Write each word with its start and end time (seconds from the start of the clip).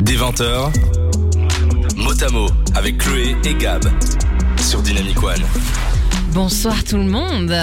Des 0.00 0.16
20h, 0.16 0.72
mot 1.96 2.22
à 2.22 2.28
mot 2.30 2.48
avec 2.74 2.98
Chloé 2.98 3.36
et 3.44 3.54
Gab 3.54 3.84
sur 4.60 4.80
Dynamic 4.82 5.22
One. 5.22 5.42
Bonsoir 6.32 6.84
tout 6.84 6.96
le 6.96 7.04
monde. 7.04 7.54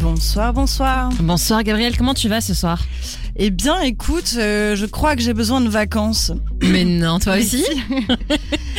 Bonsoir, 0.00 0.52
bonsoir. 0.52 1.10
Bonsoir 1.20 1.62
Gabriel, 1.62 1.96
comment 1.96 2.14
tu 2.14 2.28
vas 2.28 2.40
ce 2.40 2.54
soir? 2.54 2.82
Eh 3.36 3.50
bien, 3.50 3.80
écoute, 3.80 4.34
euh, 4.36 4.76
je 4.76 4.86
crois 4.86 5.16
que 5.16 5.22
j'ai 5.22 5.34
besoin 5.34 5.60
de 5.60 5.68
vacances. 5.68 6.32
Mais 6.62 6.84
non, 6.84 7.18
toi 7.18 7.36
aussi? 7.38 7.64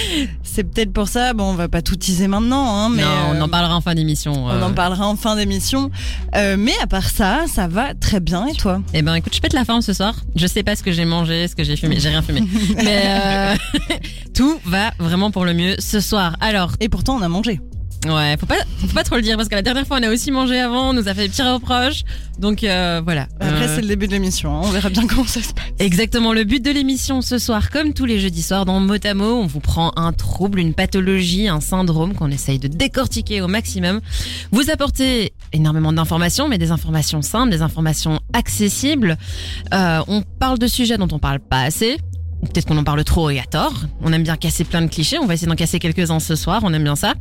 C'est 0.54 0.66
peut-être 0.66 0.92
pour 0.92 1.08
ça, 1.08 1.34
bon, 1.34 1.46
on 1.46 1.54
va 1.54 1.70
pas 1.70 1.82
tout 1.82 1.96
teaser 1.96 2.28
maintenant, 2.28 2.76
hein, 2.76 2.90
mais 2.90 3.04
Non, 3.04 3.08
on 3.30 3.36
euh, 3.36 3.42
en 3.42 3.48
parlera 3.48 3.74
en 3.74 3.80
fin 3.80 3.96
d'émission. 3.96 4.34
on 4.34 4.62
en 4.62 4.74
parlera 4.74 5.08
en 5.08 5.16
fin 5.16 5.38
d'émission. 5.38 5.92
Euh, 6.36 6.58
mais 6.60 6.74
à 6.84 6.88
part 6.88 7.10
ça, 7.10 7.46
ça 7.48 7.70
va 7.70 7.94
très 7.94 8.20
bien, 8.20 8.46
et 8.48 8.54
toi? 8.54 8.82
Eh 8.94 9.02
ben 9.02 9.16
écoute, 9.16 9.34
je 9.34 9.40
pète 9.40 9.54
la 9.54 9.64
forme 9.64 9.82
ce 9.82 9.94
soir. 9.94 10.14
Je 10.36 10.46
sais 10.48 10.64
pas 10.64 10.76
ce 10.76 10.84
que 10.84 10.92
j'ai 10.92 11.06
mangé, 11.06 11.48
ce 11.48 11.56
que 11.56 11.64
j'ai 11.64 11.78
fumé, 11.78 12.02
j'ai 12.02 12.10
rien 12.10 12.22
fumé. 12.22 12.42
Mais 12.76 13.04
euh, 13.06 13.56
tout 14.34 14.60
va 14.66 14.92
vraiment 15.00 15.32
pour 15.32 15.46
le 15.46 15.54
mieux 15.54 15.76
ce 15.80 16.02
soir. 16.02 16.36
Alors, 16.42 16.74
Et 16.82 16.90
pourtant, 16.90 17.16
on 17.16 17.22
a 17.22 17.30
mangé. 17.30 17.62
Ouais, 18.06 18.36
faut 18.40 18.46
pas, 18.46 18.56
faut 18.80 18.88
pas 18.94 19.04
trop 19.04 19.16
le 19.16 19.22
dire 19.22 19.38
parce 19.38 19.48
que 19.50 19.56
la 19.56 19.62
dernière 19.62 19.86
fois 19.86 19.98
on 20.00 20.04
a 20.04 20.10
aussi 20.10 20.32
mangé 20.32 20.60
avant, 20.60 20.90
on 20.90 20.94
nous 20.94 21.08
a 21.08 21.14
fait 21.14 21.24
des 21.24 21.30
petits 21.30 21.42
reproches. 21.42 22.04
Donc 22.40 22.64
euh, 22.64 23.02
voilà. 23.04 23.28
Après, 23.40 23.66
Euh, 23.66 23.76
c'est 23.76 23.82
le 23.82 23.88
début 23.88 24.08
de 24.08 24.14
l'émission, 24.14 24.56
hein, 24.56 24.62
on 24.64 24.70
verra 24.70 24.90
bien 24.90 25.06
comment 25.08 25.26
ça 25.28 25.42
se 25.42 25.54
passe. 25.54 25.66
Exactement, 25.80 26.34
le 26.34 26.44
but 26.44 26.64
de 26.64 26.72
l'émission 26.72 27.22
ce 27.22 27.38
soir, 27.38 27.70
comme 27.70 27.94
tous 27.94 28.06
les 28.06 28.20
jeudis 28.20 28.42
soirs 28.42 28.66
dans 28.66 28.80
Mot 28.80 28.96
à 29.06 29.14
Mot, 29.14 29.36
on 29.42 29.46
vous 29.46 29.60
prend 29.60 29.92
un 29.96 30.14
trouble, 30.14 30.60
une 30.60 30.74
pathologie, 30.74 31.48
un 31.48 31.62
syndrome 31.62 32.14
qu'on 32.14 32.32
essaye 32.32 32.58
de 32.60 32.68
décortiquer 32.68 33.42
au 33.42 33.48
maximum. 33.48 34.02
Vous 34.52 34.70
apportez 34.72 35.34
énormément 35.54 35.94
d'informations, 35.94 36.48
mais 36.48 36.58
des 36.58 36.72
informations 36.72 37.22
simples, 37.22 37.52
des 37.52 37.62
informations 37.62 38.20
accessibles. 38.34 39.18
Euh, 39.74 40.02
on 40.08 40.22
parle 40.22 40.58
de 40.58 40.68
sujets 40.68 40.98
dont 40.98 41.08
on 41.12 41.20
parle 41.20 41.40
pas 41.40 41.62
assez. 41.62 41.98
Peut-être 42.42 42.66
qu'on 42.66 42.78
en 42.78 42.84
parle 42.84 43.04
trop 43.04 43.30
et 43.30 43.40
à 43.40 43.44
tort. 43.44 43.74
On 44.02 44.12
aime 44.12 44.24
bien 44.24 44.36
casser 44.36 44.64
plein 44.64 44.82
de 44.82 44.88
clichés. 44.88 45.18
On 45.20 45.26
va 45.26 45.36
essayer 45.36 45.48
d'en 45.48 45.56
casser 45.56 45.80
quelques-uns 45.80 46.20
ce 46.20 46.36
soir. 46.36 46.62
On 46.64 46.74
aime 46.74 46.84
bien 46.84 46.96
ça. 46.96 47.14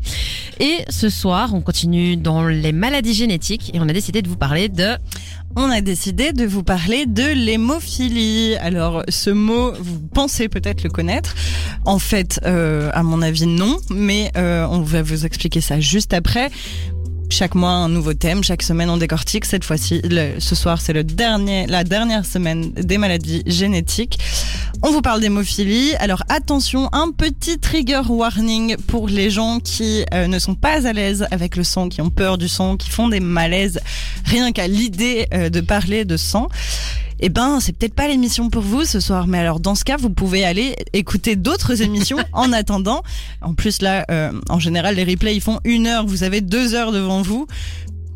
Et 0.60 0.78
ce 0.88 1.08
soir, 1.08 1.54
on 1.54 1.60
continue 1.60 2.16
dans 2.16 2.46
les 2.46 2.72
maladies 2.72 3.14
génétiques 3.14 3.70
et 3.74 3.80
on 3.80 3.88
a 3.88 3.92
décidé 3.92 4.22
de 4.22 4.28
vous 4.28 4.36
parler 4.36 4.68
de 4.68 4.96
On 5.56 5.70
a 5.70 5.80
décidé 5.80 6.32
de 6.32 6.46
vous 6.46 6.62
parler 6.62 7.06
de 7.06 7.26
l'hémophilie. 7.34 8.56
Alors, 8.60 9.02
ce 9.08 9.30
mot, 9.30 9.72
vous 9.78 10.00
pensez 10.14 10.48
peut-être 10.48 10.84
le 10.84 10.90
connaître. 10.90 11.34
En 11.84 11.98
fait, 11.98 12.40
euh, 12.46 12.90
à 12.94 13.02
mon 13.02 13.20
avis, 13.20 13.46
non. 13.46 13.76
Mais 13.90 14.30
euh, 14.36 14.66
on 14.70 14.80
va 14.80 15.02
vous 15.02 15.26
expliquer 15.26 15.60
ça 15.60 15.80
juste 15.80 16.14
après. 16.14 16.50
Chaque 17.30 17.54
mois, 17.54 17.70
un 17.70 17.88
nouveau 17.88 18.12
thème. 18.12 18.42
Chaque 18.42 18.62
semaine, 18.62 18.90
on 18.90 18.96
décortique. 18.96 19.44
Cette 19.44 19.64
fois-ci, 19.64 20.02
ce 20.38 20.54
soir, 20.54 20.80
c'est 20.80 20.92
le 20.92 21.04
dernier, 21.04 21.66
la 21.68 21.84
dernière 21.84 22.26
semaine 22.26 22.72
des 22.72 22.98
maladies 22.98 23.42
génétiques. 23.46 24.18
On 24.82 24.90
vous 24.90 25.00
parle 25.00 25.20
d'hémophilie. 25.20 25.94
Alors 26.00 26.22
attention, 26.28 26.88
un 26.92 27.10
petit 27.10 27.58
trigger 27.58 28.02
warning 28.08 28.76
pour 28.76 29.08
les 29.08 29.30
gens 29.30 29.60
qui 29.60 30.04
euh, 30.12 30.26
ne 30.26 30.38
sont 30.38 30.54
pas 30.54 30.86
à 30.86 30.92
l'aise 30.92 31.26
avec 31.30 31.56
le 31.56 31.64
sang, 31.64 31.88
qui 31.88 32.00
ont 32.00 32.10
peur 32.10 32.36
du 32.36 32.48
sang, 32.48 32.76
qui 32.76 32.90
font 32.90 33.08
des 33.08 33.20
malaises 33.20 33.78
rien 34.24 34.52
qu'à 34.52 34.66
l'idée 34.66 35.26
euh, 35.32 35.50
de 35.50 35.60
parler 35.60 36.04
de 36.04 36.16
sang. 36.16 36.48
Eh 37.20 37.28
ben, 37.28 37.60
c'est 37.60 37.76
peut-être 37.76 37.94
pas 37.94 38.08
l'émission 38.08 38.48
pour 38.48 38.62
vous 38.62 38.84
ce 38.84 38.98
soir, 38.98 39.26
mais 39.26 39.38
alors 39.38 39.60
dans 39.60 39.74
ce 39.74 39.84
cas, 39.84 39.98
vous 39.98 40.08
pouvez 40.08 40.44
aller 40.44 40.74
écouter 40.94 41.36
d'autres 41.36 41.82
émissions 41.82 42.18
en 42.32 42.52
attendant. 42.52 43.02
En 43.42 43.52
plus 43.52 43.82
là, 43.82 44.06
euh, 44.10 44.32
en 44.48 44.58
général, 44.58 44.96
les 44.96 45.04
replays 45.04 45.36
ils 45.36 45.42
font 45.42 45.60
une 45.64 45.86
heure, 45.86 46.06
vous 46.06 46.24
avez 46.24 46.40
deux 46.40 46.74
heures 46.74 46.92
devant 46.92 47.20
vous. 47.20 47.46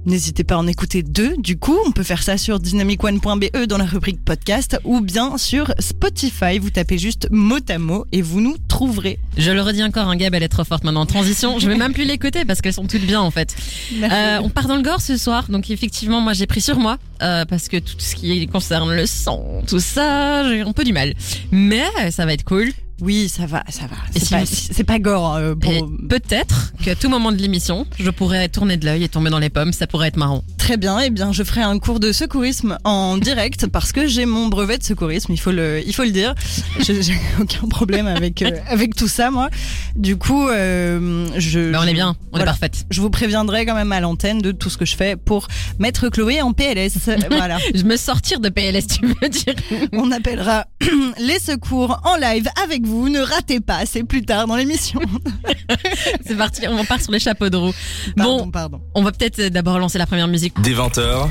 N'hésitez 0.07 0.45
pas 0.45 0.57
à 0.57 0.59
en 0.59 0.67
écouter 0.67 1.03
deux. 1.03 1.35
Du 1.39 1.57
coup, 1.57 1.77
on 1.87 1.91
peut 1.91 2.03
faire 2.03 2.23
ça 2.23 2.37
sur 2.37 2.61
dynamicone.be 2.61 3.67
dans 3.67 3.79
la 3.79 3.87
rubrique 3.87 4.23
podcast 4.23 4.79
ou 4.85 5.01
bien 5.01 5.39
sur 5.39 5.73
Spotify. 5.79 6.59
Vous 6.59 6.69
tapez 6.69 6.99
juste 6.99 7.29
mot 7.31 7.59
à 7.69 7.79
mot 7.79 8.05
et 8.13 8.21
vous 8.21 8.43
nous 8.43 8.57
trouverez. 8.69 9.19
Je 9.39 9.51
le 9.51 9.63
redis 9.63 9.83
encore, 9.83 10.09
un 10.09 10.17
Gab, 10.17 10.35
elle 10.35 10.43
est 10.43 10.49
trop 10.49 10.65
forte 10.65 10.85
maintenant 10.85 11.01
en 11.01 11.07
transition. 11.07 11.59
Je 11.59 11.69
vais 11.69 11.77
même 11.77 11.95
plus 11.95 12.05
l'écouter 12.05 12.45
parce 12.45 12.61
qu'elles 12.61 12.75
sont 12.75 12.87
toutes 12.87 13.07
bien 13.07 13.23
en 13.23 13.31
fait. 13.31 13.57
Euh, 14.03 14.41
on 14.43 14.51
part 14.51 14.69
dans 14.69 14.77
le 14.77 14.83
gore 14.83 15.01
ce 15.01 15.17
soir, 15.17 15.47
donc 15.49 15.71
effectivement, 15.71 16.21
moi 16.21 16.35
j'ai 16.35 16.47
pris 16.47 16.61
sur 16.61 16.79
moi 16.79 16.99
euh, 17.23 17.47
parce 17.47 17.69
que 17.69 17.79
tout 17.79 17.95
ce 17.99 18.15
qui 18.15 18.47
concerne 18.47 18.95
le 18.95 19.07
sang, 19.07 19.63
tout 19.67 19.81
ça, 19.81 20.47
j'ai 20.49 20.61
un 20.61 20.73
peu 20.73 20.85
du 20.85 20.93
mal. 20.93 21.15
Mais 21.51 21.85
ça 22.11 22.27
va 22.27 22.35
être 22.35 22.45
cool. 22.45 22.73
Oui, 23.01 23.29
ça 23.29 23.47
va, 23.47 23.65
ça 23.69 23.83
va. 23.87 23.97
C'est 24.13 24.25
si 24.25 24.31
pas, 24.35 24.41
vous- 24.41 24.47
c'est 24.73 24.85
pas 24.85 24.99
gore. 24.99 25.35
euh, 25.35 25.55
pour- 25.55 25.91
peut-être 26.09 26.73
qu'à 26.83 26.95
tout 26.95 27.09
moment 27.09 27.33
de 27.33 27.37
l'émission, 27.39 27.87
je 27.99 28.11
pourrais 28.11 28.49
tourner 28.49 28.77
de 28.77 28.85
l'œil 28.87 29.03
et 29.05 29.09
tomber 29.09 29.31
dans 29.31 29.39
les 29.41 29.51
pommes. 29.51 29.73
Ça 29.73 29.87
pourrait 29.87 30.09
être 30.09 30.17
marrant. 30.17 30.45
Très 30.59 30.77
bien, 30.77 30.99
eh 31.01 31.11
bien, 31.11 31.33
je 31.33 31.43
ferai 31.43 31.63
un 31.63 31.79
cours 31.79 31.99
de 32.01 32.13
secourisme 32.13 32.79
en 32.85 33.17
direct 33.19 33.67
parce 33.73 33.93
que 33.93 34.07
j'ai 34.07 34.27
mon 34.27 34.47
brevet 34.47 34.79
de 34.79 34.85
secourisme, 34.85 35.33
il 35.33 35.39
faut 35.41 35.51
le, 35.51 35.83
il 35.87 35.93
faut 35.95 36.05
le 36.05 36.11
dire. 36.13 36.35
Je- 36.79 37.03
J'ai 37.03 37.15
aucun 37.41 37.67
problème 37.69 38.07
avec 38.07 38.41
euh, 38.43 38.51
avec 38.69 38.95
tout 38.95 39.09
ça, 39.09 39.31
moi. 39.31 39.51
Du 39.97 40.17
coup, 40.17 40.49
euh, 40.49 41.27
je. 41.37 41.73
Ben, 41.73 41.81
on 41.83 41.87
est 41.87 41.95
bien, 41.95 42.17
on 42.27 42.37
Voilà. 42.37 42.45
est 42.45 42.47
parfaite. 42.47 42.87
Je 42.91 43.01
vous 43.01 43.11
préviendrai 43.11 43.67
quand 43.67 43.75
même 43.75 43.93
à 43.93 44.01
l'antenne 44.01 44.41
de 44.41 44.53
tout 44.53 44.71
ce 44.71 44.79
que 44.79 44.85
je 44.87 44.97
fais 44.97 45.17
pour 45.17 45.49
mettre 45.79 46.09
Chloé 46.09 46.41
en 46.43 46.53
PLS. 46.53 46.93
voilà. 47.31 47.59
Je 47.75 47.83
me 47.83 47.97
sortir 47.97 48.41
de 48.41 48.49
PLS, 48.49 48.87
tu 48.87 49.07
veux 49.07 49.29
dire 49.29 49.55
On 49.93 50.11
appellera 50.13 50.67
les 51.19 51.39
secours 51.41 52.01
en 52.05 52.17
live 52.17 52.49
avec 52.63 52.84
vous. 52.85 53.09
Ne 53.09 53.21
ratez 53.21 53.61
pas, 53.61 53.87
c'est 53.87 54.05
plus 54.05 54.25
tard 54.25 54.47
dans 54.47 54.57
l'émission. 54.57 55.01
C'est 56.27 56.37
parti, 56.37 56.63
on 56.69 56.85
part 56.85 57.01
sur 57.01 57.13
les 57.13 57.19
chapeaux 57.19 57.49
de 57.49 57.57
roue. 57.57 57.73
Pardon, 58.17 58.45
Bon, 58.45 58.51
pardon. 58.51 58.81
on 58.95 59.03
va 59.03 59.13
peut-être 59.13 59.41
d'abord 59.49 59.79
lancer 59.79 59.99
la 59.99 60.07
première 60.07 60.29
musique. 60.29 60.59
Des 60.63 60.75
20h, 60.75 61.29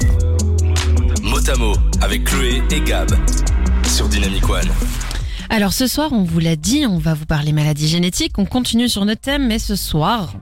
mot 1.23 1.49
à 1.49 1.55
mot 1.57 1.73
avec 2.01 2.25
Chloé 2.25 2.61
et 2.71 2.81
Gab 2.81 3.09
sur 3.87 4.07
Dynamic 4.07 4.47
One. 4.49 4.67
Alors 5.49 5.73
ce 5.73 5.87
soir, 5.87 6.11
on 6.13 6.23
vous 6.23 6.39
l'a 6.39 6.55
dit, 6.55 6.85
on 6.87 6.97
va 6.97 7.13
vous 7.13 7.25
parler 7.25 7.51
maladies 7.51 7.87
génétiques. 7.87 8.37
On 8.37 8.45
continue 8.45 8.89
sur 8.89 9.05
notre 9.05 9.21
thème, 9.21 9.47
mais 9.47 9.59
ce 9.59 9.75
soir, 9.75 10.33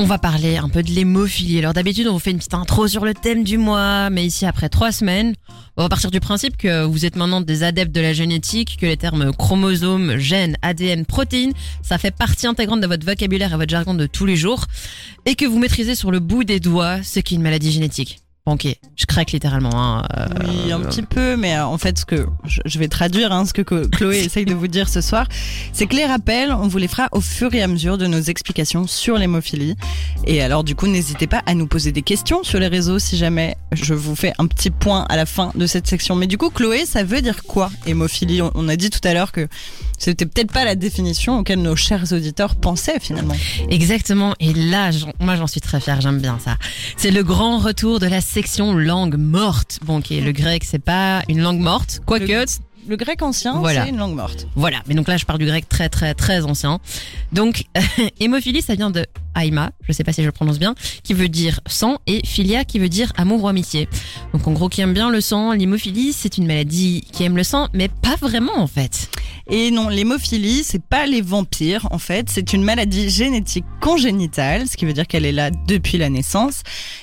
on 0.00 0.04
va 0.04 0.16
parler 0.16 0.56
un 0.56 0.70
peu 0.70 0.82
de 0.82 0.90
l'hémophilie. 0.90 1.58
Alors 1.58 1.74
d'habitude, 1.74 2.08
on 2.08 2.14
vous 2.14 2.18
fait 2.18 2.30
une 2.30 2.38
petite 2.38 2.54
intro 2.54 2.88
sur 2.88 3.04
le 3.04 3.12
thème 3.12 3.44
du 3.44 3.58
mois, 3.58 4.08
mais 4.08 4.24
ici, 4.24 4.46
après 4.46 4.70
trois 4.70 4.92
semaines, 4.92 5.34
on 5.76 5.82
va 5.82 5.90
partir 5.90 6.10
du 6.10 6.20
principe 6.20 6.56
que 6.56 6.84
vous 6.84 7.04
êtes 7.04 7.16
maintenant 7.16 7.42
des 7.42 7.62
adeptes 7.62 7.94
de 7.94 8.00
la 8.00 8.14
génétique, 8.14 8.78
que 8.80 8.86
les 8.86 8.96
termes 8.96 9.30
chromosomes, 9.36 10.16
gènes, 10.16 10.56
ADN, 10.62 11.04
protéines, 11.04 11.52
ça 11.82 11.98
fait 11.98 12.16
partie 12.16 12.46
intégrante 12.46 12.80
de 12.80 12.86
votre 12.86 13.04
vocabulaire 13.04 13.52
et 13.52 13.56
votre 13.56 13.70
jargon 13.70 13.92
de 13.92 14.06
tous 14.06 14.24
les 14.24 14.36
jours, 14.36 14.64
et 15.26 15.34
que 15.34 15.44
vous 15.44 15.58
maîtrisez 15.58 15.94
sur 15.94 16.10
le 16.10 16.18
bout 16.18 16.44
des 16.44 16.60
doigts 16.60 17.02
ce 17.02 17.20
qu'est 17.20 17.34
une 17.34 17.42
maladie 17.42 17.70
génétique. 17.70 18.20
Ok, 18.46 18.66
je 18.96 19.04
craque 19.04 19.32
littéralement. 19.32 19.70
Hein. 19.74 20.02
euh, 20.16 20.26
Oui, 20.48 20.72
un 20.72 20.80
petit 20.80 21.02
peu, 21.02 21.36
mais 21.36 21.56
euh, 21.56 21.66
en 21.66 21.76
fait, 21.76 21.98
ce 21.98 22.06
que 22.06 22.26
je, 22.44 22.78
vais 22.78 22.88
traduire, 22.88 23.32
hein, 23.32 23.44
ce 23.44 23.52
que 23.52 23.60
Chloé 23.62 24.18
essaye 24.24 24.46
de 24.46 24.54
vous 24.54 24.66
dire 24.66 24.88
ce 24.88 25.02
soir, 25.02 25.26
c'est 25.72 25.86
que 25.86 25.94
les 25.94 26.06
rappels, 26.06 26.50
on 26.50 26.66
vous 26.66 26.78
les 26.78 26.88
fera 26.88 27.08
au 27.12 27.20
fur 27.20 27.54
et 27.54 27.62
à 27.62 27.66
mesure 27.66 27.98
de 27.98 28.06
nos 28.06 28.20
explications 28.20 28.86
sur 28.86 29.18
l'hémophilie. 29.18 29.76
Et 30.26 30.42
alors, 30.42 30.64
du 30.64 30.74
coup, 30.74 30.86
n'hésitez 30.86 31.26
pas 31.26 31.42
à 31.44 31.54
nous 31.54 31.66
poser 31.66 31.92
des 31.92 32.02
questions 32.02 32.42
sur 32.42 32.58
les 32.58 32.68
réseaux 32.68 32.98
si 32.98 33.18
jamais 33.18 33.56
je 33.72 33.92
vous 33.92 34.16
fais 34.16 34.32
un 34.38 34.46
petit 34.46 34.70
point 34.70 35.04
à 35.10 35.16
la 35.16 35.26
fin 35.26 35.52
de 35.54 35.66
cette 35.66 35.86
section. 35.86 36.16
Mais 36.16 36.26
du 36.26 36.38
coup, 36.38 36.48
Chloé, 36.48 36.86
ça 36.86 37.04
veut 37.04 37.20
dire 37.20 37.44
quoi, 37.44 37.70
hémophilie? 37.86 38.40
On, 38.42 38.68
a 38.68 38.76
dit 38.76 38.88
tout 38.88 39.06
à 39.06 39.12
l'heure 39.12 39.32
que 39.32 39.48
c'était 39.98 40.24
peut-être 40.24 40.52
pas 40.52 40.64
la 40.64 40.76
définition 40.76 41.38
auquel 41.38 41.60
nos 41.60 41.76
chers 41.76 42.12
auditeurs 42.12 42.56
pensaient 42.56 43.00
finalement. 43.00 43.34
Exactement. 43.68 44.34
Et 44.40 44.54
là, 44.54 44.90
moi, 45.20 45.36
j'en 45.36 45.46
suis 45.46 45.60
très 45.60 45.78
fière. 45.78 46.00
J'aime 46.00 46.20
bien 46.20 46.38
ça. 46.42 46.56
C'est 46.96 47.10
le 47.10 47.22
grand 47.22 47.58
retour 47.58 48.00
de 48.00 48.06
la 48.06 48.22
section 48.32 48.74
langue 48.74 49.16
morte. 49.16 49.80
Bon, 49.84 49.98
ok, 49.98 50.10
le 50.10 50.30
grec, 50.30 50.62
c'est 50.62 50.78
pas 50.78 51.24
une 51.28 51.40
langue 51.40 51.58
morte, 51.58 52.00
quoique. 52.06 52.44
Le- 52.90 52.96
grec 52.96 53.22
ancien, 53.22 53.54
Voilà. 53.58 53.84
c'est 53.84 53.90
une 53.90 53.98
langue 53.98 54.14
morte. 54.16 54.46
Voilà. 54.56 54.78
Mais 54.86 54.94
donc 54.94 55.06
là, 55.08 55.16
je 55.16 55.24
parle 55.24 55.38
du 55.38 55.46
grec 55.46 55.68
très, 55.68 55.88
très, 55.88 56.12
très 56.14 56.44
ancien. 56.44 56.80
Donc, 57.32 57.64
hémophilie, 58.20 58.62
ça 58.62 58.74
vient 58.74 58.90
de 58.90 59.06
aima, 59.40 59.70
je 59.88 59.92
sais 59.92 60.02
pas 60.04 60.12
si 60.12 60.22
je 60.22 60.26
le 60.26 60.32
prononce 60.32 60.58
bien, 60.58 60.74
qui 61.04 61.14
veut 61.14 61.28
dire 61.28 61.60
sang, 61.66 61.98
et 62.06 62.20
philia, 62.26 62.64
qui 62.64 62.78
veut 62.80 62.88
dire 62.88 63.12
amour 63.16 63.44
ou 63.44 63.48
amitié. 63.48 63.88
Donc, 64.34 64.46
en 64.48 64.52
gros, 64.52 64.68
qui 64.68 64.80
aime 64.80 64.92
bien 64.92 65.08
le 65.08 65.20
sang, 65.20 65.52
l'hémophilie, 65.52 66.12
c'est 66.12 66.36
une 66.36 66.46
maladie 66.46 67.04
qui 67.12 67.22
aime 67.24 67.36
le 67.36 67.44
sang, 67.44 67.68
mais 67.72 67.88
pas 67.88 68.16
vraiment, 68.20 68.58
en 68.58 68.66
fait. 68.66 69.08
Et 69.48 69.70
non, 69.70 69.88
l'hémophilie, 69.88 70.62
c'est 70.64 70.82
pas 70.82 71.06
les 71.06 71.22
vampires, 71.22 71.86
en 71.92 71.98
fait. 71.98 72.28
C'est 72.28 72.52
une 72.52 72.62
maladie 72.64 73.08
génétique 73.08 73.64
congénitale, 73.80 74.66
ce 74.68 74.76
qui 74.76 74.84
veut 74.84 74.92
dire 74.92 75.06
qu'elle 75.06 75.24
est 75.24 75.32
là 75.32 75.50
depuis 75.50 75.96
la 75.98 76.08
naissance, 76.08 76.62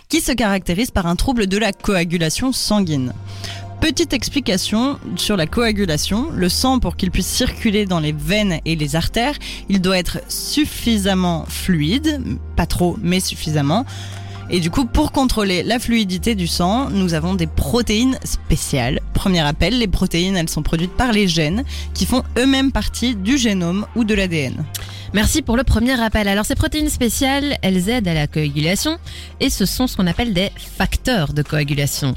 qui 0.10 0.19
se 0.22 0.31
caractérise 0.33 0.92
par 0.92 1.07
un 1.07 1.16
trouble 1.16 1.48
de 1.48 1.57
la 1.57 1.72
coagulation 1.72 2.51
sanguine. 2.51 3.13
Petite 3.80 4.12
explication 4.12 5.00
sur 5.16 5.38
la 5.38 5.46
coagulation. 5.46 6.30
Le 6.34 6.50
sang, 6.50 6.80
pour 6.80 6.96
qu'il 6.96 7.12
puisse 7.12 7.28
circuler 7.28 7.86
dans 7.86 8.00
les 8.00 8.12
veines 8.12 8.60
et 8.66 8.76
les 8.76 8.96
artères, 8.96 9.36
il 9.70 9.82
doit 9.82 9.98
être 9.98 10.20
suffisamment 10.28 11.46
fluide, 11.48 12.22
pas 12.56 12.66
trop, 12.66 12.98
mais 13.02 13.20
suffisamment. 13.20 13.86
Et 14.50 14.60
du 14.62 14.72
coup, 14.72 14.86
pour 14.86 15.12
contrôler 15.12 15.62
la 15.62 15.78
fluidité 15.78 16.34
du 16.34 16.48
sang, 16.48 16.90
nous 16.90 17.14
avons 17.14 17.36
des 17.36 17.48
protéines 17.48 18.18
spéciales. 18.24 19.02
Premier 19.14 19.42
appel, 19.42 19.78
les 19.78 19.88
protéines, 19.88 20.38
elles 20.38 20.50
sont 20.50 20.64
produites 20.64 20.94
par 20.94 21.12
les 21.12 21.28
gènes, 21.28 21.64
qui 21.94 22.06
font 22.06 22.24
eux-mêmes 22.38 22.72
partie 22.72 23.16
du 23.16 23.38
génome 23.38 23.86
ou 23.96 24.06
de 24.06 24.16
l'ADN. 24.16 24.66
Merci 25.14 25.42
pour 25.42 25.56
le 25.56 25.64
premier 25.64 25.96
rappel. 25.96 26.28
Alors 26.28 26.46
ces 26.46 26.56
protéines 26.56 26.90
spéciales, 26.90 27.58
elles 27.62 27.90
aident 27.90 28.08
à 28.08 28.14
la 28.14 28.28
coagulation 28.28 28.98
et 29.40 29.50
ce 29.50 29.66
sont 29.66 29.88
ce 29.88 29.96
qu'on 29.96 30.08
appelle 30.08 30.34
des 30.34 30.52
facteurs 30.58 31.34
de 31.34 31.42
coagulation. 31.42 32.14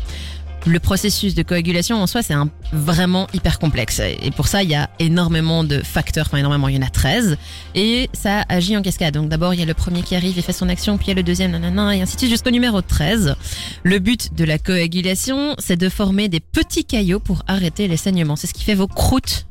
Le 0.67 0.79
processus 0.79 1.35
de 1.35 1.43
coagulation 1.43 2.03
en 2.03 2.07
soi, 2.07 2.23
c'est 2.23 2.35
vraiment 2.73 3.27
hyper 3.33 3.59
complexe. 3.59 4.01
Et 4.01 4.31
pour 4.31 4.49
ça, 4.49 4.63
il 4.63 4.71
y 4.71 4.75
a 4.75 4.91
énormément 4.99 5.65
de 5.65 5.79
facteurs, 5.79 6.27
enfin 6.27 6.39
énormément, 6.39 6.69
il 6.69 6.77
y 6.77 6.79
en 6.79 6.87
a 6.87 6.91
13. 6.91 7.37
Et 7.75 8.11
ça 8.13 8.45
agit 8.49 8.77
en 8.77 8.83
cascade. 8.83 9.15
Donc 9.15 9.29
d'abord, 9.29 9.55
il 9.55 9.61
y 9.61 9.63
a 9.63 9.67
le 9.67 9.75
premier 9.75 10.03
qui 10.03 10.15
arrive 10.15 10.39
et 10.39 10.43
fait 10.43 10.53
son 10.53 10.69
action, 10.69 10.97
puis 10.97 11.07
il 11.07 11.11
y 11.11 11.13
a 11.13 11.17
le 11.17 11.23
deuxième, 11.23 11.53
nanana, 11.53 11.97
et 11.97 12.03
ainsi 12.03 12.15
de 12.15 12.21
suite 12.21 12.31
jusqu'au 12.31 12.51
numéro 12.51 12.83
13. 12.83 13.37
Le 13.83 13.99
but 13.99 14.35
de 14.35 14.45
la 14.45 14.59
coagulation, 14.59 15.55
c'est 15.59 15.77
de 15.77 15.89
former 15.89 16.29
des 16.29 16.41
petits 16.41 16.85
caillots 16.85 17.21
pour 17.21 17.43
arrêter 17.47 17.89
les 17.89 17.97
saignements. 17.97 18.37
C'est 18.37 18.47
ce 18.47 18.55
qui 18.55 18.65
fait 18.65 18.75
vos 18.75 18.87
croûtes. 18.87 19.47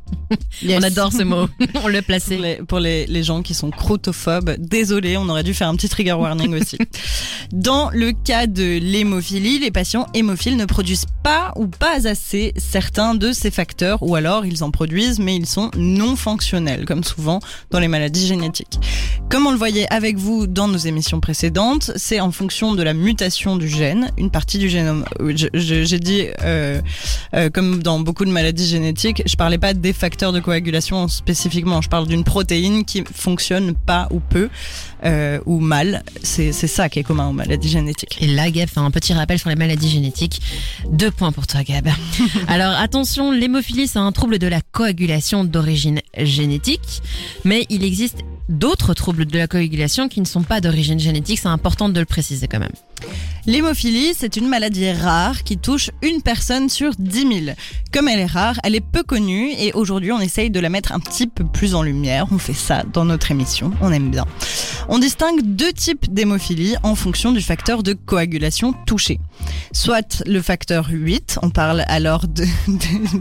Yes. 0.61 0.79
On 0.79 0.83
adore 0.83 1.11
ce 1.13 1.23
mot. 1.23 1.47
On 1.83 1.87
le 1.87 1.99
Pour 2.01 2.07
plaçait. 2.07 2.37
les, 2.37 2.55
pour 2.57 2.79
les, 2.79 3.05
les 3.07 3.23
gens 3.23 3.41
qui 3.41 3.53
sont 3.53 3.71
crotophobes, 3.71 4.55
désolé, 4.59 5.17
on 5.17 5.27
aurait 5.29 5.43
dû 5.43 5.53
faire 5.53 5.67
un 5.69 5.75
petit 5.75 5.89
trigger 5.89 6.13
warning 6.13 6.53
aussi. 6.59 6.77
Dans 7.51 7.89
le 7.91 8.11
cas 8.11 8.45
de 8.45 8.77
l'hémophilie, 8.79 9.57
les 9.59 9.71
patients 9.71 10.05
hémophiles 10.13 10.55
ne 10.57 10.65
produisent 10.65 11.07
pas 11.23 11.51
ou 11.55 11.65
pas 11.67 12.07
assez 12.07 12.53
certains 12.57 13.15
de 13.15 13.31
ces 13.31 13.49
facteurs, 13.51 14.03
ou 14.03 14.15
alors 14.15 14.45
ils 14.45 14.63
en 14.63 14.69
produisent, 14.71 15.19
mais 15.19 15.35
ils 15.35 15.47
sont 15.47 15.71
non 15.75 16.15
fonctionnels, 16.15 16.85
comme 16.85 17.03
souvent 17.03 17.39
dans 17.71 17.79
les 17.79 17.87
maladies 17.87 18.27
génétiques. 18.27 18.79
Comme 19.29 19.47
on 19.47 19.51
le 19.51 19.57
voyait 19.57 19.87
avec 19.91 20.17
vous 20.17 20.45
dans 20.47 20.67
nos 20.67 20.77
émissions 20.77 21.19
précédentes, 21.19 21.91
c'est 21.95 22.19
en 22.19 22.31
fonction 22.31 22.75
de 22.75 22.83
la 22.83 22.93
mutation 22.93 23.57
du 23.57 23.67
gène, 23.67 24.11
une 24.17 24.29
partie 24.31 24.57
du 24.59 24.69
génome. 24.69 25.05
euh, 25.21 25.33
J'ai 25.53 25.99
dit, 25.99 26.25
euh, 26.43 26.81
euh, 27.35 27.49
comme 27.49 27.81
dans 27.81 27.99
beaucoup 27.99 28.25
de 28.25 28.31
maladies 28.31 28.67
génétiques, 28.67 29.23
je 29.25 29.35
parlais 29.35 29.57
pas 29.57 29.73
des 29.73 29.93
facteurs 29.99 30.31
de 30.31 30.39
coagulation 30.39 31.07
spécifiquement, 31.07 31.81
je 31.81 31.89
parle 31.89 32.07
d'une 32.07 32.23
protéine 32.23 32.85
qui 32.85 33.03
fonctionne 33.13 33.75
pas 33.75 34.07
ou 34.11 34.19
peu 34.19 34.49
euh, 35.03 35.39
ou 35.45 35.59
mal. 35.59 36.03
C'est 36.23 36.53
c'est 36.53 36.67
ça 36.67 36.89
qui 36.89 36.99
est 36.99 37.03
commun 37.03 37.27
aux 37.27 37.33
maladies 37.33 37.69
génétiques. 37.69 38.17
Et 38.21 38.27
là, 38.27 38.49
Gab 38.49 38.69
fait 38.69 38.79
un 38.79 38.91
petit 38.91 39.13
rappel 39.13 39.37
sur 39.37 39.49
les 39.49 39.55
maladies 39.55 39.89
génétiques. 39.89 40.41
Deux 40.89 41.11
points 41.11 41.31
pour 41.31 41.47
toi, 41.47 41.63
Gab. 41.63 41.89
Alors 42.47 42.73
attention, 42.79 43.31
l'hémophilie, 43.31 43.87
c'est 43.87 43.99
un 43.99 44.11
trouble 44.11 44.39
de 44.39 44.47
la 44.47 44.61
coagulation 44.61 45.43
d'origine 45.43 45.99
génétique, 46.17 47.01
mais 47.43 47.65
il 47.69 47.83
existe 47.83 48.19
d'autres 48.47 48.93
troubles 48.93 49.25
de 49.25 49.37
la 49.37 49.47
coagulation 49.47 50.07
qui 50.07 50.21
ne 50.21 50.25
sont 50.25 50.43
pas 50.43 50.61
d'origine 50.61 50.99
génétique. 50.99 51.39
C'est 51.39 51.49
important 51.49 51.89
de 51.89 51.99
le 51.99 52.05
préciser 52.05 52.47
quand 52.47 52.59
même. 52.59 52.71
L'hémophilie, 53.45 54.13
c'est 54.15 54.35
une 54.35 54.47
maladie 54.47 54.91
rare 54.91 55.43
qui 55.43 55.57
touche 55.57 55.89
une 56.03 56.21
personne 56.21 56.69
sur 56.69 56.91
10 56.99 57.19
000. 57.45 57.55
Comme 57.91 58.07
elle 58.07 58.19
est 58.19 58.25
rare, 58.25 58.55
elle 58.63 58.75
est 58.75 58.81
peu 58.81 59.01
connue 59.01 59.51
et 59.57 59.73
aujourd'hui 59.73 60.11
on 60.11 60.19
essaye 60.19 60.49
de 60.51 60.59
la 60.59 60.69
mettre 60.69 60.91
un 60.91 60.99
petit 60.99 61.25
peu 61.25 61.43
plus 61.45 61.73
en 61.73 61.81
lumière. 61.81 62.27
On 62.31 62.37
fait 62.37 62.53
ça 62.53 62.83
dans 62.93 63.05
notre 63.05 63.31
émission, 63.31 63.71
on 63.81 63.91
aime 63.91 64.11
bien. 64.11 64.25
On 64.89 64.99
distingue 64.99 65.41
deux 65.41 65.71
types 65.73 66.13
d'hémophilie 66.13 66.75
en 66.83 66.95
fonction 66.95 67.31
du 67.31 67.41
facteur 67.41 67.81
de 67.81 67.93
coagulation 67.93 68.73
touché. 68.85 69.19
Soit 69.71 70.21
le 70.27 70.41
facteur 70.41 70.87
8, 70.91 71.39
on 71.41 71.49
parle 71.49 71.83
alors 71.87 72.25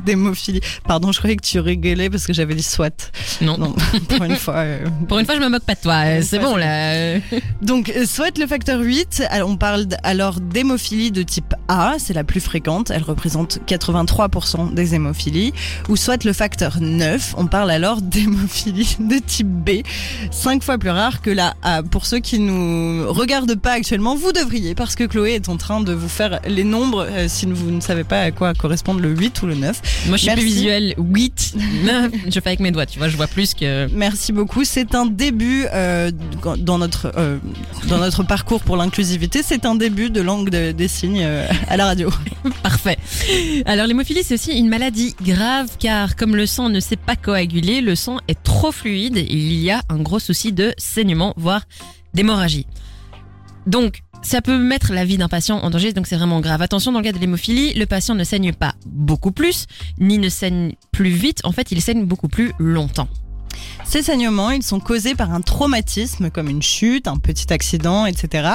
d'hémophilie. 0.05 0.61
Pardon, 0.87 1.13
je 1.13 1.19
croyais 1.19 1.37
que 1.37 1.45
tu 1.47 1.59
rigolais 1.61 2.11
parce 2.11 2.27
que 2.27 2.33
j'avais 2.33 2.55
dit 2.55 2.63
soit. 2.63 3.11
Non. 3.41 3.57
Non, 3.59 3.75
pour 4.09 4.25
une 4.25 4.37
fois. 4.37 4.55
euh, 4.57 4.87
Pour 5.09 5.19
une 5.19 5.27
fois, 5.27 5.35
je 5.37 5.41
me 5.41 5.49
moque 5.49 5.65
pas 5.65 5.75
de 5.75 5.81
toi. 5.81 6.23
C'est 6.23 6.39
bon 6.39 6.57
là. 6.57 7.19
Donc, 7.63 7.91
euh, 7.91 8.05
soit 8.07 8.37
le 8.39 8.47
facteur 8.47 8.81
8, 8.81 9.23
alors, 9.31 9.49
on 9.49 9.57
parle 9.57 9.68
d- 9.77 9.97
alors 10.03 10.41
d'hémophilie 10.41 11.11
de 11.11 11.23
type 11.23 11.55
A, 11.69 11.95
c'est 11.99 12.15
la 12.15 12.25
plus 12.25 12.41
fréquente, 12.41 12.91
elle 12.91 13.03
représente 13.03 13.59
83% 13.67 14.73
des 14.75 14.95
hémophilies, 14.95 15.53
ou 15.89 15.97
soit 15.97 16.25
le 16.25 16.33
facteur 16.33 16.79
9, 16.81 17.35
on 17.37 17.47
parle 17.47 17.71
alors 17.71 18.01
d'hémophilie 18.03 18.97
de 18.99 19.19
type 19.19 19.49
B, 19.49 19.71
5 20.31 20.63
fois 20.63 20.79
plus 20.79 20.91
rare 20.91 21.21
que 21.21 21.31
la 21.31 21.55
A. 21.63 21.83
Pour 21.83 22.07
ceux 22.07 22.19
qui 22.21 22.39
nous 22.39 23.13
regardent 23.13 23.57
pas 23.57 23.73
actuellement, 23.73 24.15
vous 24.17 24.33
devriez, 24.33 24.75
parce 24.75 24.95
que 24.95 25.05
Chloé 25.05 25.33
est 25.35 25.49
en 25.49 25.57
train 25.57 25.81
de 25.81 25.93
vous 25.93 26.09
faire 26.09 26.41
les 26.47 26.65
nombres, 26.65 27.07
euh, 27.09 27.27
si 27.29 27.47
vous 27.47 27.71
ne 27.71 27.81
savez 27.81 28.05
pas 28.05 28.21
à 28.23 28.31
quoi 28.31 28.55
correspondent 28.55 29.01
le 29.01 29.11
8 29.11 29.43
ou 29.43 29.47
le 29.47 29.55
9. 29.55 29.81
Moi, 30.07 30.17
je 30.17 30.23
suis 30.23 30.33
plus 30.33 30.45
visuel. 30.45 30.95
8, 30.99 31.55
9. 31.85 32.13
Je 32.29 32.41
fais 32.41 32.49
avec 32.49 32.61
mes 32.61 32.71
doigts. 32.71 32.87
Tu 32.87 32.99
vois, 32.99 33.09
je 33.09 33.17
vois 33.17 33.27
plus 33.27 33.55
que. 33.55 33.89
Merci 33.93 34.33
beaucoup. 34.33 34.65
C'est 34.65 34.95
un 34.95 35.07
début 35.07 35.67
euh, 35.73 36.11
dans 36.59 36.79
notre 36.79 37.13
euh, 37.17 37.39
dans 37.89 37.99
notre 37.99 38.23
parcours 38.23 38.61
pour 38.63 38.77
l'inclusivité. 38.77 39.43
C'est 39.45 39.58
un 39.65 39.75
début 39.75 40.11
de 40.11 40.21
langue 40.21 40.51
de- 40.51 40.73
des 40.73 40.89
signes 40.89 41.23
euh, 41.23 41.47
à 41.69 41.77
la 41.77 41.87
radio. 41.87 42.11
Parfait. 42.63 42.99
Alors 43.67 43.87
l'hémophilie 43.87 44.23
c'est 44.23 44.35
aussi 44.35 44.53
une 44.59 44.69
maladie 44.69 45.15
grave 45.23 45.69
car 45.79 46.17
comme 46.17 46.37
le 46.37 46.47
sang 46.47 46.69
ne 46.69 46.81
s'est 46.81 46.97
pas 46.97 47.17
coagulé, 47.17 47.81
le 47.81 47.95
sang 47.95 48.19
est 48.29 48.43
trop 48.43 48.73
fluide 48.73 49.17
et 49.17 49.27
il 49.33 49.53
y 49.55 49.71
a 49.71 49.83
un 49.89 49.99
gros 49.99 50.19
souci 50.19 50.53
de 50.53 50.73
saignement 50.79 51.35
voire 51.37 51.63
d'hémorragie. 52.15 52.67
Donc 53.67 54.01
ça 54.23 54.41
peut 54.43 54.59
mettre 54.59 54.93
la 54.93 55.05
vie 55.05 55.17
d'un 55.19 55.29
patient 55.29 55.59
en 55.59 55.71
danger, 55.71 55.93
donc 55.93 56.07
c'est 56.09 56.17
vraiment 56.17 56.41
grave. 56.41 56.61
Attention, 56.63 56.91
dans 56.91 56.99
le 56.99 57.05
cas 57.05 57.13
de 57.13 57.19
l'hémophilie, 57.19 57.75
le 57.75 57.87
patient 57.87 58.15
ne 58.17 58.25
saigne 58.25 58.53
pas 58.53 58.75
beaucoup 58.87 59.31
plus, 59.31 59.67
ni 59.99 60.19
ne 60.19 60.29
saigne 60.29 60.73
plus 60.91 61.11
vite, 61.11 61.41
en 61.45 61.53
fait 61.53 61.71
il 61.71 61.81
saigne 61.81 62.05
beaucoup 62.05 62.29
plus 62.29 62.53
longtemps. 62.59 63.09
Ces 63.85 64.03
saignements, 64.03 64.51
ils 64.51 64.63
sont 64.63 64.81
causés 64.81 65.15
par 65.15 65.33
un 65.33 65.41
traumatisme 65.41 66.31
comme 66.31 66.49
une 66.49 66.63
chute, 66.63 67.09
un 67.09 67.17
petit 67.17 67.53
accident, 67.53 68.07
etc. 68.07 68.49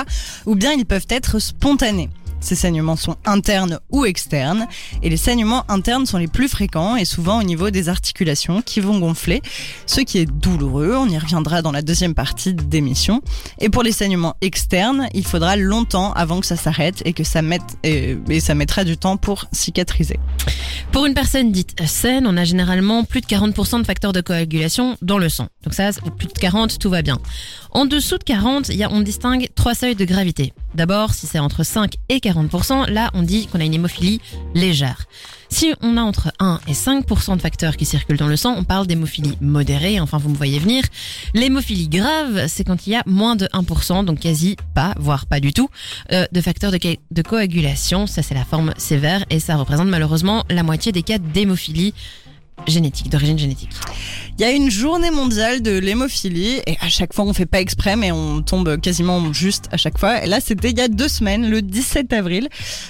Ou 0.45 0.55
bien 0.55 0.73
ils 0.73 0.85
peuvent 0.85 1.07
être 1.09 1.39
spontanés. 1.39 2.09
Ces 2.43 2.55
saignements 2.55 2.97
sont 2.97 3.15
internes 3.25 3.79
ou 3.89 4.05
externes 4.05 4.67
et 5.01 5.09
les 5.09 5.17
saignements 5.17 5.63
internes 5.69 6.05
sont 6.05 6.17
les 6.17 6.27
plus 6.27 6.49
fréquents 6.49 6.97
et 6.97 7.05
souvent 7.05 7.39
au 7.39 7.43
niveau 7.43 7.69
des 7.69 7.87
articulations 7.87 8.61
qui 8.61 8.81
vont 8.81 8.99
gonfler, 8.99 9.41
ce 9.85 10.01
qui 10.01 10.17
est 10.19 10.25
douloureux, 10.25 10.95
on 10.97 11.07
y 11.07 11.17
reviendra 11.17 11.61
dans 11.61 11.71
la 11.71 11.81
deuxième 11.81 12.13
partie 12.13 12.53
d'émission. 12.53 13.21
Et 13.59 13.69
pour 13.69 13.81
les 13.81 13.93
saignements 13.93 14.35
externes, 14.41 15.07
il 15.13 15.25
faudra 15.25 15.55
longtemps 15.55 16.11
avant 16.13 16.41
que 16.41 16.45
ça 16.45 16.57
s'arrête 16.57 17.01
et 17.05 17.13
que 17.13 17.23
ça 17.23 17.41
mette 17.41 17.61
et, 17.83 18.17
ça 18.41 18.55
mettra 18.55 18.83
du 18.83 18.97
temps 18.97 19.15
pour 19.15 19.45
cicatriser. 19.53 20.19
Pour 20.91 21.05
une 21.05 21.13
personne 21.13 21.51
dite 21.51 21.81
saine, 21.87 22.27
on 22.27 22.35
a 22.35 22.43
généralement 22.43 23.03
plus 23.05 23.21
de 23.21 23.25
40% 23.25 23.79
de 23.79 23.85
facteurs 23.85 24.11
de 24.11 24.21
coagulation 24.21 24.97
dans 25.01 25.17
le 25.17 25.29
sang. 25.29 25.47
Donc 25.63 25.73
ça, 25.73 25.91
plus 26.17 26.27
de 26.27 26.33
40, 26.33 26.77
tout 26.77 26.89
va 26.89 27.01
bien. 27.01 27.17
En 27.75 27.85
dessous 27.85 28.19
de 28.19 28.23
40, 28.23 28.69
il 28.69 28.75
y 28.75 28.85
on 28.85 29.01
distingue 29.01 29.49
trois 29.55 29.73
seuils 29.73 29.95
de 29.95 30.05
gravité. 30.05 30.53
D'abord, 30.75 31.15
si 31.15 31.25
c'est 31.25 31.39
entre 31.39 31.63
5 31.63 31.95
et 32.09 32.17
40%, 32.17 32.87
là, 32.91 33.09
on 33.15 33.23
dit 33.23 33.47
qu'on 33.47 33.59
a 33.59 33.63
une 33.63 33.73
hémophilie 33.73 34.21
légère. 34.53 35.05
Si 35.49 35.73
on 35.81 35.97
a 35.97 36.01
entre 36.01 36.31
1 36.39 36.59
et 36.67 36.73
5% 36.73 37.35
de 37.35 37.41
facteurs 37.41 37.75
qui 37.75 37.85
circulent 37.85 38.17
dans 38.17 38.27
le 38.27 38.35
sang, 38.35 38.55
on 38.57 38.63
parle 38.63 38.85
d'hémophilie 38.85 39.37
modérée, 39.41 39.99
enfin 39.99 40.19
vous 40.19 40.29
me 40.29 40.35
voyez 40.35 40.59
venir. 40.59 40.83
L'hémophilie 41.33 41.89
grave, 41.89 42.45
c'est 42.47 42.63
quand 42.63 42.85
il 42.85 42.91
y 42.91 42.95
a 42.95 43.03
moins 43.07 43.35
de 43.35 43.47
1%, 43.47 44.05
donc 44.05 44.19
quasi 44.19 44.55
pas, 44.75 44.93
voire 44.99 45.25
pas 45.25 45.39
du 45.39 45.51
tout, 45.51 45.69
euh, 46.11 46.25
de 46.31 46.41
facteurs 46.41 46.71
de, 46.71 46.79
de 46.79 47.21
coagulation. 47.21 48.05
Ça, 48.05 48.21
c'est 48.21 48.35
la 48.35 48.45
forme 48.45 48.73
sévère 48.77 49.25
et 49.31 49.39
ça 49.39 49.55
représente 49.55 49.87
malheureusement 49.87 50.43
la 50.49 50.61
moitié 50.61 50.91
des 50.91 51.03
cas 51.03 51.17
d'hémophilie 51.17 51.93
génétique, 52.67 53.09
d'origine 53.09 53.37
génétique. 53.37 53.69
Il 54.37 54.41
y 54.41 54.45
a 54.45 54.51
une 54.51 54.71
journée 54.71 55.11
mondiale 55.11 55.61
de 55.61 55.77
l'hémophilie 55.77 56.61
et 56.65 56.77
à 56.81 56.89
chaque 56.89 57.13
fois 57.13 57.25
on 57.25 57.33
fait 57.33 57.45
pas 57.45 57.59
exprès 57.59 57.95
mais 57.95 58.11
on 58.11 58.41
tombe 58.41 58.79
quasiment 58.79 59.31
juste 59.33 59.65
à 59.71 59.77
chaque 59.77 59.97
fois. 59.97 60.23
Et 60.23 60.27
là 60.27 60.39
c'était 60.39 60.71
il 60.71 60.77
y 60.77 60.81
a 60.81 60.87
deux 60.87 61.07
semaines, 61.07 61.49
le 61.49 61.61
17 61.61 62.13
avril. 62.13 62.49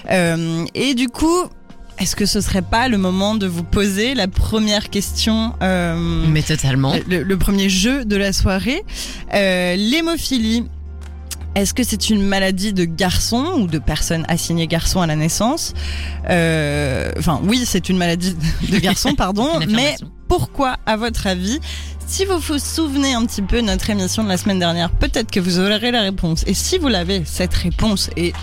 Euh, 0.10 0.66
et 0.76 0.94
du 0.94 1.08
coup, 1.08 1.44
est-ce 2.00 2.16
que 2.16 2.26
ce 2.26 2.42
serait 2.42 2.62
pas 2.62 2.88
le 2.88 2.98
moment 2.98 3.36
de 3.36 3.46
vous 3.48 3.64
poser 3.64 4.14
la 4.14 4.28
première 4.28 4.90
question 4.90 5.54
euh, 5.62 5.96
Mais 6.28 6.42
totalement. 6.42 6.94
le, 7.10 7.24
le 7.24 7.38
premier 7.38 7.70
jeu 7.70 8.06
de 8.06 8.16
la 8.16 8.34
soirée. 8.34 8.84
Euh, 9.34 9.76
L'hémophilie, 9.76 10.66
est-ce 11.56 11.74
que 11.74 11.84
c'est 11.84 12.10
une 12.10 12.22
maladie 12.22 12.74
de 12.74 12.86
garçon 12.86 13.46
ou 13.60 13.68
de 13.68 13.80
personnes 13.80 14.26
assignées 14.28 14.68
garçon 14.68 15.02
à 15.02 15.08
la 15.08 15.16
naissance 15.16 15.74
Euh, 16.30 17.12
Enfin, 17.18 17.40
oui, 17.44 17.64
c'est 17.66 17.90
une 17.90 17.98
maladie 17.98 18.36
de 18.70 18.78
garçon, 18.80 19.16
pardon, 19.16 19.60
mais 19.70 19.96
pourquoi, 20.28 20.78
à 20.86 20.98
votre 20.98 21.28
avis 21.28 21.60
si 22.06 22.26
vous 22.26 22.38
vous 22.38 22.60
souvenez 22.60 23.14
un 23.14 23.26
petit 23.26 23.42
peu 23.42 23.58
de 23.62 23.66
notre 23.66 23.90
émission 23.90 24.24
de 24.24 24.28
la 24.28 24.38
semaine 24.38 24.60
dernière, 24.60 24.92
peut-être 24.92 25.32
que 25.32 25.40
vous 25.40 25.60
aurez 25.60 25.90
la 25.90 26.02
réponse. 26.02 26.44
Et 26.46 26.54
si 26.54 26.78
vous 26.78 26.90
l'avez, 26.90 27.24
cette 27.26 27.54
réponse, 27.54 28.10
et 28.18 28.34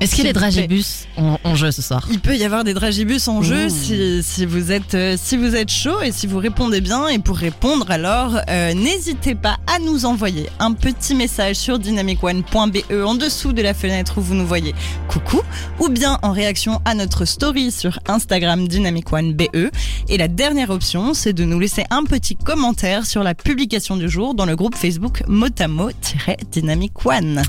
Est-ce 0.00 0.14
qu'il 0.14 0.24
y 0.24 0.28
a 0.28 0.32
des 0.32 0.38
dragibus 0.38 1.06
en, 1.16 1.38
en 1.44 1.54
jeu 1.54 1.70
ce 1.70 1.82
soir 1.82 2.06
il 2.10 2.20
peut 2.20 2.36
y 2.36 2.44
avoir 2.44 2.64
des 2.64 2.74
dragibus 2.74 3.28
en 3.28 3.42
jeu 3.42 3.68
si, 3.68 4.22
si 4.22 4.44
vous 4.46 4.72
êtes 4.72 4.94
euh, 4.94 5.16
si 5.20 5.36
vous 5.36 5.54
êtes 5.54 5.70
chaud 5.70 6.00
et 6.02 6.12
si 6.12 6.26
vous 6.26 6.38
répondez 6.38 6.80
bien. 6.80 7.08
Et 7.08 7.18
pour 7.18 7.36
répondre, 7.36 7.90
alors 7.90 8.38
euh, 8.48 8.74
n'hésitez 8.74 9.34
pas 9.34 9.58
à 9.66 9.78
nous 9.78 10.04
envoyer 10.04 10.48
un 10.58 10.72
petit 10.72 11.14
message 11.14 11.56
sur 11.56 11.78
dynamicone.be 11.78 12.92
en 13.04 13.14
dessous 13.14 13.52
de 13.52 13.62
la 13.62 13.74
fenêtre 13.74 14.18
où 14.18 14.20
vous 14.20 14.34
nous 14.34 14.46
voyez. 14.46 14.74
Coucou, 15.08 15.40
ou 15.78 15.88
bien 15.88 16.18
en 16.22 16.32
réaction 16.32 16.80
à 16.84 16.94
notre 16.94 17.24
story 17.24 17.70
sur 17.70 17.98
Instagram 18.06 18.66
dynamicone.be. 18.66 19.70
Et 20.08 20.16
la 20.18 20.28
dernière 20.28 20.70
option, 20.70 21.14
c'est 21.14 21.32
de 21.32 21.44
nous 21.44 21.58
laisser 21.58 21.84
un 21.90 22.04
petit 22.04 22.36
commentaire 22.36 23.06
sur 23.06 23.22
la 23.22 23.34
publication 23.34 23.96
du 23.96 24.08
jour 24.08 24.34
dans 24.34 24.46
le 24.46 24.56
groupe 24.56 24.74
Facebook 24.74 25.22
Motamo-Dynamic 25.28 26.92
One. 27.04 27.42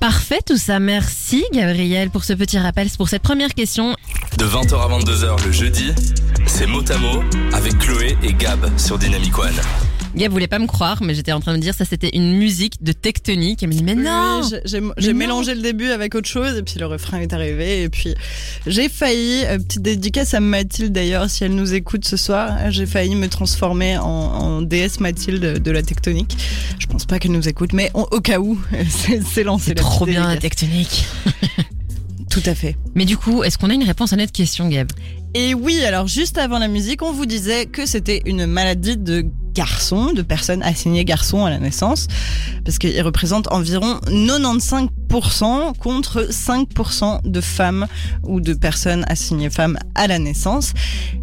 Parfait 0.00 0.40
tout 0.44 0.56
ça, 0.56 0.78
merci 0.80 1.44
Gabriel 1.52 1.81
pour 2.12 2.22
ce 2.22 2.32
petit 2.32 2.58
rappel, 2.58 2.88
pour 2.96 3.08
cette 3.08 3.22
première 3.22 3.52
question. 3.54 3.96
De 4.38 4.44
20h 4.44 4.74
à 4.74 4.98
22h 5.00 5.44
le 5.44 5.50
jeudi, 5.52 5.90
c'est 6.46 6.66
mot 6.66 6.82
à 6.88 6.96
mot 6.98 7.22
avec 7.52 7.76
Chloé 7.78 8.16
et 8.22 8.32
Gab 8.34 8.60
sur 8.78 8.98
Dynamic 8.98 9.36
One. 9.36 9.50
Gab 10.14 10.30
voulait 10.30 10.46
pas 10.46 10.58
me 10.58 10.66
croire, 10.66 11.02
mais 11.02 11.14
j'étais 11.14 11.32
en 11.32 11.40
train 11.40 11.52
de 11.52 11.56
me 11.56 11.62
dire 11.62 11.74
ça 11.74 11.84
c'était 11.86 12.10
une 12.14 12.36
musique 12.36 12.82
de 12.84 12.92
tectonique. 12.92 13.62
Elle 13.62 13.70
me 13.70 13.74
dit 13.74 13.82
mais 13.82 13.94
non 13.94 14.42
Oui, 14.42 14.48
j'ai- 14.50 14.60
j'ai 14.66 14.80
j'ai 14.98 15.12
non. 15.12 15.18
mélangé 15.18 15.54
le 15.54 15.62
début 15.62 15.88
avec 15.88 16.14
autre 16.14 16.28
chose 16.28 16.56
et 16.58 16.62
puis 16.62 16.78
le 16.78 16.86
refrain 16.86 17.18
est 17.20 17.32
arrivé 17.32 17.82
et 17.82 17.88
puis 17.88 18.14
j'ai 18.66 18.88
failli, 18.90 19.42
euh, 19.46 19.58
petite 19.58 19.80
dédicace 19.82 20.34
à 20.34 20.40
Mathilde 20.40 20.92
d'ailleurs 20.92 21.28
si 21.30 21.44
elle 21.44 21.54
nous 21.54 21.72
écoute 21.74 22.04
ce 22.04 22.16
soir, 22.18 22.70
j'ai 22.70 22.84
failli 22.86 23.14
me 23.16 23.28
transformer 23.28 23.96
en, 23.96 24.04
en 24.04 24.62
déesse 24.62 25.00
Mathilde 25.00 25.62
de 25.62 25.70
la 25.70 25.82
tectonique. 25.82 26.36
Je 26.78 26.86
pense 26.86 27.06
pas 27.06 27.18
qu'elle 27.18 27.32
nous 27.32 27.48
écoute 27.48 27.72
mais 27.72 27.90
on- 27.94 28.06
au 28.10 28.20
cas 28.20 28.38
où, 28.38 28.60
c'est 28.90 29.22
c'est 29.24 29.44
lancé. 29.44 29.64
C'est 29.68 29.74
la 29.78 29.82
trop 29.82 30.04
bien 30.06 30.28
la 30.28 30.36
tectonique. 30.36 31.06
Tout 32.32 32.42
à 32.46 32.54
fait. 32.54 32.76
Mais 32.94 33.04
du 33.04 33.18
coup, 33.18 33.44
est-ce 33.44 33.58
qu'on 33.58 33.68
a 33.68 33.74
une 33.74 33.82
réponse 33.82 34.14
à 34.14 34.16
notre 34.16 34.32
question, 34.32 34.66
Gab? 34.66 34.90
Et 35.34 35.52
oui, 35.52 35.84
alors 35.84 36.08
juste 36.08 36.38
avant 36.38 36.58
la 36.58 36.66
musique, 36.66 37.02
on 37.02 37.12
vous 37.12 37.26
disait 37.26 37.66
que 37.66 37.84
c'était 37.84 38.22
une 38.24 38.46
maladie 38.46 38.96
de 38.96 39.26
garçons, 39.52 40.14
de 40.14 40.22
personnes 40.22 40.62
assignées 40.62 41.04
garçons 41.04 41.44
à 41.44 41.50
la 41.50 41.58
naissance, 41.58 42.08
parce 42.64 42.78
qu'ils 42.78 43.02
représentent 43.02 43.52
environ 43.52 44.00
95% 44.06 44.88
contre 45.20 46.28
5% 46.30 47.28
de 47.28 47.40
femmes 47.40 47.86
ou 48.22 48.40
de 48.40 48.54
personnes 48.54 49.04
assignées 49.08 49.50
femmes 49.50 49.78
à 49.94 50.06
la 50.06 50.18
naissance. 50.18 50.72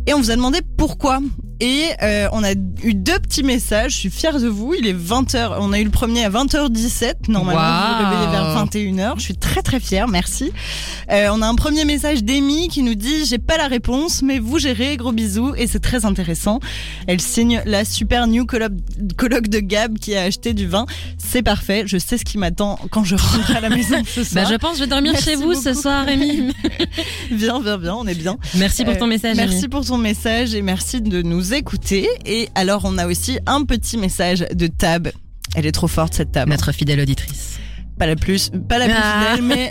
Et 0.06 0.14
on 0.14 0.20
vous 0.20 0.32
a 0.32 0.36
demandé 0.36 0.60
pourquoi. 0.78 1.20
Et 1.62 1.90
euh, 2.02 2.30
on 2.32 2.42
a 2.42 2.54
eu 2.54 2.94
deux 2.94 3.20
petits 3.20 3.44
messages, 3.44 3.92
je 3.92 3.98
suis 3.98 4.10
fière 4.10 4.40
de 4.40 4.48
vous, 4.48 4.76
il 4.76 4.88
est 4.88 4.94
20h, 4.94 5.58
on 5.60 5.74
a 5.74 5.80
eu 5.80 5.84
le 5.84 5.90
premier 5.90 6.24
à 6.24 6.30
20h17, 6.30 7.30
normalement 7.30 7.60
vous 7.60 8.06
vous 8.06 8.10
réveillez 8.10 8.32
vers 8.32 8.56
Waouh. 8.56 8.66
21h, 8.66 9.14
je 9.18 9.22
suis 9.24 9.36
très 9.36 9.62
très 9.62 9.82
fière, 9.82 10.08
merci. 10.08 10.54
Euh, 11.12 11.28
on 11.34 11.42
a 11.42 11.48
un 11.48 11.56
premier 11.56 11.84
message 11.84 12.24
d'Amy 12.24 12.70
qui 12.70 12.82
nous 12.82 12.96
dit 12.96 13.26
j'ai 13.26 13.40
pas 13.40 13.58
la 13.58 13.68
réponse 13.68 14.22
mais 14.22 14.40
vous 14.40 14.58
gérez 14.58 14.96
gros 14.96 15.12
bisous 15.12 15.54
et 15.58 15.68
c'est 15.68 15.82
très 15.82 16.06
intéressant. 16.06 16.62
Elle 17.08 17.20
signe 17.20 17.62
la 17.66 17.84
super 17.84 18.28
new 18.28 18.46
coloc 18.46 19.50
de 19.50 19.60
Gab 19.60 20.00
qui 20.00 20.16
a 20.16 20.22
acheté 20.24 20.54
du 20.54 20.66
vin. 20.66 20.86
C'est 21.18 21.44
parfait, 21.44 21.84
je 21.86 21.98
sais 21.98 22.18
ce 22.18 22.24
qui 22.24 22.38
m'attend 22.38 22.80
quand 22.90 23.04
je 23.04 23.16
rentre 23.16 23.54
à 23.54 23.60
la 23.60 23.68
maison 23.68 23.79
ce 24.06 24.34
Bah, 24.36 24.46
je 24.50 24.56
pense 24.56 24.72
que 24.74 24.78
je 24.78 24.84
vais 24.84 24.90
dormir 24.90 25.12
Merci 25.14 25.30
chez 25.30 25.36
vous 25.36 25.54
ce 25.54 25.74
soir, 25.74 26.06
Rémi. 26.06 26.54
Viens, 27.32 27.62
viens, 27.62 27.78
viens, 27.78 27.96
on 27.96 28.08
est 28.08 28.16
bien. 28.16 28.38
Merci 28.56 28.84
pour 28.86 28.98
ton 28.98 29.06
Euh, 29.06 29.10
message. 29.10 29.36
Merci 29.38 29.68
pour 29.68 29.86
ton 29.86 29.98
message 29.98 30.54
et 30.56 30.62
merci 30.62 31.02
de 31.02 31.22
nous 31.22 31.54
écouter. 31.54 32.08
Et 32.26 32.50
alors 32.56 32.82
on 32.86 32.98
a 32.98 33.08
aussi 33.08 33.40
un 33.46 33.64
petit 33.66 33.98
message 33.98 34.46
de 34.54 34.68
Tab. 34.68 35.10
Elle 35.56 35.66
est 35.66 35.72
trop 35.72 35.88
forte 35.88 36.14
cette 36.14 36.32
Tab. 36.32 36.48
Notre 36.50 36.72
fidèle 36.72 37.00
auditrice. 37.00 37.49
Pas 38.00 38.08
la 38.08 38.16
plus, 38.16 38.50
pas 38.70 38.78
la 38.80 38.86
plus 38.86 38.94
Ah. 38.98 39.26
fidèle, 39.36 39.46
mais 39.46 39.70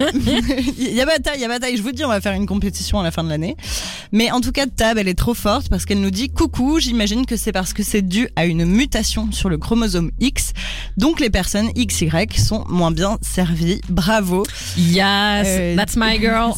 il 0.79 0.93
y 0.95 1.01
a 1.01 1.07
bataille, 1.07 1.39
il 1.39 1.41
y 1.41 1.45
a 1.45 1.49
bataille. 1.49 1.77
Je 1.79 1.83
vous 1.83 1.93
dis, 1.93 2.05
on 2.05 2.09
va 2.09 2.21
faire 2.21 2.35
une 2.35 2.47
compétition 2.47 3.01
à 3.01 3.03
la 3.03 3.11
fin 3.11 3.25
de 3.25 3.31
l'année. 3.31 3.57
Mais 4.13 4.31
en 4.31 4.41
tout 4.43 4.53
cas, 4.53 4.67
Tab, 4.67 4.99
elle 4.99 5.09
est 5.09 5.15
trop 5.19 5.33
forte 5.35 5.69
parce 5.71 5.85
qu'elle 5.87 6.01
nous 6.01 6.11
dit 6.11 6.29
coucou. 6.29 6.79
J'imagine 6.79 7.25
que 7.27 7.37
c'est 7.37 7.53
parce 7.53 7.73
que 7.73 7.83
c'est 7.83 8.03
dû 8.03 8.29
à 8.37 8.45
une 8.45 8.65
mutation 8.67 9.33
sur 9.33 9.49
le 9.49 9.57
chromosome 9.57 10.11
X. 10.21 10.53
Donc 10.99 11.21
les 11.21 11.31
personnes 11.31 11.69
XY 11.73 12.11
sont 12.39 12.65
moins 12.69 12.91
bien 12.91 13.17
servies. 13.23 13.81
Bravo. 13.89 14.45
Yes, 14.77 15.47
Euh, 15.49 15.77
that's 15.77 15.97
my 15.97 16.19
girl. 16.21 16.53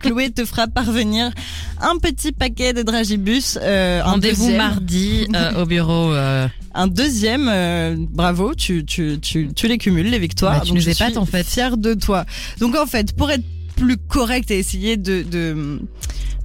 Chloé 0.00 0.30
te 0.30 0.44
fera 0.44 0.66
parvenir 0.68 1.30
un 1.80 1.96
petit 1.98 2.32
paquet 2.32 2.72
de 2.74 2.82
dragibus. 2.82 3.58
euh, 3.62 4.02
Rendez-vous 4.04 4.50
mardi 4.50 5.26
euh, 5.34 5.62
au 5.62 5.66
bureau. 5.66 6.12
euh, 6.12 6.46
Un 6.74 6.86
deuxième, 6.88 7.50
bravo, 8.10 8.54
tu, 8.54 8.84
tu, 8.84 9.18
tu, 9.20 9.48
tu 9.54 9.68
les 9.68 9.78
cumules, 9.78 10.10
les 10.10 10.18
victoires. 10.18 10.54
Bah, 10.54 10.60
tu 10.60 10.68
Donc, 10.68 10.76
nous 10.78 10.82
je 10.82 10.90
épates, 10.90 11.10
suis 11.10 11.13
en 11.16 11.26
fait. 11.26 11.44
Fière 11.44 11.76
de 11.76 11.94
toi. 11.94 12.24
Donc 12.60 12.76
en 12.76 12.86
fait, 12.86 13.14
pour 13.14 13.30
être 13.30 13.44
plus 13.76 13.96
correct 13.96 14.50
et 14.50 14.58
essayer 14.58 14.96
de 14.96 15.80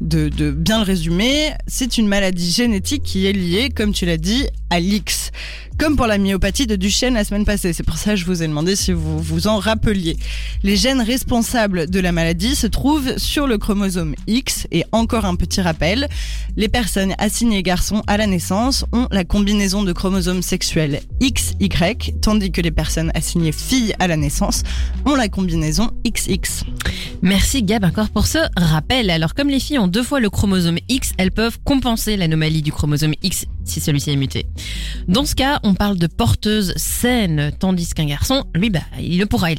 bien 0.02 0.80
le 0.80 0.84
résumer, 0.84 1.52
c'est 1.68 1.98
une 1.98 2.08
maladie 2.08 2.52
génétique 2.52 3.04
qui 3.04 3.26
est 3.28 3.34
liée, 3.34 3.70
comme 3.70 3.94
tu 3.94 4.06
l'as 4.06 4.18
dit, 4.18 4.48
à 4.70 4.80
l'X. 4.80 5.32
Comme 5.80 5.96
pour 5.96 6.08
la 6.08 6.18
myopathie 6.18 6.68
de 6.68 6.76
Duchenne 6.76 7.14
la 7.14 7.24
semaine 7.24 7.46
passée. 7.46 7.72
C'est 7.72 7.84
pour 7.84 7.98
ça 7.98 8.12
que 8.12 8.18
je 8.18 8.26
vous 8.26 8.44
ai 8.44 8.48
demandé 8.48 8.76
si 8.76 8.92
vous 8.92 9.18
vous 9.18 9.48
en 9.48 9.60
rappeliez. 9.60 10.18
Les 10.62 10.76
gènes 10.76 11.00
responsables 11.00 11.90
de 11.90 12.00
la 12.02 12.12
maladie 12.12 12.58
se 12.58 12.68
trouvent 12.68 13.18
sur 13.18 13.48
le 13.48 13.58
chromosome 13.58 14.14
X. 14.28 14.68
Et 14.74 14.84
encore 14.92 15.24
un 15.24 15.36
petit 15.36 15.62
rappel, 15.62 16.10
les 16.58 16.68
personnes 16.68 17.16
assignées 17.18 17.64
garçons 17.64 18.04
à 18.08 18.18
la 18.18 18.28
naissance 18.28 18.84
ont 18.92 19.08
la 19.10 19.24
combinaison 19.24 19.84
de 19.84 19.94
chromosomes 19.94 20.42
sexuels 20.42 21.00
XY, 21.22 21.70
tandis 22.22 22.52
que 22.52 22.60
les 22.60 22.72
personnes 22.72 23.14
assignées 23.16 23.54
filles 23.54 23.94
à 24.00 24.08
la 24.08 24.18
naissance 24.18 24.64
ont 25.06 25.16
la 25.16 25.30
combinaison 25.30 25.92
XX. 26.06 26.66
Merci 27.22 27.64
Gab 27.64 27.86
encore 27.86 28.10
pour 28.10 28.28
ce 28.28 28.40
rappel. 28.58 29.10
Alors 29.10 29.34
comme 29.34 29.48
les 29.48 29.62
filles 29.62 29.80
ont 29.80 29.88
deux 29.88 30.04
fois 30.04 30.20
le 30.20 30.30
chromosome 30.30 30.80
X, 30.90 31.14
elles 31.18 31.32
peuvent 31.32 31.58
compenser 31.64 32.18
l'anomalie 32.18 32.62
du 32.62 32.74
chromosome 32.74 33.14
X 33.24 33.46
si 33.70 33.80
celui-ci 33.80 34.12
est 34.12 34.16
muté. 34.16 34.46
Dans 35.08 35.26
ce 35.26 35.36
cas, 35.36 35.60
on 35.64 35.74
parle 35.74 35.98
de 35.98 36.08
porteuse 36.08 36.74
saine, 36.76 37.52
tandis 37.58 37.94
qu'un 37.94 38.06
garçon, 38.06 38.44
lui, 38.56 38.70
bah, 38.70 38.82
il 39.00 39.20
le 39.20 39.26
pourra, 39.26 39.52
il, 39.52 39.58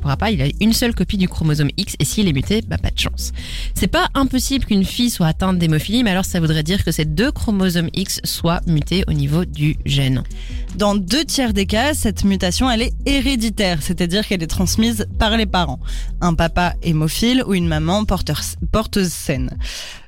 pourra 0.00 0.16
pas, 0.16 0.30
il 0.30 0.42
a 0.42 0.46
une 0.60 0.72
seule 0.72 0.94
copie 0.94 1.16
du 1.16 1.28
chromosome 1.28 1.70
X 1.76 1.94
et 1.98 2.04
s'il 2.04 2.28
est 2.28 2.32
muté, 2.32 2.62
bah, 2.62 2.78
pas 2.78 2.90
de 2.90 2.98
chance. 2.98 3.32
C'est 3.74 3.88
pas 3.88 4.08
impossible 4.14 4.64
qu'une 4.64 4.84
fille 4.84 5.10
soit 5.10 5.26
atteinte 5.26 5.58
d'hémophilie, 5.58 6.02
mais 6.02 6.10
alors 6.10 6.24
ça 6.24 6.40
voudrait 6.40 6.62
dire 6.62 6.84
que 6.84 6.92
ces 6.92 7.04
deux 7.04 7.30
chromosomes 7.30 7.90
X 7.94 8.20
soient 8.24 8.60
mutés 8.66 9.04
au 9.08 9.12
niveau 9.12 9.44
du 9.44 9.76
gène. 9.84 10.22
Dans 10.76 10.94
deux 10.94 11.24
tiers 11.24 11.52
des 11.52 11.66
cas, 11.66 11.94
cette 11.94 12.24
mutation, 12.24 12.70
elle 12.70 12.82
est 12.82 12.92
héréditaire, 13.06 13.82
c'est-à-dire 13.82 14.26
qu'elle 14.26 14.42
est 14.42 14.46
transmise 14.46 15.06
par 15.18 15.36
les 15.36 15.46
parents. 15.46 15.80
Un 16.20 16.34
papa 16.34 16.74
hémophile 16.82 17.42
ou 17.46 17.54
une 17.54 17.66
maman 17.66 18.04
porteuse 18.04 19.08
saine. 19.08 19.50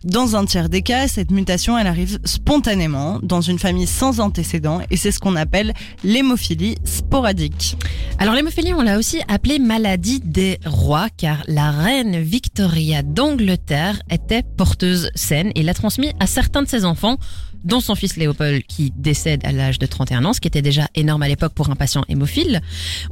Dans 0.05 0.37
un 0.37 0.45
tiers 0.45 0.69
des 0.69 0.83
cas, 0.83 1.09
cette 1.09 1.31
mutation, 1.31 1.77
elle 1.79 1.87
arrive 1.87 2.19
spontanément 2.25 3.10
dans 3.23 3.41
une 3.41 3.59
famille 3.59 3.87
sans 3.87 4.21
antécédents 4.21 4.81
et 4.91 4.97
c'est 4.97 5.11
ce 5.11 5.19
qu'on 5.19 5.37
appelle 5.37 5.75
l'hémophilie 6.05 6.77
sporadique. 6.85 7.77
Alors 8.19 8.35
l'hémophilie, 8.35 8.75
on 8.75 8.83
l'a 8.83 8.99
aussi 8.99 9.21
appelée 9.29 9.59
maladie 9.59 10.21
des 10.21 10.59
rois, 10.67 11.09
car 11.17 11.43
la 11.49 11.71
reine 11.71 12.21
Victoria 12.21 13.03
d'Angleterre 13.03 14.01
était 14.11 14.43
porteuse 14.43 15.11
saine 15.15 15.53
et 15.55 15.63
l'a 15.63 15.75
transmis 15.75 16.13
à 16.21 16.27
certains 16.27 16.63
de 16.63 16.69
ses 16.69 16.85
enfants, 16.85 17.17
dont 17.65 17.81
son 17.81 17.95
fils 17.95 18.17
Léopold 18.17 18.63
qui 18.67 18.93
décède 18.97 19.45
à 19.45 19.53
l'âge 19.53 19.79
de 19.79 19.87
31 19.87 20.25
ans, 20.25 20.33
ce 20.33 20.41
qui 20.41 20.49
était 20.49 20.63
déjà 20.63 20.89
énorme 20.95 21.23
à 21.23 21.29
l'époque 21.29 21.53
pour 21.53 21.71
un 21.71 21.77
patient 21.77 22.05
hémophile. 22.09 22.61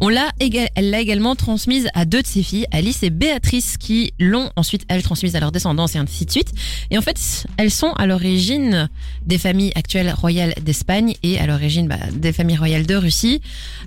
On 0.00 0.08
l'a, 0.08 0.30
elle 0.40 0.90
l'a 0.90 1.00
également 1.00 1.34
transmise 1.36 1.88
à 1.94 2.04
deux 2.04 2.22
de 2.22 2.26
ses 2.26 2.42
filles, 2.42 2.66
Alice 2.70 3.02
et 3.02 3.10
Béatrice, 3.10 3.76
qui 3.76 4.12
l'ont 4.18 4.50
ensuite, 4.56 4.84
elles, 4.88 5.02
transmise 5.02 5.36
à 5.36 5.40
leurs 5.40 5.52
descendants 5.52 5.86
et 5.86 5.98
ainsi 5.98 6.24
de 6.24 6.30
suite. 6.30 6.52
Et 6.90 6.98
en 6.98 7.02
fait, 7.02 7.46
elles 7.56 7.70
sont 7.70 7.92
à 7.92 8.06
l'origine 8.06 8.88
des 9.26 9.38
familles 9.38 9.72
actuelles 9.74 10.12
royales 10.12 10.54
d'Espagne 10.62 11.14
et 11.22 11.38
à 11.38 11.46
l'origine 11.46 11.88
bah, 11.88 11.96
des 12.12 12.32
familles 12.32 12.56
royales 12.56 12.86
de 12.86 12.94
Russie. 12.94 13.40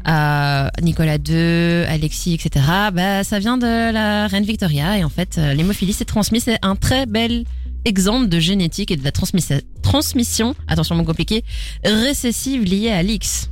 Euh, 0.08 0.68
Nicolas 0.82 1.18
II, 1.18 1.86
Alexis, 1.88 2.34
etc. 2.34 2.66
Bah, 2.94 3.24
ça 3.24 3.40
vient 3.40 3.58
de 3.58 3.92
la 3.92 4.28
reine 4.28 4.44
Victoria 4.44 4.98
et 4.98 5.04
en 5.04 5.10
fait, 5.10 5.38
euh, 5.38 5.54
l'hémophilie 5.54 5.94
s'est 5.94 6.06
transmise. 6.06 6.44
C'est 6.44 6.60
un 6.62 6.76
très 6.76 7.06
bel 7.06 7.46
exemple 7.86 8.30
de 8.30 8.40
génétique 8.40 8.92
et 8.92 8.98
de 8.98 9.04
la 9.04 9.12
transmission, 9.12 10.56
attention 10.68 10.96
mot 10.96 11.04
compliqué, 11.04 11.44
récessive 11.84 12.64
liée 12.64 12.92
à 12.92 13.04
l'X. 13.04 13.50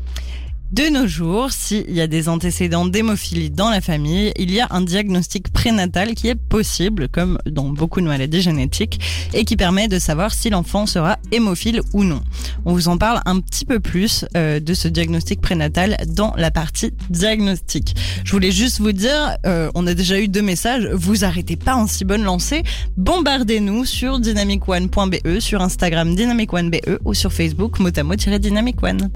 De 0.71 0.83
nos 0.87 1.07
jours, 1.07 1.51
s'il 1.51 1.89
y 1.89 1.99
a 1.99 2.05
des 2.05 2.29
antécédents 2.29 2.85
d'hémophilie 2.85 3.49
dans 3.49 3.71
la 3.71 3.81
famille, 3.81 4.31
il 4.37 4.53
y 4.53 4.59
a 4.59 4.67
un 4.69 4.81
diagnostic 4.81 5.51
prénatal 5.51 6.13
qui 6.13 6.27
est 6.27 6.35
possible, 6.35 7.09
comme 7.09 7.39
dans 7.47 7.69
beaucoup 7.69 8.01
de 8.01 8.05
maladies 8.05 8.41
génétiques, 8.41 8.99
et 9.33 9.45
qui 9.45 9.57
permet 9.57 9.87
de 9.87 9.97
savoir 9.97 10.31
si 10.31 10.51
l'enfant 10.51 10.85
sera 10.85 11.17
hémophile 11.31 11.81
ou 11.93 12.03
non. 12.03 12.21
On 12.65 12.73
vous 12.73 12.87
en 12.87 12.99
parle 12.99 13.19
un 13.25 13.39
petit 13.39 13.65
peu 13.65 13.79
plus 13.79 14.25
euh, 14.37 14.59
de 14.59 14.75
ce 14.75 14.87
diagnostic 14.87 15.41
prénatal 15.41 15.97
dans 16.07 16.35
la 16.37 16.51
partie 16.51 16.93
diagnostic. 17.09 17.95
Je 18.23 18.31
voulais 18.31 18.51
juste 18.51 18.79
vous 18.79 18.91
dire, 18.91 19.37
euh, 19.47 19.71
on 19.73 19.87
a 19.87 19.95
déjà 19.95 20.19
eu 20.19 20.27
deux 20.27 20.43
messages, 20.43 20.87
vous 20.93 21.25
arrêtez 21.25 21.55
pas 21.55 21.73
en 21.73 21.87
si 21.87 22.05
bonne 22.05 22.23
lancée, 22.23 22.61
bombardez-nous 22.95 23.85
sur 23.85 24.19
dynamicone.be, 24.19 25.39
sur 25.39 25.61
Instagram 25.61 26.13
dynamicone.be 26.13 26.99
ou 27.05 27.15
sur 27.15 27.33
Facebook 27.33 27.79
motamo-dynamic 27.79 28.83
one. 28.83 29.09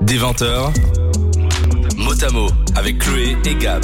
Des 2.14 2.20
20h, 2.20 2.34
Motamo 2.34 2.48
avec 2.76 3.00
Chloé 3.00 3.38
et 3.46 3.56
Gab 3.56 3.84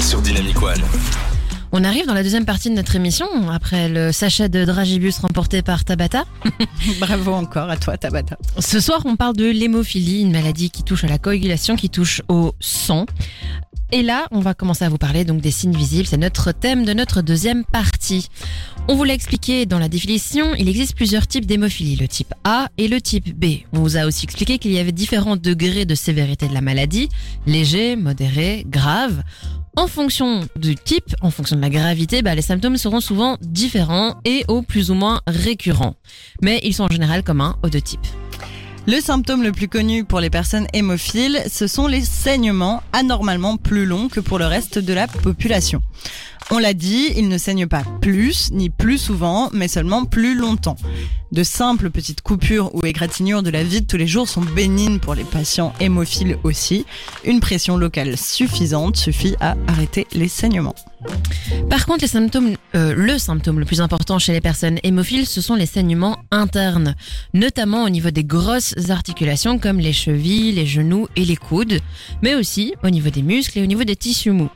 sur 0.00 0.20
Dynamic 0.22 0.62
One. 0.62 1.31
On 1.74 1.84
arrive 1.84 2.06
dans 2.06 2.12
la 2.12 2.22
deuxième 2.22 2.44
partie 2.44 2.68
de 2.68 2.74
notre 2.74 2.96
émission, 2.96 3.26
après 3.50 3.88
le 3.88 4.12
sachet 4.12 4.50
de 4.50 4.66
Dragibus 4.66 5.16
remporté 5.18 5.62
par 5.62 5.86
Tabata. 5.86 6.26
Bravo 7.00 7.32
encore 7.32 7.70
à 7.70 7.78
toi, 7.78 7.96
Tabata. 7.96 8.36
Ce 8.58 8.78
soir, 8.78 9.00
on 9.06 9.16
parle 9.16 9.36
de 9.36 9.46
l'hémophilie, 9.46 10.20
une 10.20 10.32
maladie 10.32 10.70
qui 10.70 10.82
touche 10.82 11.04
à 11.04 11.08
la 11.08 11.16
coagulation, 11.16 11.74
qui 11.74 11.88
touche 11.88 12.20
au 12.28 12.52
sang. 12.60 13.06
Et 13.90 14.02
là, 14.02 14.26
on 14.32 14.40
va 14.40 14.52
commencer 14.52 14.84
à 14.84 14.90
vous 14.90 14.98
parler 14.98 15.24
donc 15.24 15.40
des 15.40 15.50
signes 15.50 15.74
visibles. 15.74 16.06
C'est 16.06 16.18
notre 16.18 16.52
thème 16.52 16.84
de 16.84 16.92
notre 16.92 17.22
deuxième 17.22 17.64
partie. 17.64 18.28
On 18.88 18.94
vous 18.94 19.04
l'a 19.04 19.14
expliqué 19.14 19.64
dans 19.64 19.78
la 19.78 19.88
définition, 19.88 20.54
il 20.54 20.68
existe 20.68 20.94
plusieurs 20.94 21.26
types 21.26 21.46
d'hémophilie, 21.46 21.96
le 21.96 22.08
type 22.08 22.34
A 22.44 22.68
et 22.76 22.88
le 22.88 23.00
type 23.00 23.38
B. 23.38 23.62
On 23.72 23.80
vous 23.80 23.96
a 23.96 24.04
aussi 24.04 24.24
expliqué 24.24 24.58
qu'il 24.58 24.72
y 24.72 24.78
avait 24.78 24.92
différents 24.92 25.36
degrés 25.36 25.86
de 25.86 25.94
sévérité 25.94 26.48
de 26.48 26.54
la 26.54 26.60
maladie, 26.60 27.08
léger, 27.46 27.96
modéré, 27.96 28.66
grave. 28.68 29.22
En 29.74 29.86
fonction 29.86 30.46
du 30.54 30.76
type, 30.76 31.14
en 31.22 31.30
fonction 31.30 31.56
de 31.56 31.62
la 31.62 31.70
gravité, 31.70 32.20
bah, 32.20 32.34
les 32.34 32.42
symptômes 32.42 32.76
seront 32.76 33.00
souvent 33.00 33.38
différents 33.40 34.20
et 34.26 34.44
au 34.48 34.60
plus 34.60 34.90
ou 34.90 34.94
moins 34.94 35.22
récurrents. 35.26 35.94
Mais 36.42 36.60
ils 36.62 36.74
sont 36.74 36.84
en 36.84 36.92
général 36.92 37.22
communs 37.22 37.56
aux 37.62 37.70
deux 37.70 37.80
types. 37.80 38.06
Le 38.86 39.00
symptôme 39.00 39.42
le 39.42 39.52
plus 39.52 39.68
connu 39.68 40.04
pour 40.04 40.20
les 40.20 40.28
personnes 40.28 40.66
hémophiles, 40.74 41.40
ce 41.48 41.66
sont 41.66 41.86
les 41.86 42.02
saignements 42.02 42.82
anormalement 42.92 43.56
plus 43.56 43.86
longs 43.86 44.08
que 44.08 44.20
pour 44.20 44.38
le 44.38 44.44
reste 44.44 44.78
de 44.78 44.92
la 44.92 45.06
population. 45.06 45.80
On 46.50 46.58
l'a 46.58 46.74
dit, 46.74 47.10
ils 47.16 47.28
ne 47.28 47.38
saignent 47.38 47.68
pas 47.68 47.84
plus 48.02 48.50
ni 48.52 48.68
plus 48.68 48.98
souvent, 48.98 49.48
mais 49.54 49.68
seulement 49.68 50.04
plus 50.04 50.34
longtemps. 50.34 50.76
De 51.32 51.44
simples 51.44 51.88
petites 51.88 52.20
coupures 52.20 52.74
ou 52.74 52.84
égratignures 52.84 53.42
de 53.42 53.48
la 53.48 53.64
vie 53.64 53.80
de 53.80 53.86
tous 53.86 53.96
les 53.96 54.06
jours 54.06 54.28
sont 54.28 54.42
bénignes 54.42 54.98
pour 54.98 55.14
les 55.14 55.24
patients 55.24 55.72
hémophiles 55.80 56.36
aussi. 56.44 56.84
Une 57.24 57.40
pression 57.40 57.78
locale 57.78 58.18
suffisante 58.18 58.98
suffit 58.98 59.34
à 59.40 59.56
arrêter 59.66 60.06
les 60.12 60.28
saignements. 60.28 60.74
Par 61.70 61.86
contre, 61.86 62.02
les 62.02 62.08
symptômes, 62.08 62.54
euh, 62.74 62.92
le 62.94 63.18
symptôme 63.18 63.58
le 63.58 63.64
plus 63.64 63.80
important 63.80 64.18
chez 64.18 64.34
les 64.34 64.42
personnes 64.42 64.78
hémophiles, 64.82 65.26
ce 65.26 65.40
sont 65.40 65.54
les 65.54 65.64
saignements 65.64 66.18
internes, 66.30 66.94
notamment 67.32 67.84
au 67.84 67.88
niveau 67.88 68.10
des 68.10 68.24
grosses 68.24 68.74
articulations 68.90 69.58
comme 69.58 69.80
les 69.80 69.94
chevilles, 69.94 70.52
les 70.52 70.66
genoux 70.66 71.08
et 71.16 71.24
les 71.24 71.36
coudes, 71.36 71.80
mais 72.20 72.34
aussi 72.34 72.74
au 72.84 72.90
niveau 72.90 73.08
des 73.08 73.22
muscles 73.22 73.58
et 73.58 73.62
au 73.62 73.66
niveau 73.66 73.84
des 73.84 73.96
tissus 73.96 74.32
mous. 74.32 74.50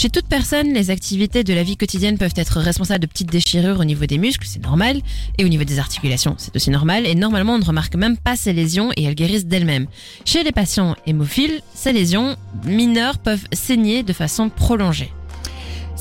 Chez 0.00 0.08
toute 0.08 0.28
personne, 0.28 0.72
les 0.72 0.88
activités 0.88 1.44
de 1.44 1.52
la 1.52 1.62
vie 1.62 1.76
quotidienne 1.76 2.16
peuvent 2.16 2.32
être 2.34 2.58
responsables 2.58 3.00
de 3.00 3.06
petites 3.06 3.30
déchirures 3.30 3.80
au 3.80 3.84
niveau 3.84 4.06
des 4.06 4.16
muscles, 4.16 4.46
c'est 4.48 4.64
normal, 4.64 5.02
et 5.36 5.44
au 5.44 5.48
niveau 5.48 5.64
des 5.64 5.78
articulations, 5.78 6.36
c'est 6.38 6.56
aussi 6.56 6.70
normal, 6.70 7.04
et 7.04 7.14
normalement 7.14 7.56
on 7.56 7.58
ne 7.58 7.64
remarque 7.66 7.96
même 7.96 8.16
pas 8.16 8.34
ces 8.34 8.54
lésions 8.54 8.92
et 8.96 9.02
elles 9.04 9.14
guérissent 9.14 9.44
d'elles-mêmes. 9.44 9.88
Chez 10.24 10.42
les 10.42 10.52
patients 10.52 10.96
hémophiles, 11.06 11.60
ces 11.74 11.92
lésions 11.92 12.34
mineures 12.64 13.18
peuvent 13.18 13.44
saigner 13.52 14.02
de 14.02 14.14
façon 14.14 14.48
prolongée. 14.48 15.12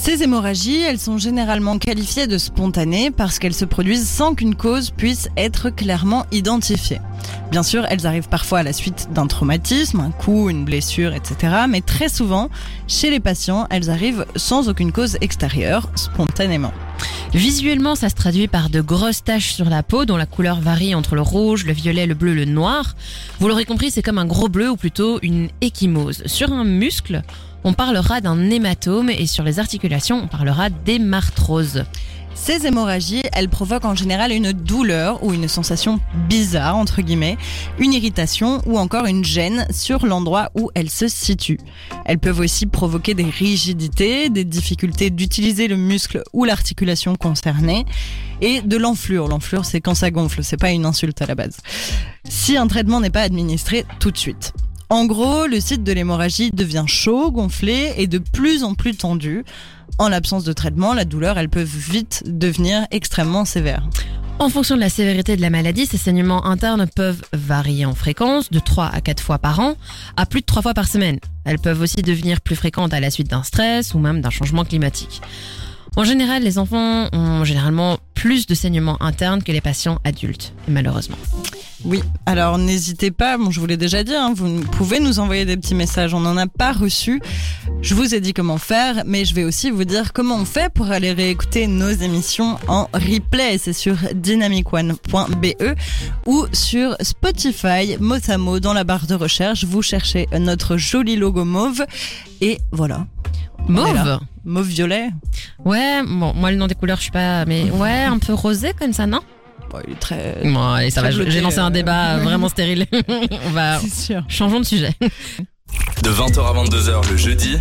Ces 0.02 0.24
hémorragies, 0.24 0.80
elles 0.80 0.98
sont 0.98 1.18
généralement 1.18 1.78
qualifiées 1.78 2.26
de 2.26 2.38
spontanées 2.38 3.12
parce 3.12 3.38
qu'elles 3.38 3.54
se 3.54 3.66
produisent 3.66 4.08
sans 4.08 4.34
qu'une 4.34 4.56
cause 4.56 4.92
puisse 4.92 5.28
être 5.36 5.70
clairement 5.70 6.26
identifiée. 6.32 7.02
Bien 7.52 7.64
sûr, 7.64 7.86
elles 7.90 8.08
arrivent 8.08 8.30
parfois 8.30 8.60
à 8.60 8.64
la 8.64 8.72
suite 8.72 9.10
d'un 9.14 9.28
traumatisme, 9.28 10.00
un 10.00 10.12
coup, 10.12 10.50
une 10.50 10.64
blessure, 10.64 11.14
etc. 11.14 11.54
Mais 11.68 11.82
très 11.82 12.08
souvent, 12.08 12.50
chez 12.88 13.10
les 13.10 13.20
patients, 13.20 13.68
elles 13.70 13.90
arrivent 13.90 14.26
sans 14.38 14.70
aucune 14.70 14.94
cause 14.94 15.18
extérieure, 15.20 15.90
spontanément. 15.96 16.72
Visuellement, 17.34 17.96
ça 17.96 18.08
se 18.08 18.16
traduit 18.16 18.48
par 18.48 18.70
de 18.70 18.80
grosses 18.80 19.26
taches 19.26 19.54
sur 19.54 19.70
la 19.70 19.84
peau 19.84 20.06
dont 20.06 20.18
la 20.18 20.26
couleur 20.26 20.62
varie 20.62 20.96
entre 20.96 21.16
le 21.16 21.22
rouge, 21.22 21.66
le 21.66 21.74
violet, 21.74 22.06
le 22.06 22.16
bleu, 22.16 22.34
le 22.34 22.46
noir. 22.46 22.96
Vous 23.40 23.50
l'aurez 23.50 23.66
compris, 23.66 23.92
c'est 23.92 24.02
comme 24.02 24.18
un 24.18 24.26
gros 24.26 24.48
bleu 24.48 24.70
ou 24.70 24.78
plutôt 24.78 25.20
une 25.22 25.50
échymose. 25.60 26.24
Sur 26.26 26.54
un 26.54 26.64
muscle, 26.64 27.22
on 27.64 27.74
parlera 27.74 28.22
d'un 28.22 28.50
hématome 28.50 29.10
et 29.10 29.28
sur 29.28 29.44
les 29.44 29.60
articulations, 29.60 30.22
on 30.24 30.28
parlera 30.28 30.70
d'hémarthrose. 30.70 31.84
Ces 32.36 32.66
hémorragies, 32.66 33.24
elles 33.34 33.50
provoquent 33.50 33.86
en 33.86 33.96
général 33.96 34.32
une 34.32 34.54
douleur 34.54 35.24
ou 35.24 35.34
une 35.34 35.50
sensation 35.50 36.00
bizarre, 36.30 36.78
entre 36.78 37.02
guillemets, 37.02 37.38
une 37.80 37.94
irritation 37.94 38.62
ou 38.66 38.80
encore 38.80 39.06
une 39.08 39.26
gêne 39.26 39.68
sur 39.72 40.06
l'endroit 40.06 40.50
où 40.56 40.72
elles 40.74 40.90
se 40.90 41.10
situent. 41.10 41.60
Elles 42.06 42.18
peuvent 42.18 42.40
aussi 42.40 42.66
provoquer 42.66 43.14
des 43.14 43.26
rigidités, 43.26 44.30
des 44.30 44.46
difficultés 44.46 45.10
d'utiliser 45.10 45.68
le 45.68 45.76
muscle 45.76 46.24
ou 46.32 46.46
l'articulation 46.46 47.16
concernée 47.16 47.86
et 48.42 48.62
de 48.62 48.78
l'enflure. 48.78 49.28
L'enflure, 49.28 49.66
c'est 49.66 49.82
quand 49.82 49.96
ça 49.96 50.10
gonfle, 50.10 50.44
c'est 50.44 50.58
pas 50.58 50.72
une 50.72 50.86
insulte 50.86 51.22
à 51.22 51.26
la 51.26 51.36
base. 51.36 51.58
Si 52.30 52.56
un 52.56 52.68
traitement 52.68 53.02
n'est 53.02 53.10
pas 53.10 53.22
administré 53.22 53.86
tout 54.00 54.12
de 54.12 54.18
suite. 54.18 54.54
En 54.92 55.06
gros, 55.06 55.46
le 55.46 55.60
site 55.60 55.84
de 55.84 55.92
l'hémorragie 55.92 56.50
devient 56.52 56.86
chaud, 56.88 57.32
gonflé 57.32 57.94
et 57.98 58.08
de 58.08 58.18
plus 58.18 58.64
en 58.64 58.74
plus 58.74 58.96
tendu. 58.96 59.46
En 60.00 60.10
l'absence 60.10 60.44
de 60.44 60.52
traitement, 60.52 60.96
la 60.96 61.06
douleur, 61.06 61.38
elle 61.38 61.50
peut 61.50 61.62
vite 61.62 62.24
devenir 62.26 62.88
extrêmement 62.90 63.46
sévère. 63.46 63.88
En 64.40 64.50
fonction 64.50 64.76
de 64.76 64.80
la 64.80 64.90
sévérité 64.90 65.36
de 65.36 65.42
la 65.42 65.52
maladie, 65.52 65.86
ces 65.86 65.98
saignements 65.98 66.46
internes 66.48 66.88
peuvent 66.96 67.22
varier 67.34 67.86
en 67.86 67.94
fréquence 67.94 68.50
de 68.50 68.58
3 68.58 68.86
à 68.88 69.00
4 69.02 69.22
fois 69.22 69.38
par 69.38 69.60
an 69.60 69.76
à 70.18 70.26
plus 70.26 70.42
de 70.42 70.46
3 70.48 70.64
fois 70.64 70.74
par 70.74 70.88
semaine. 70.88 71.20
Elles 71.46 71.60
peuvent 71.60 71.82
aussi 71.82 71.98
devenir 71.98 72.42
plus 72.42 72.56
fréquentes 72.56 72.94
à 72.94 73.00
la 73.00 73.12
suite 73.12 73.30
d'un 73.30 73.44
stress 73.44 73.94
ou 73.94 74.00
même 74.00 74.22
d'un 74.22 74.32
changement 74.32 74.66
climatique. 74.66 75.22
En 75.98 76.04
général, 76.04 76.42
les 76.42 76.58
enfants 76.58 77.10
ont 77.12 77.44
généralement 77.44 78.00
plus 78.16 78.48
de 78.48 78.56
saignements 78.56 79.00
internes 79.04 79.44
que 79.44 79.52
les 79.52 79.62
patients 79.62 80.00
adultes, 80.04 80.54
malheureusement. 80.68 81.18
Oui, 81.86 82.04
alors 82.26 82.58
n'hésitez 82.58 83.10
pas, 83.10 83.38
bon 83.38 83.52
je 83.52 83.60
vous 83.60 83.66
l'ai 83.66 83.78
déjà 83.78 84.04
dit, 84.04 84.14
hein, 84.14 84.34
vous 84.36 84.62
pouvez 84.62 85.00
nous 85.00 85.20
envoyer 85.20 85.46
des 85.46 85.56
petits 85.56 85.76
messages, 85.76 86.14
on 86.14 86.20
n'en 86.20 86.36
a 86.36 86.46
pas 86.48 86.74
reçu. 86.74 87.22
Je 87.82 87.96
vous 87.96 88.14
ai 88.14 88.20
dit 88.20 88.34
comment 88.34 88.58
faire, 88.58 89.04
mais 89.06 89.24
je 89.24 89.34
vais 89.34 89.46
aussi 89.46 89.72
vous 89.72 89.86
dire 89.86 90.12
comment 90.12 90.36
on 90.36 90.46
fait 90.46 90.72
pour 90.74 90.92
aller 90.92 91.14
réécouter 91.14 91.68
nos 91.68 91.90
émissions 91.90 92.58
en 92.68 92.90
replay. 92.94 93.58
C'est 93.58 93.74
sur 93.74 93.96
dynamicone.be 94.14 95.76
ou 96.26 96.46
sur 96.52 96.98
Spotify, 97.02 97.96
mot 98.00 98.18
à 98.28 98.38
mot, 98.38 98.60
dans 98.60 98.74
la 98.74 98.84
barre 98.84 99.08
de 99.08 99.16
recherche. 99.16 99.64
Vous 99.64 99.82
cherchez 99.82 100.28
notre 100.38 100.76
joli 100.76 101.16
logo 101.16 101.46
mauve 101.46 101.86
et 102.42 102.60
voilà. 102.72 103.08
Mauve 103.68 104.20
Mauve 104.46 104.68
violet. 104.68 105.10
Ouais, 105.64 106.02
bon, 106.04 106.34
moi 106.34 106.52
le 106.52 106.58
nom 106.58 106.68
des 106.68 106.76
couleurs, 106.76 106.98
je 106.98 107.04
suis 107.04 107.12
pas, 107.12 107.46
mais 107.46 107.70
ouais, 107.72 108.04
un 108.04 108.18
peu 108.18 108.34
rosé 108.34 108.74
comme 108.78 108.94
ça, 108.94 109.06
non? 109.06 109.20
Bon, 109.70 109.80
il 109.88 109.94
est 109.94 110.00
très. 110.00 110.42
Bon, 110.44 110.72
allez, 110.74 110.90
ça 110.90 111.02
Très 111.02 111.12
va, 111.12 111.30
j'ai 111.30 111.42
lancé 111.42 111.60
un 111.60 111.68
euh, 111.68 111.70
débat 111.70 112.18
vraiment 112.24 112.50
stérile. 112.50 112.86
On 113.46 113.50
va, 113.52 113.80
C'est 113.80 113.94
sûr. 113.94 114.24
changeons 114.28 114.60
de 114.60 114.66
sujet. 114.66 114.94
De 116.04 116.10
20h 116.10 116.40
à 116.40 116.54
22h 116.66 117.10
le 117.12 117.18
jeudi, 117.18 117.58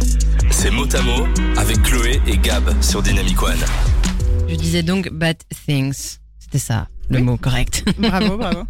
c'est 0.51 0.71
mot 0.71 0.87
à 0.95 1.03
mot 1.03 1.27
avec 1.57 1.83
Chloé 1.83 2.21
et 2.27 2.39
Gab 2.39 2.65
sur 2.83 3.03
Dynamic 3.03 3.43
One. 3.43 3.59
Je 4.49 4.55
disais 4.55 4.83
donc 4.83 5.11
bad 5.13 5.37
things. 5.67 6.17
C'était 6.39 6.59
ça, 6.59 6.89
le 7.11 7.19
Oui. 7.19 7.23
mot 7.23 7.37
correct. 7.37 7.85
Bravo, 7.99 8.37
bravo. 8.37 8.63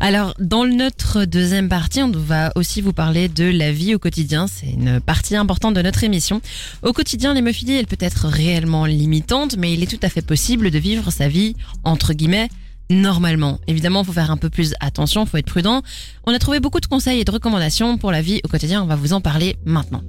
Alors, 0.00 0.34
dans 0.38 0.64
notre 0.64 1.24
deuxième 1.24 1.68
partie, 1.68 2.02
on 2.02 2.10
va 2.10 2.52
aussi 2.56 2.80
vous 2.80 2.92
parler 2.92 3.28
de 3.28 3.44
la 3.44 3.70
vie 3.72 3.94
au 3.94 3.98
quotidien. 3.98 4.46
C'est 4.46 4.70
une 4.70 5.00
partie 5.00 5.36
importante 5.36 5.74
de 5.74 5.82
notre 5.82 6.02
émission. 6.04 6.40
Au 6.82 6.92
quotidien, 6.92 7.34
l'hémophilie, 7.34 7.76
elle 7.76 7.86
peut 7.86 7.96
être 8.00 8.26
réellement 8.28 8.86
limitante, 8.86 9.56
mais 9.56 9.72
il 9.72 9.82
est 9.82 9.86
tout 9.86 10.04
à 10.04 10.08
fait 10.08 10.22
possible 10.22 10.70
de 10.70 10.78
vivre 10.78 11.10
sa 11.10 11.28
vie, 11.28 11.54
entre 11.84 12.12
guillemets, 12.12 12.48
normalement. 12.90 13.60
Évidemment, 13.68 14.02
il 14.02 14.06
faut 14.06 14.12
faire 14.12 14.30
un 14.30 14.36
peu 14.36 14.50
plus 14.50 14.74
attention, 14.80 15.24
il 15.24 15.28
faut 15.28 15.36
être 15.36 15.46
prudent. 15.46 15.82
On 16.26 16.34
a 16.34 16.38
trouvé 16.38 16.60
beaucoup 16.60 16.80
de 16.80 16.86
conseils 16.86 17.20
et 17.20 17.24
de 17.24 17.30
recommandations 17.30 17.98
pour 17.98 18.10
la 18.10 18.20
vie 18.22 18.40
au 18.44 18.48
quotidien. 18.48 18.82
On 18.82 18.86
va 18.86 18.96
vous 18.96 19.12
en 19.12 19.20
parler 19.20 19.56
maintenant. 19.64 20.02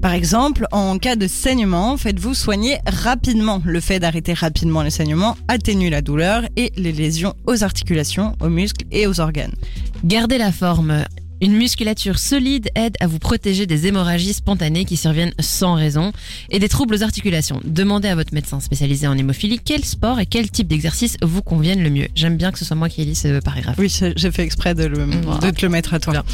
Par 0.00 0.12
exemple, 0.12 0.66
en 0.70 0.96
cas 0.98 1.16
de 1.16 1.26
saignement, 1.26 1.96
faites-vous 1.96 2.34
soigner 2.34 2.78
rapidement. 2.86 3.60
Le 3.64 3.80
fait 3.80 3.98
d'arrêter 3.98 4.32
rapidement 4.32 4.82
les 4.82 4.90
saignements 4.90 5.36
atténue 5.48 5.90
la 5.90 6.02
douleur 6.02 6.44
et 6.56 6.72
les 6.76 6.92
lésions 6.92 7.34
aux 7.46 7.64
articulations, 7.64 8.34
aux 8.40 8.48
muscles 8.48 8.86
et 8.92 9.08
aux 9.08 9.18
organes. 9.18 9.54
Gardez 10.04 10.38
la 10.38 10.52
forme. 10.52 11.04
Une 11.40 11.52
musculature 11.52 12.18
solide 12.18 12.68
aide 12.74 12.96
à 13.00 13.06
vous 13.06 13.18
protéger 13.18 13.66
des 13.66 13.86
hémorragies 13.86 14.34
spontanées 14.34 14.84
qui 14.84 14.96
surviennent 14.96 15.32
sans 15.38 15.74
raison 15.74 16.12
et 16.50 16.58
des 16.58 16.68
troubles 16.68 16.94
aux 16.94 17.02
articulations. 17.02 17.60
Demandez 17.64 18.08
à 18.08 18.14
votre 18.14 18.34
médecin 18.34 18.60
spécialisé 18.60 19.06
en 19.06 19.16
hémophilie 19.16 19.60
quel 19.64 19.84
sport 19.84 20.18
et 20.20 20.26
quel 20.26 20.50
type 20.50 20.66
d'exercice 20.68 21.16
vous 21.22 21.42
conviennent 21.42 21.82
le 21.82 21.90
mieux. 21.90 22.08
J'aime 22.14 22.36
bien 22.36 22.50
que 22.50 22.58
ce 22.58 22.64
soit 22.64 22.76
moi 22.76 22.88
qui 22.88 23.02
ai 23.02 23.04
lu 23.04 23.14
ce 23.14 23.40
paragraphe. 23.40 23.76
Oui, 23.78 23.88
j'ai 24.16 24.30
fait 24.32 24.42
exprès 24.42 24.74
de, 24.74 24.84
le, 24.84 25.04
Voilà. 25.22 25.38
de 25.38 25.50
te 25.50 25.62
le 25.62 25.68
mettre 25.68 25.94
à 25.94 26.00
toi. 26.00 26.24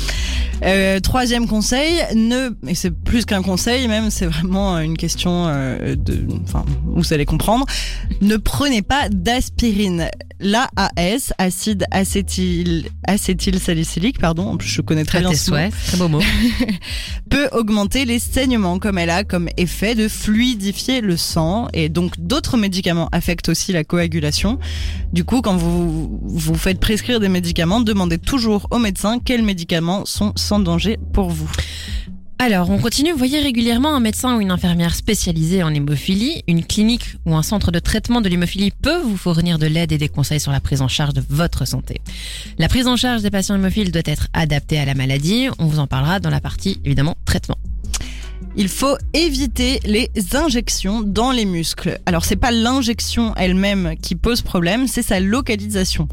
Euh, 0.65 1.01
troisième 1.01 1.47
conseil, 1.49 2.01
ne, 2.15 2.51
et 2.67 2.75
c'est 2.75 2.91
plus 2.93 3.25
qu'un 3.27 3.43
conseil 3.43 3.89
même, 3.89 4.11
c'est 4.11 4.27
vraiment 4.27 4.79
une 4.79 4.97
question 4.97 5.47
euh, 5.49 5.97
de, 5.97 6.27
enfin, 6.45 6.65
vous 6.87 7.13
allez 7.13 7.27
comprendre. 7.27 7.67
Ne 8.23 8.37
prenez 8.37 8.83
pas 8.83 9.09
d'aspirine. 9.11 10.09
L'AAS, 10.41 11.33
acide 11.39 11.85
acétyl, 11.91 12.87
acétylsalicylique, 13.07 14.19
pardon, 14.19 14.49
en 14.49 14.57
plus 14.57 14.69
je 14.69 14.81
connais 14.83 14.94
très 15.03 15.21
bien 15.21 15.35
ce 15.35 15.51
mot, 15.51 15.57
très 15.87 15.97
beau 15.97 16.09
mot. 16.09 16.21
peut 17.31 17.49
augmenter 17.53 18.05
les 18.05 18.19
saignements 18.19 18.79
comme 18.79 18.99
elle 18.99 19.11
a 19.11 19.25
comme 19.25 19.49
effet 19.57 19.95
de 19.95 20.09
fluidifier 20.09 21.01
le 21.01 21.17
sang 21.17 21.69
et 21.73 21.89
donc 21.89 22.13
d'autres 22.19 22.57
médicaments 22.57 23.09
affectent 23.13 23.49
aussi 23.49 23.73
la 23.73 23.83
coagulation. 23.83 24.59
Du 25.13 25.25
coup, 25.25 25.41
quand 25.43 25.57
vous 25.57 26.21
vous 26.23 26.55
faites 26.55 26.79
prescrire 26.79 27.21
des 27.21 27.29
médicaments, 27.29 27.81
demandez 27.81 28.19
toujours 28.19 28.69
au 28.71 28.79
médecin 28.79 29.19
quels 29.19 29.43
médicaments 29.43 30.05
sont 30.05 30.33
sans 30.37 30.61
danger 30.61 30.99
pour 31.13 31.31
vous. 31.31 31.51
Alors, 32.39 32.69
on 32.69 32.79
continue. 32.79 33.13
Voyez 33.13 33.41
régulièrement 33.41 33.95
un 33.95 34.01
médecin 34.01 34.37
ou 34.37 34.41
une 34.41 34.51
infirmière 34.51 34.95
spécialisée 34.95 35.63
en 35.63 35.73
hémophilie. 35.73 36.43
Une 36.49 36.65
clinique 36.65 37.17
ou 37.25 37.35
un 37.37 37.43
centre 37.43 37.71
de 37.71 37.79
traitement 37.79 38.21
de 38.21 38.29
l'hémophilie 38.29 38.71
peut 38.71 39.01
vous 39.01 39.17
fournir 39.17 39.59
de 39.59 39.67
l'aide 39.67 39.93
et 39.93 39.99
des 39.99 40.09
conseils 40.09 40.41
sur 40.41 40.53
la 40.53 40.61
prise 40.61 40.83
en 40.83 40.89
charge 40.89 41.15
de 41.15 41.23
votre 41.29 41.65
santé. 41.65 42.01
La 42.59 42.69
prise 42.69 42.89
en 42.89 42.97
charge 42.97 43.23
des 43.23 43.31
patients 43.31 43.55
hémophiles 43.55 43.93
doit 43.93 44.03
être 44.05 44.29
adaptée 44.33 44.79
à 44.79 44.85
la 44.85 44.95
maladie. 44.95 45.49
On 45.59 45.67
vous 45.67 45.79
en 45.79 45.87
parlera 45.87 46.19
dans 46.19 46.31
la 46.31 46.41
partie, 46.41 46.81
évidemment, 46.85 47.17
traitement. 47.25 47.57
Il 48.57 48.69
faut 48.69 48.97
éviter 49.15 49.81
les 49.85 50.11
injections 50.35 51.03
dans 51.03 51.33
les 51.33 51.45
muscles. 51.45 51.99
Alors 52.07 52.25
c'est 52.25 52.37
pas 52.37 52.53
l'injection 52.53 53.35
elle-même 53.37 53.95
qui 54.01 54.15
pose 54.15 54.43
problème, 54.43 54.87
c'est 54.87 55.03
sa 55.03 55.19
localisation. 55.19 56.09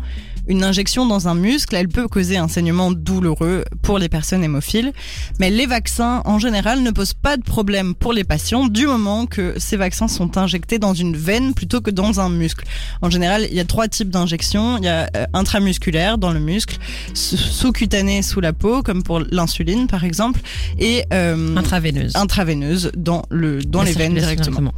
Une 0.48 0.64
injection 0.64 1.06
dans 1.06 1.28
un 1.28 1.36
muscle, 1.36 1.76
elle 1.76 1.88
peut 1.88 2.08
causer 2.08 2.38
un 2.38 2.48
saignement 2.48 2.92
douloureux 2.92 3.64
pour 3.82 4.00
les 4.00 4.10
personnes 4.10 4.44
hémophiles, 4.44 4.94
mais 5.40 5.50
les 5.50 5.66
vaccins 5.66 6.22
en 6.26 6.40
général 6.40 6.82
ne 6.82 6.92
posent 6.92 7.14
pas 7.14 7.38
de 7.38 7.44
problème 7.44 7.94
pour 7.96 8.14
les 8.14 8.24
patients 8.24 8.68
du 8.68 8.86
moment 8.86 9.26
que 9.26 9.54
ces 9.58 9.78
vaccins 9.78 10.08
sont 10.08 10.38
injectés 10.38 10.80
dans 10.80 10.94
une 10.94 11.16
veine 11.16 11.54
plutôt 11.54 11.82
que 11.82 11.92
dans 11.92 12.20
un 12.20 12.30
muscle. 12.30 12.66
En 13.02 13.10
général, 13.10 13.48
il 13.50 13.56
y 13.56 13.60
a 13.60 13.66
trois 13.66 13.88
types 13.88 14.10
d'injections. 14.10 14.78
Il 14.78 14.86
y 14.86 14.88
a 14.88 15.10
euh, 15.16 15.26
intramusculaire 15.34 16.18
dans 16.18 16.32
le 16.32 16.40
muscle, 16.40 16.78
sous-cutané 17.14 18.22
sous 18.22 18.42
la 18.42 18.54
peau, 18.54 18.82
comme 18.84 19.04
pour 19.04 19.20
l'insuline 19.20 19.88
par 19.88 20.04
exemple, 20.04 20.42
et 20.80 21.04
euh, 21.14 21.56
intraveineuse. 21.56 22.16
intraveineuse 22.16 22.92
dans 22.96 23.24
le 23.30 23.62
dans 23.64 23.84
les 23.84 23.94
veines 23.94 24.16
directement. 24.16 24.74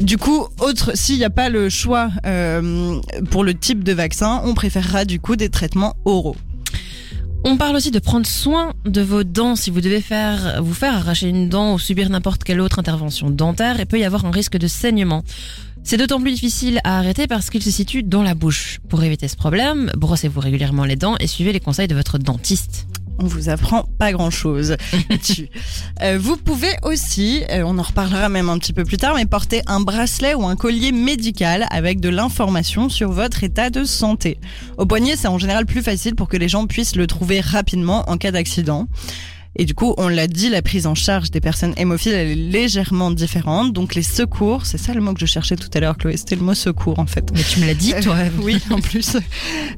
Du 0.00 0.16
coup, 0.16 0.46
autre, 0.60 0.92
s'il 0.94 1.16
n'y 1.16 1.24
a 1.24 1.30
pas 1.30 1.48
le 1.48 1.68
choix 1.68 2.10
euh, 2.24 3.00
pour 3.30 3.42
le 3.42 3.54
type 3.54 3.82
de 3.82 3.92
vaccin, 3.92 4.40
on 4.44 4.54
préférera 4.54 5.04
du 5.04 5.18
coup 5.18 5.34
des 5.34 5.48
traitements 5.48 5.96
oraux. 6.04 6.36
On 7.44 7.56
parle 7.56 7.76
aussi 7.76 7.90
de 7.90 7.98
prendre 7.98 8.26
soin 8.26 8.72
de 8.84 9.00
vos 9.00 9.24
dents 9.24 9.56
si 9.56 9.70
vous 9.70 9.80
devez 9.80 10.00
faire, 10.00 10.62
vous 10.62 10.74
faire 10.74 10.94
arracher 10.94 11.28
une 11.28 11.48
dent 11.48 11.74
ou 11.74 11.78
subir 11.78 12.10
n'importe 12.10 12.44
quelle 12.44 12.60
autre 12.60 12.78
intervention 12.78 13.30
dentaire. 13.30 13.76
Il 13.78 13.86
peut 13.86 13.98
y 13.98 14.04
avoir 14.04 14.24
un 14.24 14.30
risque 14.30 14.56
de 14.56 14.66
saignement. 14.66 15.24
C'est 15.82 15.96
d'autant 15.96 16.20
plus 16.20 16.32
difficile 16.32 16.80
à 16.84 16.98
arrêter 16.98 17.26
parce 17.26 17.50
qu'il 17.50 17.62
se 17.62 17.70
situe 17.70 18.02
dans 18.02 18.22
la 18.22 18.34
bouche. 18.34 18.80
Pour 18.88 19.02
éviter 19.02 19.26
ce 19.26 19.36
problème, 19.36 19.90
brossez-vous 19.96 20.40
régulièrement 20.40 20.84
les 20.84 20.96
dents 20.96 21.16
et 21.18 21.26
suivez 21.26 21.52
les 21.52 21.60
conseils 21.60 21.88
de 21.88 21.94
votre 21.94 22.18
dentiste 22.18 22.86
on 23.18 23.26
vous 23.26 23.48
apprend 23.48 23.84
pas 23.98 24.12
grand 24.12 24.30
chose 24.30 24.76
dessus. 25.10 25.48
Euh, 26.00 26.16
vous 26.20 26.36
pouvez 26.36 26.76
aussi, 26.82 27.42
euh, 27.50 27.64
on 27.66 27.76
en 27.76 27.82
reparlera 27.82 28.28
même 28.28 28.48
un 28.48 28.58
petit 28.58 28.72
peu 28.72 28.84
plus 28.84 28.98
tard, 28.98 29.16
mais 29.16 29.26
porter 29.26 29.62
un 29.66 29.80
bracelet 29.80 30.34
ou 30.34 30.46
un 30.46 30.54
collier 30.54 30.92
médical 30.92 31.66
avec 31.70 31.98
de 31.98 32.08
l'information 32.08 32.88
sur 32.88 33.10
votre 33.10 33.42
état 33.42 33.68
de 33.68 33.82
santé. 33.82 34.38
Au 34.76 34.86
poignet, 34.86 35.16
c'est 35.16 35.26
en 35.26 35.38
général 35.38 35.66
plus 35.66 35.82
facile 35.82 36.14
pour 36.14 36.28
que 36.28 36.36
les 36.36 36.48
gens 36.48 36.66
puissent 36.66 36.94
le 36.94 37.08
trouver 37.08 37.40
rapidement 37.40 38.08
en 38.08 38.16
cas 38.16 38.30
d'accident. 38.30 38.86
Et 39.60 39.64
du 39.64 39.74
coup, 39.74 39.92
on 39.98 40.06
l'a 40.06 40.28
dit, 40.28 40.50
la 40.50 40.62
prise 40.62 40.86
en 40.86 40.94
charge 40.94 41.32
des 41.32 41.40
personnes 41.40 41.74
hémophiles, 41.76 42.12
elle 42.12 42.28
est 42.28 42.34
légèrement 42.36 43.10
différente. 43.10 43.72
Donc 43.72 43.96
les 43.96 44.04
secours, 44.04 44.64
c'est 44.64 44.78
ça 44.78 44.94
le 44.94 45.00
mot 45.00 45.12
que 45.14 45.20
je 45.20 45.26
cherchais 45.26 45.56
tout 45.56 45.68
à 45.74 45.80
l'heure, 45.80 45.98
Chloé, 45.98 46.16
c'était 46.16 46.36
le 46.36 46.42
mot 46.42 46.54
secours 46.54 47.00
en 47.00 47.06
fait. 47.06 47.28
Mais 47.34 47.42
tu 47.42 47.58
me 47.58 47.66
l'as 47.66 47.74
dit, 47.74 47.92
toi. 48.00 48.16
oui, 48.40 48.58
en 48.70 48.80
plus. 48.80 49.16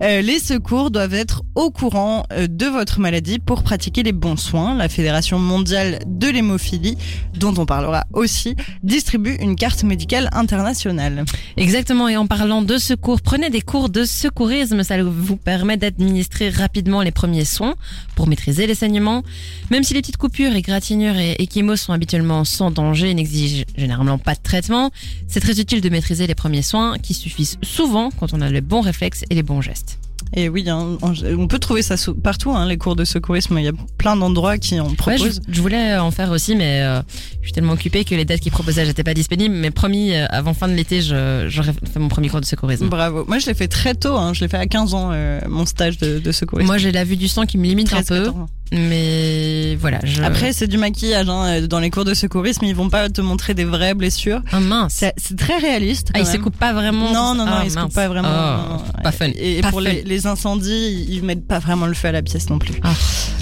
Euh, 0.03 0.21
les 0.21 0.39
secours 0.39 0.91
doivent 0.91 1.15
être 1.15 1.45
au 1.55 1.71
courant 1.71 2.25
euh, 2.35 2.47
de 2.47 2.67
votre 2.67 3.01
maladie 3.01 3.39
pour 3.39 3.63
pratiquer 3.63 4.03
les 4.03 4.13
bons 4.13 4.37
soins. 4.37 4.75
La 4.77 4.91
Fédération 4.91 5.39
mondiale 5.39 6.01
de 6.07 6.29
l'hémophilie, 6.29 6.99
dont 7.39 7.55
on 7.57 7.65
parlera 7.65 8.05
aussi, 8.13 8.57
distribue 8.83 9.37
une 9.41 9.57
carte 9.57 9.83
médicale 9.83 10.29
internationale. 10.33 11.25
Exactement. 11.57 12.07
Et 12.07 12.19
en 12.19 12.27
parlant 12.27 12.61
de 12.61 12.77
secours, 12.77 13.23
prenez 13.23 13.49
des 13.49 13.63
cours 13.63 13.89
de 13.89 14.05
secourisme. 14.05 14.83
Ça 14.83 15.03
vous 15.03 15.37
permet 15.37 15.79
d'administrer 15.79 16.51
rapidement 16.51 17.01
les 17.01 17.13
premiers 17.13 17.47
soins 17.47 17.77
pour 18.15 18.27
maîtriser 18.27 18.67
les 18.67 18.75
saignements. 18.75 19.23
Même 19.71 19.85
si 19.85 19.95
les 19.95 20.01
petites 20.01 20.17
coupures, 20.17 20.53
égratignures 20.55 21.17
et 21.17 21.37
échymoses 21.39 21.81
sont 21.81 21.93
habituellement 21.93 22.45
sans 22.45 22.71
danger 22.71 23.11
et 23.11 23.15
n'exigent 23.15 23.65
généralement 23.77 24.19
pas 24.19 24.35
de 24.35 24.41
traitement, 24.43 24.91
c'est 25.29 25.41
très 25.41 25.61
utile 25.61 25.81
de 25.81 25.89
maîtriser 25.89 26.27
les 26.27 26.35
premiers 26.35 26.63
soins 26.63 26.99
qui 26.99 27.15
suffisent 27.15 27.59
souvent 27.63 28.11
quand 28.11 28.35
on 28.35 28.41
a 28.41 28.51
les 28.51 28.61
bons 28.61 28.81
réflexes 28.81 29.25
et 29.31 29.35
les 29.35 29.43
bons 29.43 29.61
gestes. 29.61 29.99
Et 30.35 30.49
oui, 30.49 30.69
hein, 30.69 30.97
on 31.03 31.49
peut 31.49 31.59
trouver 31.59 31.83
ça 31.83 31.97
partout, 32.23 32.53
hein, 32.53 32.67
les 32.67 32.77
cours 32.77 32.95
de 32.95 33.05
secourisme. 33.05 33.59
Il 33.59 33.65
y 33.65 33.69
a 33.69 33.73
plein 33.99 34.17
d'endroits 34.17 34.59
qui 34.59 34.79
en 34.79 34.95
proposent. 34.95 35.41
je, 35.49 35.61
voulais 35.61 35.97
en 35.97 36.13
faire 36.13 36.31
aussi, 36.31 36.55
mais 36.55 36.83
euh, 36.83 37.03
je 37.41 37.47
suis 37.47 37.53
tellement 37.53 37.73
occupée 37.73 38.05
que 38.05 38.15
les 38.15 38.25
dates 38.25 38.41
qu'ils 38.41 38.53
proposaient 38.53 38.87
n'étaient 38.87 39.03
pas 39.03 39.15
disponibles. 39.15 39.55
Mais 39.55 39.73
promis, 39.73 40.15
euh, 40.15 40.27
avant 40.31 40.55
fin 40.55 40.69
de 40.69 40.75
l'été, 40.75 41.01
j'aurais 41.01 41.73
fait 41.73 41.99
mon 41.99 42.09
premier 42.09 42.29
cours 42.29 42.41
de 42.41 42.47
secourisme. 42.47 42.89
Bravo. 42.89 43.25
Moi, 43.27 43.39
je 43.39 43.47
l'ai 43.47 43.55
fait 43.55 43.69
très 43.69 43.95
tôt. 43.95 44.17
Hein. 44.17 44.33
Je 44.33 44.43
l'ai 44.43 44.49
fait 44.49 44.59
à 44.59 44.67
15 44.67 44.95
ans, 44.95 45.11
euh, 45.13 45.41
mon 45.49 45.67
stage 45.67 45.99
de, 45.99 46.21
de 46.21 46.33
secourisme. 46.33 46.67
Moi, 46.67 46.79
j'ai 46.79 46.93
la 46.93 47.03
vue 47.03 47.17
du 47.17 47.27
sang 47.27 47.45
qui 47.45 47.59
me 47.59 47.65
limite 47.65 47.93
un 47.93 48.03
peu. 48.05 48.31
Mais 48.73 49.50
voilà. 49.79 50.01
Je... 50.05 50.23
Après, 50.23 50.53
c'est 50.53 50.67
du 50.67 50.79
maquillage. 50.79 51.29
Hein. 51.29 51.63
Dans 51.63 51.81
les 51.81 51.91
cours 51.91 52.05
de 52.05 52.15
secourisme, 52.15 52.65
ils 52.65 52.75
vont 52.75 52.89
pas 52.89 53.09
te 53.09 53.21
montrer 53.21 53.55
des 53.55 53.65
vraies 53.65 53.95
blessures. 53.95 54.43
Ah 54.53 54.61
mince. 54.61 55.05
C'est 55.17 55.37
très 55.37 55.59
réaliste. 55.59 56.11
ah, 56.15 56.21
ils 56.21 56.27
se 56.27 56.37
coupent 56.37 56.59
pas 56.59 56.73
vraiment. 56.73 57.13
Non, 57.13 57.35
non, 57.35 57.47
non, 57.47 57.53
ah, 57.59 57.63
ils 57.65 57.71
se 57.71 57.79
coupent 57.79 57.95
pas 57.95 58.09
vraiment. 58.09 58.79
Oh, 58.79 59.03
pas 59.03 59.13
fun. 59.13 59.29
Et, 59.35 59.61
pour 59.71 59.81
Les, 59.81 60.03
les, 60.03 60.27
incendies, 60.27 61.07
ils 61.09 61.23
mettent 61.23 61.47
pas 61.47 61.59
vraiment 61.59 61.87
le 61.87 61.95
feu 61.95 62.09
à 62.09 62.13
la 62.13 62.23
pièce 62.23 62.51
non 62.51 62.59
plus. 62.59 62.75
Ah. 62.83 62.93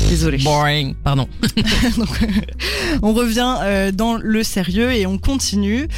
Désolé. 0.08 0.38
Boring. 0.38 0.94
Pardon. 1.02 1.28
Donc, 1.96 2.08
on 3.02 3.12
revient 3.12 3.56
euh, 3.62 3.92
dans 3.92 4.16
le 4.16 4.42
sérieux 4.42 4.92
et 4.92 5.06
on 5.06 5.18
continue. 5.18 5.88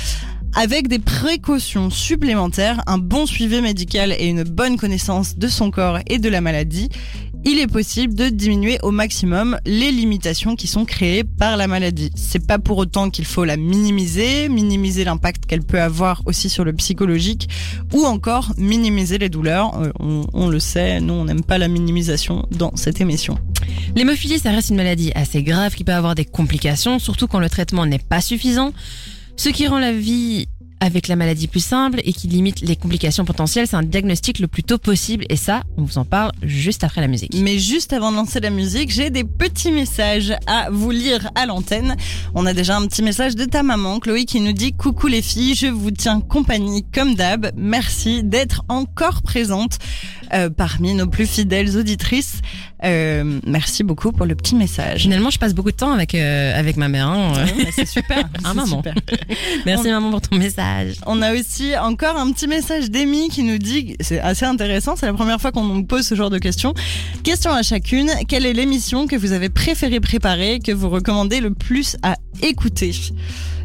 Avec 0.55 0.89
des 0.89 0.99
précautions 0.99 1.91
supplémentaires, 1.91 2.83
un 2.87 2.99
bon 2.99 3.25
suivi 3.25 3.63
médical 3.63 4.13
et 4.19 4.27
une 4.27 4.43
bonne 4.43 4.77
connaissance 4.77 5.37
de 5.37 5.47
son 5.47 5.71
corps 5.71 5.99
et 6.09 6.19
de 6.19 6.29
la 6.29 6.41
maladie, 6.41 6.89
il 7.45 7.59
est 7.59 7.69
possible 7.69 8.15
de 8.15 8.29
diminuer 8.29 8.79
au 8.83 8.91
maximum 8.91 9.59
les 9.65 9.93
limitations 9.93 10.57
qui 10.57 10.67
sont 10.67 10.85
créées 10.85 11.25
par 11.25 11.57
la 11.57 11.69
maladie. 11.69 12.11
C'est 12.15 12.47
pas 12.47 12.59
pour 12.59 12.77
autant 12.77 13.09
qu'il 13.09 13.25
faut 13.25 13.45
la 13.45 13.57
minimiser, 13.57 14.51
minimiser 14.51 15.05
l'impact 15.05 15.47
qu'elle 15.47 15.63
peut 15.63 15.81
avoir 15.81 16.23
aussi 16.27 16.51
sur 16.51 16.65
le 16.65 16.75
psychologique, 16.75 17.49
ou 17.95 18.05
encore 18.05 18.53
minimiser 18.59 19.17
les 19.17 19.31
douleurs. 19.31 19.75
Euh, 19.81 19.91
on, 20.35 20.49
le 20.49 20.59
sait, 20.59 21.01
nous 21.01 21.15
on 21.15 21.25
n'aime 21.25 21.43
pas 21.43 21.57
la 21.57 21.69
minimisation 21.69 22.47
dans 22.51 22.73
cette 22.75 23.01
émission. 23.01 23.39
L'hémophilie, 23.97 24.39
ça 24.39 24.51
reste 24.51 24.71
une 24.71 24.77
maladie 24.77 25.13
assez 25.15 25.43
grave 25.43 25.75
qui 25.75 25.85
peut 25.85 25.95
avoir 25.95 26.15
des 26.15 26.27
complications, 26.27 26.99
surtout 26.99 27.27
quand 27.27 27.41
le 27.41 27.49
traitement 27.49 27.87
n'est 27.87 27.99
pas 27.99 28.21
suffisant. 28.21 28.73
Ce 29.41 29.49
qui 29.49 29.67
rend 29.67 29.79
la 29.79 29.95
vie 29.95 30.49
avec 30.81 31.09
la 31.09 31.17
maladie 31.17 31.49
plus 31.49 31.65
simple 31.65 32.03
et 32.05 32.13
qui 32.13 32.29
limite 32.29 32.61
les 32.61 32.77
complications 32.77 33.25
potentielles, 33.25 33.67
c'est 33.67 33.77
un 33.77 33.83
diagnostic 33.83 34.39
le 34.39 34.49
plus 34.49 34.63
tôt 34.63 34.77
possible 34.77 35.25
et 35.31 35.37
ça, 35.37 35.63
on 35.79 35.83
vous 35.83 35.97
en 35.97 36.05
parle 36.05 36.31
juste 36.43 36.85
après 36.85 37.01
la 37.01 37.07
musique. 37.07 37.35
Mais 37.35 37.59
juste 37.59 37.95
avant 37.95 38.11
de 38.11 38.17
lancer 38.17 38.41
la 38.41 38.51
musique, 38.51 38.91
j'ai 38.91 39.09
des 39.09 39.25
petits 39.25 39.73
messages 39.73 40.35
à 40.47 40.69
vous 40.71 40.91
lire 40.91 41.31
à 41.37 41.47
l'antenne. 41.47 41.97
On 42.35 42.45
a 42.45 42.53
déjà 42.53 42.77
un 42.77 42.87
petit 42.87 43.03
message 43.03 43.35
de 43.35 43.47
ta 43.47 43.63
maman, 43.63 43.99
Chloé, 43.99 44.27
qui 44.27 44.43
nous 44.43 44.53
dit 44.53 44.75
Coucou 44.75 45.07
les 45.07 45.23
filles, 45.23 45.55
je 45.55 45.69
vous 45.69 45.91
tiens 45.91 46.21
compagnie 46.21 46.85
comme 46.93 47.15
d'hab. 47.15 47.51
Merci 47.57 48.23
d'être 48.23 48.63
encore 48.69 49.23
présente 49.23 49.79
euh, 50.35 50.51
parmi 50.51 50.93
nos 50.93 51.07
plus 51.07 51.27
fidèles 51.27 51.79
auditrices. 51.79 52.43
Euh, 52.85 53.41
merci 53.47 53.85
beaucoup 53.85 54.13
pour 54.13 54.27
le 54.27 54.35
petit 54.35 54.55
message. 54.55 55.03
Finalement, 55.03 55.31
je 55.31 55.39
passe 55.39 55.55
beaucoup 55.55 55.71
de 55.71 55.77
temps 55.77 55.93
avec 55.93 56.15
euh, 56.15 56.59
avec 56.59 56.77
ma 56.77 56.89
mère. 56.89 57.09
Hein. 57.09 57.33
c'est 57.73 57.87
super. 57.87 58.29
ah, 58.45 58.55
maman. 58.55 58.83
merci 59.67 59.89
maman 59.89 60.11
pour 60.11 60.21
ton 60.23 60.37
message. 60.37 60.95
On 61.07 61.21
a 61.23 61.35
aussi 61.35 61.77
encore 61.77 62.17
un 62.17 62.33
petit 62.33 62.47
message 62.47 62.91
d'Amy 62.91 63.29
qui 63.29 63.43
nous 63.43 63.59
dit, 63.59 63.97
c'est 64.01 64.21
assez 64.21 64.47
intéressant, 64.47 64.97
c'est 64.97 65.07
la 65.07 65.13
première 65.13 65.41
fois 65.41 65.53
qu'on 65.53 65.65
nous 65.65 65.85
pose 65.85 66.07
ce 66.07 66.15
genre 66.15 66.31
de 66.31 66.39
questions. 66.39 66.75
Question 67.23 67.53
à 67.53 67.63
chacune, 67.63 68.11
quelle 68.29 68.47
est 68.47 68.55
l'émission 68.55 69.07
que 69.07 69.17
vous 69.17 69.33
avez 69.33 69.49
préféré 69.49 70.01
préparer, 70.01 70.61
que 70.61 70.73
vous 70.73 70.89
recommandez 70.89 71.41
le 71.41 71.53
plus 71.53 71.97
à 72.03 72.17
écouter? 72.43 72.93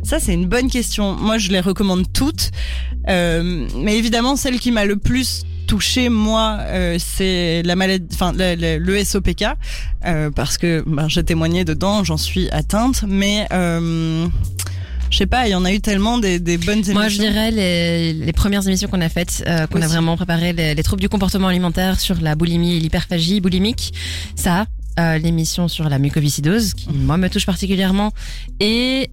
Ça, 0.04 0.20
c'est 0.20 0.34
une 0.34 0.46
bonne 0.46 0.70
question. 0.70 1.16
Moi, 1.16 1.38
je 1.38 1.52
les 1.52 1.60
recommande 1.60 2.06
toutes. 2.14 2.52
Euh, 3.08 3.68
mais 3.76 3.98
évidemment, 3.98 4.36
celle 4.36 4.60
qui 4.60 4.72
m'a 4.72 4.86
le 4.86 4.98
plus 4.98 5.46
touché 5.66 6.10
moi 6.10 6.58
euh, 6.62 6.98
c'est 7.00 7.64
la 7.64 7.76
maladie 7.76 8.06
enfin 8.14 8.34
le, 8.36 9.04
SOPK 9.04 9.46
euh, 10.06 10.32
parce 10.32 10.58
que 10.58 10.84
ben, 10.86 11.08
j'ai 11.10 11.24
témoigné 11.24 11.66
dedans 11.66 12.04
j'en 12.04 12.18
suis 12.18 12.50
atteinte 12.52 13.04
mais 13.08 13.48
euh, 13.52 14.28
je 15.12 15.20
sais 15.20 15.28
pas, 15.28 15.48
il 15.48 15.52
y 15.52 15.56
en 15.56 15.64
a 15.64 15.72
eu 15.72 15.80
tellement 15.80 16.18
des, 16.18 16.40
bonnes 16.40 16.80
émissions. 16.80 16.94
Moi, 16.94 17.08
je 17.08 17.20
dirais 17.20 17.52
les, 17.52 18.34
premières 18.34 18.68
émissions 18.68 18.90
qu'on 18.90 19.00
a 19.02 19.08
faites, 19.08 19.44
euh, 19.48 19.68
qu'on 19.68 19.82
a 19.82 19.88
vraiment 19.88 20.18
préparé, 20.18 20.52
les, 20.52 20.84
troubles 20.84 21.02
du 21.02 21.08
comportement 21.08 21.48
alimentaire 21.48 22.00
sur 22.00 22.20
la 22.20 22.36
boulimie 22.36 22.76
et 22.76 22.80
l'hyperphagie 22.80 23.40
boulimique. 23.40 23.94
Ça, 24.36 24.66
l'émission 24.98 25.68
sur 25.68 25.88
la 25.88 26.00
mucoviscidose, 26.00 26.74
qui 26.74 26.90
moi 26.90 27.18
me 27.18 27.30
touche 27.30 27.46
particulièrement, 27.46 28.12
et 28.60 29.12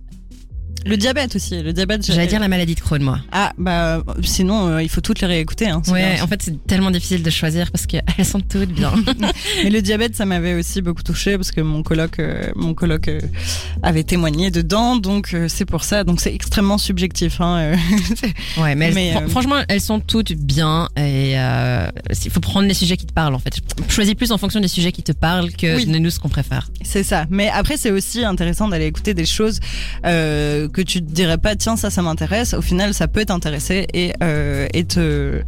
le 0.84 0.96
diabète 0.96 1.36
aussi, 1.36 1.62
le 1.62 1.72
diabète. 1.72 2.04
J'allais 2.04 2.26
dire 2.26 2.40
la 2.40 2.48
maladie 2.48 2.74
de 2.74 2.80
Crohn, 2.80 3.02
moi. 3.02 3.20
Ah, 3.30 3.52
bah, 3.58 4.02
sinon, 4.22 4.68
euh, 4.68 4.82
il 4.82 4.88
faut 4.88 5.00
toutes 5.00 5.20
les 5.20 5.26
réécouter. 5.26 5.68
Hein, 5.68 5.82
ouais, 5.88 6.20
en 6.20 6.26
fait, 6.26 6.42
c'est 6.42 6.66
tellement 6.66 6.90
difficile 6.90 7.22
de 7.22 7.30
choisir 7.30 7.70
parce 7.70 7.86
qu'elles 7.86 8.02
sont 8.24 8.40
toutes 8.40 8.72
bien. 8.72 8.92
Mais 9.64 9.70
le 9.70 9.82
diabète, 9.82 10.16
ça 10.16 10.24
m'avait 10.26 10.54
aussi 10.54 10.82
beaucoup 10.82 11.02
touché 11.02 11.36
parce 11.36 11.52
que 11.52 11.60
mon 11.60 11.82
coloc, 11.82 12.18
euh, 12.18 12.50
mon 12.56 12.74
coloc 12.74 13.08
euh, 13.08 13.20
avait 13.82 14.04
témoigné 14.04 14.50
dedans, 14.50 14.96
donc 14.96 15.36
c'est 15.48 15.64
pour 15.64 15.84
ça. 15.84 16.04
Donc 16.04 16.20
c'est 16.20 16.34
extrêmement 16.34 16.78
subjectif. 16.78 17.40
Hein, 17.40 17.72
ouais, 18.58 18.74
mais, 18.74 19.14
franchement, 19.28 19.56
elles 19.68 19.80
sont 19.80 20.00
toutes 20.00 20.32
bien 20.32 20.88
et 20.96 21.32
il 21.34 22.30
faut 22.30 22.40
prendre 22.40 22.66
les 22.66 22.74
sujets 22.74 22.96
qui 22.96 23.06
te 23.06 23.12
parlent 23.12 23.34
en 23.34 23.38
fait. 23.38 23.60
Choisis 23.88 24.14
plus 24.14 24.32
en 24.32 24.38
fonction 24.38 24.60
des 24.60 24.68
sujets 24.68 24.92
qui 24.92 25.02
te 25.02 25.12
parlent 25.12 25.52
que 25.52 25.84
de 25.84 25.98
nous 25.98 26.10
ce 26.10 26.18
qu'on 26.18 26.28
préfère. 26.28 26.68
C'est 26.82 27.02
ça. 27.02 27.26
Mais 27.30 27.48
après, 27.50 27.76
c'est 27.76 27.90
aussi 27.90 28.24
intéressant 28.24 28.68
d'aller 28.68 28.86
écouter 28.86 29.14
des 29.14 29.26
choses 29.26 29.60
que 30.72 30.82
tu 30.82 31.04
te 31.04 31.10
dirais 31.10 31.38
pas 31.38 31.56
tiens 31.56 31.76
ça 31.76 31.90
ça 31.90 32.02
m'intéresse. 32.02 32.54
Au 32.54 32.62
final 32.62 32.94
ça 32.94 33.08
peut 33.08 33.24
t'intéresser 33.24 33.86
et 33.92 34.12
euh, 34.22 34.66
et 34.74 34.84
te 34.84 35.42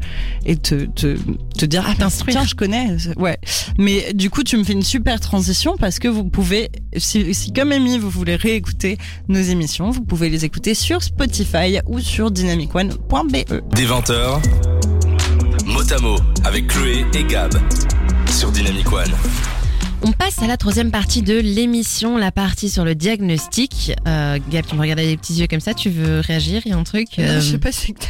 et 0.44 0.56
te 0.56 0.84
te, 0.86 1.16
te 1.58 1.66
dire 1.66 1.84
ah 1.86 1.94
tiens 1.96 2.44
je 2.44 2.54
connais. 2.54 2.96
Ouais. 3.16 3.38
Mais 3.78 4.12
du 4.14 4.30
coup 4.30 4.42
tu 4.42 4.56
me 4.56 4.64
fais 4.64 4.72
une 4.72 4.82
super 4.82 5.20
transition 5.20 5.76
parce 5.78 5.98
que 5.98 6.08
vous 6.08 6.24
pouvez 6.24 6.70
si, 6.96 7.34
si 7.34 7.52
comme 7.52 7.72
Amy 7.72 7.98
vous 7.98 8.10
voulez 8.10 8.36
réécouter 8.36 8.98
nos 9.28 9.40
émissions 9.40 9.90
vous 9.90 10.02
pouvez 10.02 10.28
les 10.28 10.44
écouter 10.44 10.74
sur 10.74 11.02
Spotify 11.02 11.78
ou 11.86 12.00
sur 12.00 12.30
dynamicone.be 12.30 13.74
des 13.74 13.84
20 13.84 14.04
Motamo 15.66 16.16
avec 16.44 16.68
Chloé 16.68 17.04
et 17.14 17.24
Gab 17.24 17.52
sur 18.30 18.50
Dynamic 18.50 18.92
One. 18.92 19.63
On 20.06 20.12
passe 20.12 20.38
à 20.42 20.46
la 20.46 20.58
troisième 20.58 20.90
partie 20.90 21.22
de 21.22 21.34
l'émission, 21.38 22.18
la 22.18 22.30
partie 22.30 22.68
sur 22.68 22.84
le 22.84 22.94
diagnostic. 22.94 23.92
Euh, 24.06 24.38
Gab, 24.50 24.66
tu 24.66 24.74
me 24.74 24.80
regardes 24.82 24.98
avec 24.98 25.10
des 25.12 25.16
petits 25.16 25.34
yeux 25.34 25.46
comme 25.46 25.60
ça, 25.60 25.72
tu 25.72 25.88
veux 25.88 26.20
réagir 26.20 26.60
Il 26.66 26.72
y 26.72 26.74
a 26.74 26.76
un 26.76 26.82
truc 26.84 27.08
Non, 27.16 27.24
euh, 27.24 27.40
Je 27.40 27.52
sais 27.52 27.58
pas, 27.58 27.72
c'est 27.72 27.92
que 27.92 28.04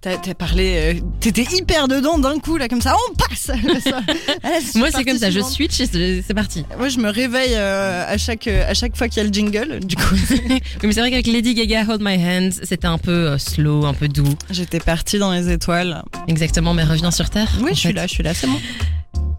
t'as- 0.00 0.34
parlé, 0.34 0.96
euh, 0.96 1.00
t'étais 1.20 1.46
hyper 1.56 1.86
dedans 1.86 2.18
d'un 2.18 2.38
coup 2.40 2.56
là 2.56 2.66
comme 2.68 2.80
ça. 2.80 2.96
On 3.10 3.14
passe. 3.14 3.46
la 3.46 4.50
Moi, 4.74 4.88
c'est 4.92 5.04
comme 5.04 5.18
ça, 5.18 5.30
je 5.30 5.40
switch 5.40 5.78
et 5.80 5.86
c'est 5.86 6.22
c'est 6.26 6.34
parti. 6.34 6.64
Moi, 6.78 6.88
je 6.88 6.98
me 6.98 7.10
réveille 7.10 7.54
à 7.54 8.18
chaque 8.18 8.48
à 8.48 8.74
chaque 8.74 8.96
fois 8.96 9.08
qu'il 9.08 9.18
y 9.18 9.20
a 9.20 9.28
le 9.28 9.32
jingle. 9.32 9.80
Du 9.84 9.94
coup, 9.94 10.14
Oui, 10.40 10.60
mais 10.82 10.92
c'est 10.92 11.00
vrai 11.00 11.10
qu'avec 11.10 11.28
Lady 11.28 11.54
Gaga, 11.54 11.84
Hold 11.88 12.02
My 12.02 12.16
Hands, 12.16 12.50
c'était 12.64 12.88
un 12.88 12.98
peu 12.98 13.38
slow, 13.38 13.84
un 13.86 13.94
peu 13.94 14.08
doux. 14.08 14.34
j'étais 14.50 14.80
partie 14.80 15.18
dans 15.18 15.30
les 15.30 15.50
étoiles. 15.52 16.02
Exactement, 16.26 16.74
mais 16.74 16.82
reviens 16.82 17.12
sur 17.12 17.30
Terre. 17.30 17.48
Oui, 17.62 17.70
je 17.72 17.78
suis 17.78 17.92
là, 17.92 18.06
je 18.08 18.14
suis 18.14 18.22
là, 18.24 18.34
c'est 18.34 18.48
bon. 18.48 18.58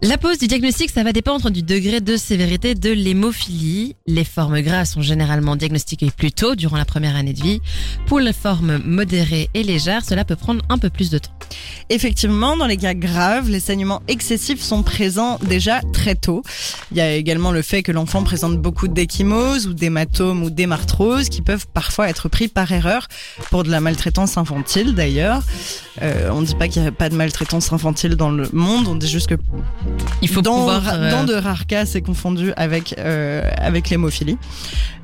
La 0.04 0.20
pose 0.20 0.38
du 0.38 0.46
diagnostic, 0.46 0.92
ça 0.92 1.04
va 1.04 1.12
dépendre 1.12 1.50
du 1.50 1.64
degré 1.64 2.02
de 2.02 2.18
sévérité 2.18 2.76
de 2.76 2.92
l'hémophilie. 2.92 3.96
Les 4.06 4.24
formes 4.24 4.62
graves 4.62 4.86
sont 4.86 5.02
généralement 5.02 5.56
diagnostiquées 5.56 6.12
plus 6.16 6.32
tôt, 6.32 6.54
durant 6.54 6.78
la 6.78 6.86
première 6.86 7.16
année 7.16 7.34
de 7.34 7.42
vie. 7.42 7.62
Pour 8.06 8.20
les 8.20 8.32
formes 8.32 8.78
modérées 8.86 9.50
et 9.56 9.64
légères, 9.64 10.06
cela 10.06 10.24
peut 10.24 10.36
prendre 10.36 10.64
un 10.70 10.78
peu 10.78 10.92
plus 10.92 11.10
de 11.10 11.18
temps. 11.18 11.32
Effectivement, 11.90 12.56
dans 12.58 12.68
les 12.68 12.78
cas 12.78 12.94
graves, 12.94 13.50
les 13.50 13.60
saignements 13.60 14.04
excessifs 14.08 14.62
sont 14.62 14.84
présents 14.84 15.40
déjà 15.48 15.82
très 15.94 16.14
tôt. 16.14 16.44
Il 16.92 16.98
y 16.98 17.02
a 17.02 17.14
également 17.14 17.52
le 17.52 17.64
fait 17.64 17.82
que 17.82 17.92
l'enfant 17.92 18.24
présente 18.24 18.62
beaucoup 18.62 18.88
d'échymoses 18.88 19.66
ou 19.66 19.74
d'hématomes 19.74 20.44
ou 20.44 20.52
d'hémarthroses 20.52 21.30
qui 21.30 21.42
peuvent 21.42 21.66
parfois 21.74 22.08
être 22.10 22.30
pris 22.30 22.50
par 22.50 22.72
erreur 22.72 23.08
pour 23.50 23.64
de 23.64 23.72
la 23.72 23.82
maltraitance 23.82 24.38
infantile 24.38 24.94
d'ailleurs. 24.94 25.42
Euh, 26.02 26.30
on 26.32 26.42
ne 26.42 26.46
dit 26.46 26.56
pas 26.56 26.68
qu'il 26.68 26.84
n'y 26.84 26.88
a 26.88 26.92
pas 26.92 27.10
de 27.10 27.16
maltraitance 27.16 27.74
infantile 27.74 28.16
dans 28.16 28.30
le 28.30 28.48
monde, 28.54 28.88
on 28.88 28.96
dit 28.96 29.08
juste 29.08 29.28
que 29.28 29.36
Il 30.22 30.30
faut 30.30 30.42
dans, 30.42 30.58
pouvoir... 30.58 30.84
euh, 30.94 31.12
dans 31.12 31.24
de 31.24 31.34
rares 31.34 31.68
cas, 31.68 31.86
c'est 31.86 32.02
confondu 32.02 32.52
avec 32.56 32.96
euh, 32.98 33.50
avec 33.58 33.90
l'hémophilie. 33.90 34.38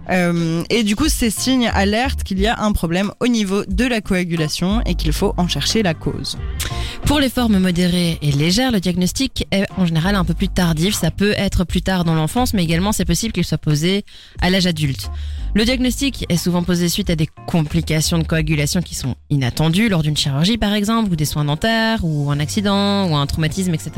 Euh, 0.10 0.64
et 0.70 0.84
du 0.84 0.96
coup, 0.96 1.08
ces 1.08 1.30
signes 1.30 1.70
alertent 1.74 2.24
qu'il 2.24 2.40
y 2.40 2.48
a 2.48 2.60
un 2.60 2.72
problème 2.74 3.12
au 3.20 3.28
niveau 3.28 3.64
de 3.66 3.86
la 3.86 4.02
coagulation 4.02 4.82
et 4.86 4.96
qu'il 4.96 5.14
faut 5.14 5.34
en 5.38 5.48
chercher 5.48 5.84
la 5.84 5.94
cause. 5.94 6.38
Pour 7.06 7.20
les 7.20 7.30
formes 7.30 7.58
modérées 7.60 8.18
et 8.22 8.32
légères, 8.32 8.72
le 8.72 8.80
diagnostic 8.80 9.48
est 9.52 9.66
en 9.78 9.86
général 9.86 10.16
un 10.16 10.26
peu 10.26 10.34
plus 10.34 10.50
tardif. 10.50 10.96
Ça 10.96 11.12
peut 11.12 11.34
être 11.38 11.64
plus 11.64 11.82
tard 11.82 12.04
dans 12.04 12.16
l'enfance, 12.16 12.54
mais 12.54 12.64
également 12.64 12.92
c'est 12.92 13.06
possible 13.06 13.34
qu'il 13.34 13.46
soit 13.46 13.58
posé 13.58 14.04
à 14.42 14.50
l'âge 14.50 14.68
adulte. 14.68 15.10
Le 15.54 15.64
diagnostic 15.64 16.26
est 16.30 16.38
souvent 16.38 16.64
posé 16.64 16.90
suite 16.90 17.10
à 17.10 17.16
des 17.16 17.30
complications 17.48 18.18
de 18.18 18.24
coagulation 18.24 18.82
qui 18.82 18.96
sont 18.96 19.16
inattendues 19.30 19.88
lors 19.88 20.02
d'une 20.02 20.18
chirurgie 20.18 20.58
par 20.58 20.74
exemple, 20.74 21.12
ou 21.12 21.16
des 21.16 21.26
soins 21.26 21.46
dentaires, 21.46 22.00
ou 22.04 22.32
un 22.32 22.40
accident, 22.40 23.10
ou 23.10 23.16
un 23.16 23.26
traumatisme, 23.26 23.74
etc. 23.74 23.92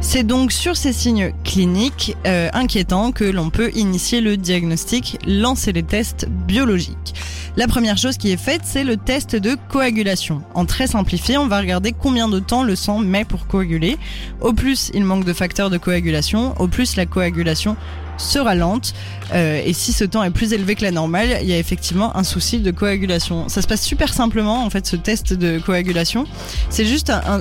C'est 0.00 0.22
donc 0.22 0.52
sur 0.52 0.76
ces 0.76 0.92
signes 0.92 1.32
cliniques 1.44 2.16
euh, 2.26 2.48
inquiétants 2.52 3.10
que 3.10 3.24
l'on 3.24 3.50
peut 3.50 3.70
initier 3.74 4.20
le 4.20 4.36
diagnostic, 4.36 5.18
lancer 5.26 5.72
les 5.72 5.82
tests 5.82 6.28
biologiques. 6.28 7.14
La 7.56 7.66
première 7.66 7.98
chose 7.98 8.16
qui 8.16 8.30
est 8.30 8.36
faite, 8.36 8.60
c'est 8.62 8.84
le 8.84 8.96
test 8.96 9.34
de 9.34 9.56
coagulation. 9.68 10.42
En 10.54 10.64
très 10.64 10.86
simplifié, 10.86 11.36
on 11.36 11.48
va 11.48 11.58
regarder 11.58 11.92
combien 11.92 12.28
de 12.28 12.38
temps 12.38 12.62
le 12.62 12.76
sang 12.76 13.00
met 13.00 13.24
pour 13.24 13.48
coaguler. 13.48 13.98
Au 14.40 14.52
plus 14.52 14.92
il 14.94 15.04
manque 15.04 15.24
de 15.24 15.32
facteurs 15.32 15.68
de 15.68 15.78
coagulation, 15.78 16.54
au 16.60 16.68
plus 16.68 16.94
la 16.94 17.04
coagulation 17.04 17.76
sera 18.18 18.54
lente. 18.54 18.92
Euh, 19.32 19.62
et 19.64 19.72
si 19.72 19.92
ce 19.92 20.04
temps 20.04 20.22
est 20.22 20.30
plus 20.30 20.52
élevé 20.52 20.74
que 20.74 20.82
la 20.82 20.90
normale, 20.90 21.38
il 21.42 21.48
y 21.48 21.52
a 21.52 21.58
effectivement 21.58 22.16
un 22.16 22.24
souci 22.24 22.58
de 22.60 22.70
coagulation. 22.70 23.48
Ça 23.48 23.62
se 23.62 23.66
passe 23.66 23.82
super 23.82 24.12
simplement, 24.12 24.64
en 24.64 24.70
fait, 24.70 24.86
ce 24.86 24.96
test 24.96 25.32
de 25.32 25.58
coagulation. 25.58 26.24
C'est 26.70 26.84
juste 26.84 27.10
un, 27.10 27.40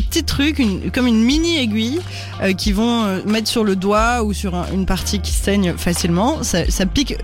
petit 0.00 0.24
truc, 0.24 0.62
comme 0.92 1.06
une 1.06 1.22
mini 1.22 1.58
aiguille 1.58 2.00
euh, 2.42 2.52
qui 2.52 2.72
vont 2.72 3.04
euh, 3.04 3.20
mettre 3.26 3.48
sur 3.48 3.64
le 3.64 3.76
doigt 3.76 4.22
ou 4.22 4.32
sur 4.32 4.54
un- 4.54 4.66
une 4.72 4.86
partie 4.86 5.20
qui 5.20 5.32
saigne 5.32 5.74
facilement. 5.76 6.42
Ça, 6.42 6.70
ça 6.70 6.86
pique 6.86 7.16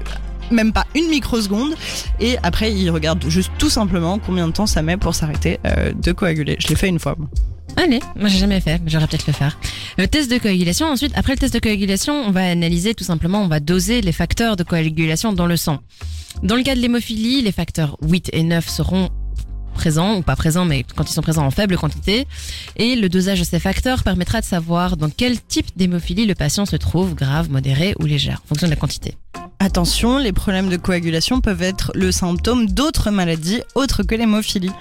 même 0.51 0.73
pas 0.73 0.85
une 0.95 1.09
microseconde 1.09 1.73
et 2.21 2.37
après 2.43 2.73
ils 2.73 2.91
regardent 2.91 3.25
juste 3.29 3.51
tout 3.57 3.71
simplement 3.71 4.19
combien 4.19 4.47
de 4.49 4.53
temps 4.53 4.67
ça 4.67 4.83
met 4.83 4.99
pour 4.99 5.15
s'arrêter 5.15 5.59
euh, 5.67 5.93
de 5.95 6.12
coaguler. 6.12 6.57
Je 6.59 6.69
l'ai 6.69 6.75
fait 6.75 6.88
une 6.88 6.99
fois. 6.99 7.17
Allez, 7.76 8.00
moi 8.16 8.28
j'ai 8.28 8.38
jamais 8.38 8.61
fait, 8.61 8.80
mais 8.85 8.90
j'aurais 8.90 9.06
peut-être 9.06 9.26
le 9.26 9.32
faire. 9.32 9.58
Le 9.98 10.06
test 10.06 10.30
de 10.30 10.38
coagulation, 10.38 10.87
ensuite, 10.87 11.12
après 11.14 11.32
le 11.32 11.38
test 11.38 11.54
de 11.54 11.58
coagulation, 11.58 12.14
on 12.14 12.30
va 12.30 12.48
analyser 12.50 12.94
tout 12.94 13.04
simplement, 13.04 13.42
on 13.42 13.48
va 13.48 13.61
doser 13.61 14.00
les 14.00 14.12
facteurs 14.12 14.56
de 14.56 14.62
coagulation 14.62 15.32
dans 15.32 15.46
le 15.46 15.56
sang. 15.56 15.78
Dans 16.42 16.56
le 16.56 16.62
cas 16.62 16.74
de 16.74 16.80
l'hémophilie, 16.80 17.42
les 17.42 17.52
facteurs 17.52 17.96
8 18.02 18.30
et 18.32 18.42
9 18.42 18.68
seront 18.68 19.11
présents 19.74 20.16
ou 20.16 20.22
pas 20.22 20.37
présents, 20.37 20.64
mais 20.64 20.85
quand 20.96 21.08
ils 21.11 21.14
sont 21.14 21.22
présents 21.22 21.46
en 21.46 21.50
faible 21.50 21.76
quantité. 21.76 22.26
Et 22.76 22.94
le 22.94 23.08
dosage 23.08 23.40
de 23.40 23.44
ces 23.44 23.58
facteurs 23.58 24.02
permettra 24.02 24.40
de 24.40 24.46
savoir 24.46 24.96
dans 24.96 25.11
quel 25.11 25.40
type 25.40 25.66
d'hémophilie 25.76 26.26
le 26.26 26.35
patient 26.35 26.66
se 26.66 26.76
trouve, 26.76 27.14
grave, 27.14 27.50
modéré 27.50 27.94
ou 27.98 28.04
légère, 28.04 28.42
en 28.44 28.48
fonction 28.48 28.66
de 28.66 28.72
la 28.72 28.76
quantité. 28.76 29.16
Attention, 29.64 30.18
les 30.18 30.33
problèmes 30.33 30.68
de 30.68 30.77
coagulation 30.77 31.40
peuvent 31.40 31.62
être 31.62 31.92
le 31.94 32.11
symptôme 32.11 32.66
d'autres 32.66 33.12
maladies 33.12 33.62
autres 33.77 34.03
que 34.03 34.16
l'hémophilie. 34.16 34.72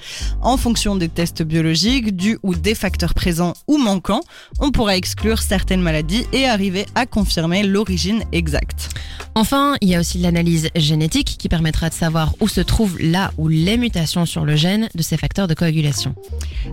En 0.41 0.58
fonction 0.58 0.96
des 0.96 1.08
tests 1.08 1.44
biologiques, 1.44 2.15
du 2.15 2.39
ou 2.41 2.56
des 2.56 2.74
facteurs 2.74 3.13
présents 3.13 3.54
ou 3.67 3.78
manquants, 3.78 4.24
on 4.60 4.72
pourra 4.72 4.98
exclure 4.98 5.44
certaines 5.44 5.84
maladies 5.84 6.26
et 6.34 6.48
arriver 6.48 6.88
à 6.96 7.06
confirmer 7.06 7.62
l'origine 7.62 8.24
exacte. 8.32 8.89
Enfin, 9.36 9.76
il 9.82 9.88
y 9.88 9.96
a 9.96 10.00
aussi 10.00 10.17
l'analyse 10.17 10.70
génétique 10.76 11.38
qui 11.38 11.48
permettra 11.48 11.89
de 11.89 11.94
savoir 11.94 12.34
où 12.41 12.48
se 12.48 12.60
trouvent 12.60 13.00
là 13.00 13.32
ou 13.38 13.48
les 13.48 13.78
mutations 13.78 14.26
sur 14.26 14.46
le 14.46 14.56
gène 14.56 14.89
de 14.96 15.02
ces 15.04 15.15
facteurs 15.15 15.48
de 15.48 15.54
coagulation. 15.54 16.15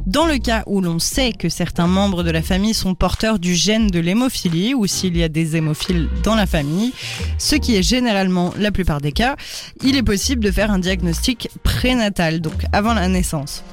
Dans 0.07 0.27
le 0.27 0.38
cas 0.38 0.64
où 0.66 0.81
l'on 0.81 0.99
sait 0.99 1.33
que 1.33 1.51
certains 1.51 1.87
membres 1.87 2.23
de 2.23 2.31
la 2.31 2.42
famille 2.42 2.75
sont 2.75 2.94
porteurs 2.94 3.38
du 3.38 3.55
gène 3.55 3.88
de 3.88 4.01
l'hémophilie 4.01 4.75
ou 4.75 4.87
s'il 4.87 5.16
y 5.16 5.23
a 5.23 5.29
des 5.29 5.57
hémophiles 5.57 6.09
dans 6.25 6.35
la 6.35 6.47
famille, 6.47 6.92
ce 7.37 7.55
qui 7.55 7.77
est 7.77 7.83
généralement 7.99 8.55
la 8.57 8.71
plupart 8.71 9.01
des 9.01 9.11
cas, 9.11 9.35
il 9.83 9.97
est 9.97 10.05
possible 10.05 10.45
de 10.45 10.53
faire 10.53 10.71
un 10.71 10.79
diagnostic 10.79 11.49
prénatal, 11.65 12.41
donc 12.41 12.65
avant 12.73 12.95
la 12.95 13.09
naissance. 13.09 13.65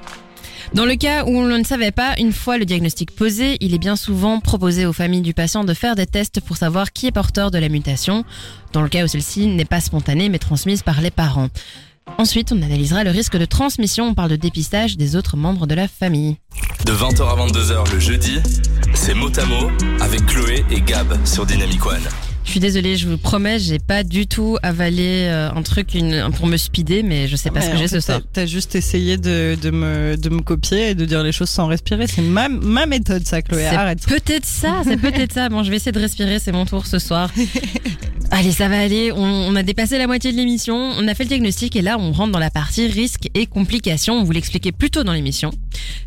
Dans 0.74 0.86
le 0.86 0.96
cas 0.96 1.26
où 1.26 1.30
on 1.30 1.46
ne 1.46 1.64
savait 1.64 1.92
pas, 1.92 2.16
une 2.18 2.34
fois 2.34 2.58
le 2.58 2.66
diagnostic 2.66 3.12
posé, 3.16 3.58
il 3.60 3.76
est 3.76 3.80
bien 3.80 3.96
souvent 3.96 4.40
proposé 4.40 4.88
aux 4.88 4.94
familles 4.94 5.22
du 5.22 5.36
patient 5.36 5.64
de 5.64 5.76
faire 5.76 5.96
des 5.96 6.08
tests 6.08 6.42
pour 6.42 6.58
savoir 6.58 6.92
qui 6.92 7.06
est 7.06 7.12
porteur 7.12 7.52
de 7.52 7.60
la 7.60 7.70
mutation, 7.70 8.26
dans 8.74 8.82
le 8.82 8.90
cas 8.90 9.04
où 9.04 9.08
celle-ci 9.08 9.46
n'est 9.46 9.64
pas 9.64 9.80
spontanée 9.80 10.28
mais 10.30 10.40
transmise 10.40 10.82
par 10.82 11.02
les 11.02 11.12
parents. 11.12 11.50
Ensuite, 12.18 12.52
on 12.52 12.62
analysera 12.64 13.04
le 13.04 13.12
risque 13.12 13.38
de 13.38 13.46
transmission, 13.46 14.06
on 14.06 14.14
parle 14.16 14.32
de 14.32 14.36
dépistage 14.38 14.98
des 14.98 15.16
autres 15.16 15.38
membres 15.38 15.68
de 15.68 15.76
la 15.76 15.88
famille. 15.88 16.38
De 16.86 16.94
20h 16.94 17.22
à 17.22 17.48
22h 17.48 17.94
le 17.94 18.00
jeudi, 18.00 18.40
c'est 18.96 19.14
Motamo 19.14 19.70
avec 20.02 20.26
Chloé 20.26 20.66
et 20.72 20.82
Gab 20.82 21.16
sur 21.26 21.46
Dynamic 21.46 21.86
One. 21.86 22.08
Je 22.45 22.51
suis 22.51 22.60
désolée, 22.60 22.95
je 22.95 23.08
vous 23.08 23.17
promets, 23.17 23.60
j'ai 23.60 23.79
pas 23.79 24.03
du 24.03 24.27
tout 24.27 24.58
avalé 24.63 25.25
euh, 25.27 25.49
un 25.53 25.62
truc 25.63 25.93
une, 25.93 26.31
pour 26.38 26.45
me 26.47 26.55
speeder, 26.58 27.03
mais 27.03 27.27
je 27.27 27.36
sais 27.36 27.49
pas 27.49 27.60
Ouais, 27.60 27.65
ce 27.65 27.71
que 27.71 27.77
j'ai 27.77 27.88
ce 27.88 27.99
soir. 27.99 28.21
T'as 28.31 28.45
juste 28.45 28.75
essayé 28.75 29.17
de, 29.17 29.58
de, 29.62 29.71
me, 29.71 30.15
de 30.15 30.29
me 30.29 30.41
copier 30.41 30.91
et 30.91 30.95
de 30.95 31.05
dire 31.05 31.23
les 31.23 31.31
choses 31.31 31.49
sans 31.49 31.65
respirer. 31.67 32.08
C'est 32.08 32.21
ma, 32.21 32.47
ma 32.47 32.86
méthode, 32.86 33.25
ça, 33.25 33.41
Chloé. 33.41 33.65
C'est 33.69 33.75
Arrête. 33.75 34.05
peut-être 34.08 34.45
ça, 34.45 34.81
c'est 34.84 34.97
peut-être 34.97 35.34
ça. 35.34 35.49
Bon, 35.49 35.63
je 35.63 35.69
vais 35.71 35.77
essayer 35.77 35.91
de 35.91 35.99
respirer, 35.99 36.39
c'est 36.39 36.51
mon 36.51 36.65
tour 36.65 36.86
ce 36.86 36.99
soir. 36.99 37.29
Allez, 38.31 38.51
ça 38.51 38.67
va 38.69 38.79
aller. 38.79 39.12
On, 39.12 39.17
on 39.23 39.55
a 39.55 39.63
dépassé 39.63 39.97
la 39.97 40.08
moitié 40.08 40.31
de 40.31 40.38
l'émission. 40.38 40.75
On 40.75 41.08
a 41.08 41.13
fait 41.13 41.23
le 41.23 41.29
diagnostic 41.29 41.75
et 41.75 41.81
là, 41.81 41.97
on 41.99 42.12
rentre 42.12 42.31
dans 42.31 42.39
la 42.39 42.49
partie 42.51 42.88
risques 42.88 43.29
et 43.34 43.47
complications. 43.47 44.15
On 44.15 44.23
vous 44.23 44.31
l'expliquait 44.31 44.71
plus 44.71 44.89
tôt 44.91 45.03
dans 45.03 45.13
l'émission. 45.13 45.51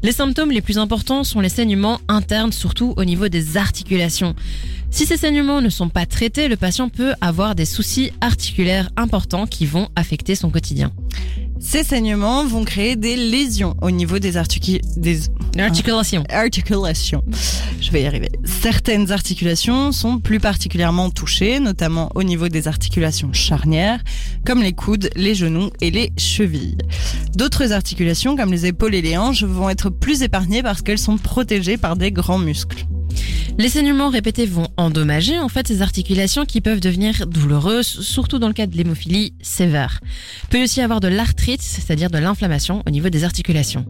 Les 0.03 0.13
symptômes 0.13 0.51
les 0.51 0.61
plus 0.61 0.79
importants 0.79 1.25
sont 1.25 1.41
les 1.41 1.49
saignements 1.49 2.01
internes, 2.09 2.53
surtout 2.53 2.95
au 2.97 3.05
niveau 3.05 3.29
des 3.29 3.57
articulations. 3.57 4.35
Si 4.91 5.07
ces 5.07 5.17
saignements 5.17 5.61
ne 5.61 5.69
sont 5.69 5.89
pas 5.89 6.07
traités, 6.07 6.49
le 6.49 6.57
patient 6.57 6.89
peut 6.89 7.15
avoir 7.21 7.55
des 7.55 7.67
soucis 7.67 8.11
articulaires 8.21 8.91
importants 8.97 9.47
qui 9.47 9.67
vont 9.67 9.89
affecter 9.97 10.35
son 10.35 10.51
quotidien. 10.51 10.93
Ces 11.61 11.83
saignements 11.83 12.45
vont 12.45 12.65
créer 12.65 12.95
des 12.97 13.17
lésions 13.17 13.77
au 13.83 13.91
niveau 13.91 14.19
des, 14.19 14.33
L'articulation. 14.33 16.25
articulations. 16.31 17.23
Je 17.81 17.91
vais 17.91 18.03
y 18.03 18.07
arriver. 18.07 18.29
Certaines 18.45 19.11
articulations 19.11 19.91
sont 19.93 20.21
plus 20.21 20.39
particulièrement 20.39 21.11
touchées, 21.11 21.59
notamment 21.59 22.11
au 22.15 22.23
niveau 22.23 22.49
des 22.49 22.69
articulations 22.69 23.33
charnières, 23.33 24.03
comme 24.47 24.63
les 24.63 24.73
coudes, 24.73 25.11
les 25.17 25.35
genoux 25.35 25.71
et 25.81 25.91
les 25.91 26.13
chevilles. 26.17 26.79
D'autres 27.35 27.73
articulations, 27.73 28.37
comme 28.37 28.53
les 28.53 28.67
épaules 28.67 28.95
et 28.95 29.03
les 29.03 29.17
hanches, 29.17 29.43
vont 29.43 29.69
être 29.69 29.91
plus 29.91 30.23
épargnées 30.23 30.63
parce 30.63 30.83
qu'elles 30.83 30.99
sont 30.99 31.19
protégées 31.19 31.77
par 31.77 31.97
des 31.97 32.13
grands 32.13 32.39
muscles. 32.39 32.87
Les 33.59 33.69
saignements 33.69 34.09
répétés 34.11 34.47
vont 34.47 34.69
endommager 34.77 35.39
en 35.39 35.49
fait 35.49 35.67
ces 35.67 35.83
articulations 35.83 36.45
qui 36.45 36.61
peuvent 36.61 36.81
devenir 36.81 37.27
douloureuses, 37.27 37.87
surtout 38.03 38.39
dans 38.39 38.47
le 38.49 38.53
cas 38.55 38.67
de 38.67 38.77
l'hémophilie 38.77 39.33
sévère. 39.43 40.01
Il 40.45 40.49
peut 40.51 40.63
aussi 40.63 40.79
y 40.81 40.83
avoir 40.83 41.01
de 41.01 41.09
l'arthrite, 41.09 41.63
c'est-à-dire 41.63 42.11
de 42.11 42.19
l'inflammation 42.19 42.83
au 42.87 42.91
niveau 42.91 43.09
des 43.09 43.25
articulations. 43.25 43.85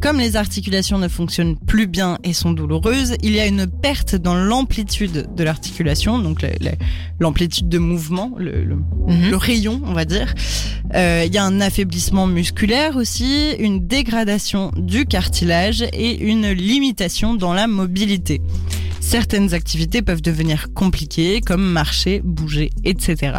Comme 0.00 0.18
les 0.18 0.36
articulations 0.36 0.98
ne 0.98 1.08
fonctionnent 1.08 1.56
plus 1.56 1.86
bien 1.86 2.18
et 2.24 2.32
sont 2.32 2.52
douloureuses, 2.52 3.14
il 3.22 3.32
y 3.32 3.40
a 3.40 3.46
une 3.46 3.66
perte 3.66 4.16
dans 4.16 4.34
l'amplitude 4.34 5.28
de 5.34 5.44
l'articulation, 5.44 6.18
donc 6.18 6.44
l'amplitude 7.20 7.68
de 7.68 7.78
mouvement, 7.78 8.32
le, 8.36 8.64
le- 8.64 8.76
Mhm. 9.08 9.30
le 9.30 9.36
rayon, 9.36 9.80
on 9.84 9.92
va 9.94 10.04
dire. 10.04 10.34
Euh, 10.94 11.24
Il 11.26 11.32
y 11.34 11.38
a 11.38 11.44
un 11.44 11.60
affaiblissement 11.60 12.26
musculaire 12.26 12.96
aussi, 12.96 13.52
une 13.58 13.86
dégradation 13.86 14.70
du 14.76 15.06
cartilage 15.06 15.82
et 15.92 16.20
une 16.20 16.50
limitation 16.50 17.34
dans 17.34 17.52
la 17.54 17.66
mobilité. 17.66 18.41
Certaines 19.00 19.52
activités 19.52 20.00
peuvent 20.00 20.22
devenir 20.22 20.72
compliquées, 20.72 21.40
comme 21.40 21.62
marcher, 21.62 22.22
bouger, 22.24 22.70
etc. 22.84 23.32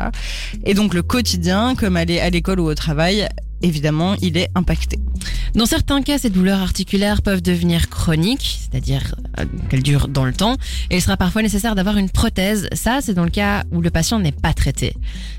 Et 0.66 0.74
donc 0.74 0.94
le 0.94 1.02
quotidien, 1.02 1.74
comme 1.76 1.98
aller 1.98 2.20
à 2.20 2.30
l'école 2.30 2.60
ou 2.60 2.66
au 2.66 2.76
travail, 2.76 3.28
évidemment, 3.64 4.16
il 4.22 4.38
est 4.38 4.50
impacté. 4.56 5.00
Dans 5.56 5.66
certains 5.66 6.02
cas, 6.02 6.18
ces 6.18 6.30
douleurs 6.30 6.62
articulaires 6.62 7.22
peuvent 7.22 7.42
devenir 7.42 7.90
chroniques, 7.90 8.60
c'est-à-dire 8.62 9.16
euh, 9.40 9.46
qu'elles 9.70 9.84
durent 9.84 10.10
dans 10.10 10.26
le 10.26 10.34
temps, 10.34 10.58
et 10.92 10.98
il 10.98 11.02
sera 11.02 11.18
parfois 11.18 11.42
nécessaire 11.42 11.74
d'avoir 11.74 11.98
une 11.98 12.10
prothèse. 12.10 12.68
Ça, 12.74 13.00
c'est 13.02 13.14
dans 13.14 13.24
le 13.24 13.30
cas 13.30 13.64
où 13.72 13.82
le 13.82 13.90
patient 13.90 14.20
n'est 14.20 14.32
pas 14.32 14.54
traité. 14.54 14.96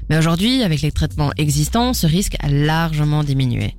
Mais 0.08 0.18
aujourd'hui, 0.18 0.62
avec 0.62 0.80
les 0.80 0.90
traitements 0.90 1.32
existants, 1.36 1.92
ce 1.92 2.06
risque 2.06 2.36
a 2.40 2.48
largement 2.48 3.22
diminué. 3.22 3.74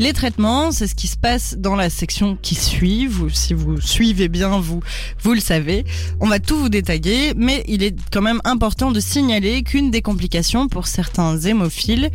Les 0.00 0.14
traitements, 0.14 0.72
c'est 0.72 0.86
ce 0.86 0.94
qui 0.94 1.08
se 1.08 1.18
passe 1.18 1.56
dans 1.58 1.76
la 1.76 1.90
section 1.90 2.38
qui 2.40 2.54
suit. 2.54 3.06
Vous, 3.06 3.28
si 3.28 3.52
vous 3.52 3.82
suivez 3.82 4.28
bien, 4.28 4.58
vous, 4.58 4.80
vous 5.22 5.34
le 5.34 5.40
savez. 5.40 5.84
On 6.20 6.26
va 6.26 6.38
tout 6.38 6.56
vous 6.56 6.70
détailler, 6.70 7.34
mais 7.36 7.62
il 7.68 7.82
est 7.82 7.94
quand 8.10 8.22
même 8.22 8.40
important 8.44 8.92
de 8.92 8.98
signaler 8.98 9.62
qu'une 9.62 9.90
des 9.90 10.00
complications 10.00 10.68
pour 10.68 10.86
certains 10.86 11.38
hémophiles, 11.40 12.08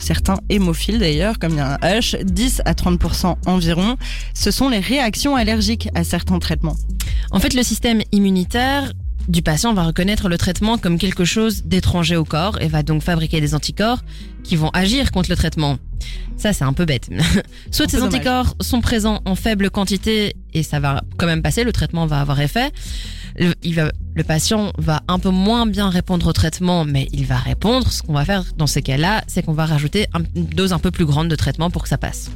certains 0.00 0.38
hémophiles 0.48 0.98
d'ailleurs, 0.98 1.38
comme 1.38 1.52
il 1.52 1.58
y 1.58 1.60
a 1.60 1.74
un 1.74 1.76
H, 1.76 2.24
10 2.24 2.62
à 2.64 2.72
30% 2.72 3.36
environ, 3.44 3.98
ce 4.32 4.50
sont 4.50 4.70
les 4.70 4.80
réactions 4.80 5.36
allergiques 5.36 5.90
à 5.94 6.04
certains 6.04 6.38
traitements. 6.38 6.78
En 7.32 7.38
fait, 7.38 7.52
le 7.52 7.62
système 7.62 8.00
immunitaire 8.12 8.94
du 9.28 9.42
patient 9.42 9.74
va 9.74 9.84
reconnaître 9.84 10.28
le 10.28 10.38
traitement 10.38 10.78
comme 10.78 10.98
quelque 10.98 11.24
chose 11.24 11.64
d'étranger 11.64 12.16
au 12.16 12.24
corps 12.24 12.60
et 12.60 12.68
va 12.68 12.82
donc 12.82 13.02
fabriquer 13.02 13.40
des 13.40 13.54
anticorps 13.54 14.00
qui 14.44 14.56
vont 14.56 14.70
agir 14.70 15.10
contre 15.10 15.30
le 15.30 15.36
traitement. 15.36 15.78
Ça, 16.36 16.52
c'est 16.52 16.64
un 16.64 16.72
peu 16.72 16.84
bête. 16.84 17.08
Soit 17.70 17.88
ces 17.90 17.96
dommage. 17.96 18.14
anticorps 18.14 18.54
sont 18.60 18.80
présents 18.80 19.20
en 19.24 19.34
faible 19.34 19.70
quantité 19.70 20.36
et 20.54 20.62
ça 20.62 20.78
va 20.80 21.02
quand 21.16 21.26
même 21.26 21.42
passer, 21.42 21.64
le 21.64 21.72
traitement 21.72 22.06
va 22.06 22.20
avoir 22.20 22.40
effet. 22.40 22.70
Le, 23.38 23.52
il 23.62 23.74
va, 23.74 23.90
le 24.14 24.22
patient 24.24 24.72
va 24.78 25.02
un 25.08 25.18
peu 25.18 25.30
moins 25.30 25.66
bien 25.66 25.90
répondre 25.90 26.26
au 26.26 26.32
traitement, 26.32 26.84
mais 26.84 27.08
il 27.12 27.26
va 27.26 27.36
répondre. 27.36 27.90
Ce 27.92 28.02
qu'on 28.02 28.12
va 28.14 28.24
faire 28.24 28.44
dans 28.56 28.66
ces 28.66 28.82
cas-là, 28.82 29.24
c'est 29.26 29.42
qu'on 29.42 29.52
va 29.52 29.66
rajouter 29.66 30.06
un- 30.14 30.22
une 30.34 30.46
dose 30.46 30.72
un 30.72 30.78
peu 30.78 30.90
plus 30.90 31.04
grande 31.04 31.28
de 31.28 31.36
traitement 31.36 31.70
pour 31.70 31.82
que 31.82 31.88
ça 31.88 31.98
passe. 31.98 32.30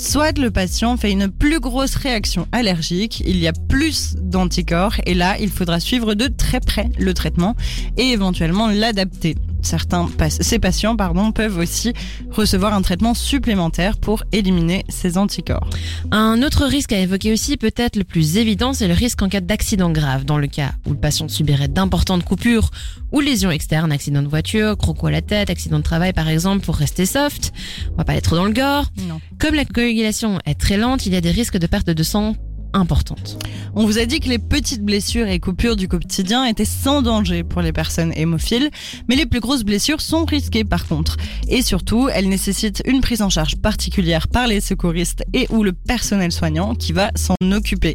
Soit 0.00 0.38
le 0.38 0.50
patient 0.50 0.96
fait 0.96 1.12
une 1.12 1.28
plus 1.28 1.60
grosse 1.60 1.94
réaction 1.94 2.48
allergique, 2.52 3.22
il 3.26 3.36
y 3.36 3.46
a 3.46 3.52
plus 3.52 4.14
d'anticorps 4.16 4.94
et 5.04 5.12
là, 5.12 5.36
il 5.38 5.50
faudra 5.50 5.78
suivre 5.78 6.14
de 6.14 6.26
très 6.26 6.58
près 6.58 6.88
le 6.98 7.12
traitement 7.12 7.54
et 7.98 8.04
éventuellement 8.04 8.68
l'adapter. 8.68 9.36
Certains 9.62 10.08
ces 10.28 10.58
patients 10.58 10.96
pardon, 10.96 11.32
peuvent 11.32 11.58
aussi 11.58 11.92
recevoir 12.30 12.74
un 12.74 12.82
traitement 12.82 13.14
supplémentaire 13.14 13.96
pour 13.96 14.22
éliminer 14.32 14.84
ces 14.88 15.18
anticorps. 15.18 15.68
Un 16.10 16.42
autre 16.42 16.66
risque 16.66 16.92
à 16.92 16.98
évoquer 16.98 17.32
aussi, 17.32 17.56
peut-être 17.56 17.96
le 17.96 18.04
plus 18.04 18.36
évident, 18.36 18.72
c'est 18.72 18.88
le 18.88 18.94
risque 18.94 19.22
en 19.22 19.28
cas 19.28 19.40
d'accident 19.40 19.90
grave. 19.90 20.24
Dans 20.24 20.38
le 20.38 20.46
cas 20.46 20.72
où 20.86 20.90
le 20.90 20.98
patient 20.98 21.28
subirait 21.28 21.68
d'importantes 21.68 22.24
coupures 22.24 22.70
ou 23.12 23.20
lésions 23.20 23.50
externes, 23.50 23.92
accident 23.92 24.22
de 24.22 24.28
voiture, 24.28 24.76
croco 24.76 25.06
à 25.06 25.10
la 25.10 25.22
tête, 25.22 25.50
accident 25.50 25.78
de 25.78 25.84
travail 25.84 26.12
par 26.12 26.28
exemple, 26.28 26.64
pour 26.64 26.76
rester 26.76 27.06
soft. 27.06 27.52
On 27.92 27.96
va 27.96 28.04
pas 28.04 28.12
aller 28.12 28.20
trop 28.20 28.36
dans 28.36 28.44
le 28.44 28.52
gore. 28.52 28.86
Non. 29.08 29.20
Comme 29.38 29.54
la 29.54 29.64
coagulation 29.64 30.38
est 30.46 30.54
très 30.54 30.76
lente, 30.76 31.06
il 31.06 31.12
y 31.12 31.16
a 31.16 31.20
des 31.20 31.30
risques 31.30 31.58
de 31.58 31.66
perte 31.66 31.90
de 31.90 32.02
sang 32.02 32.36
importantes. 32.72 33.38
On 33.76 33.86
vous 33.86 33.98
a 33.98 34.04
dit 34.04 34.18
que 34.18 34.28
les 34.28 34.38
petites 34.38 34.82
blessures 34.82 35.28
et 35.28 35.38
coupures 35.38 35.76
du 35.76 35.86
quotidien 35.86 36.44
étaient 36.44 36.64
sans 36.64 37.02
danger 37.02 37.44
pour 37.44 37.62
les 37.62 37.72
personnes 37.72 38.12
hémophiles, 38.16 38.70
mais 39.08 39.14
les 39.14 39.26
plus 39.26 39.38
grosses 39.38 39.62
blessures 39.62 40.00
sont 40.00 40.24
risquées 40.24 40.64
par 40.64 40.88
contre. 40.88 41.16
Et 41.48 41.62
surtout, 41.62 42.08
elles 42.08 42.28
nécessitent 42.28 42.82
une 42.84 43.00
prise 43.00 43.22
en 43.22 43.30
charge 43.30 43.56
particulière 43.56 44.26
par 44.26 44.48
les 44.48 44.60
secouristes 44.60 45.22
et 45.32 45.46
ou 45.50 45.62
le 45.62 45.72
personnel 45.72 46.32
soignant 46.32 46.74
qui 46.74 46.92
va 46.92 47.10
s'en 47.14 47.36
occuper. 47.52 47.94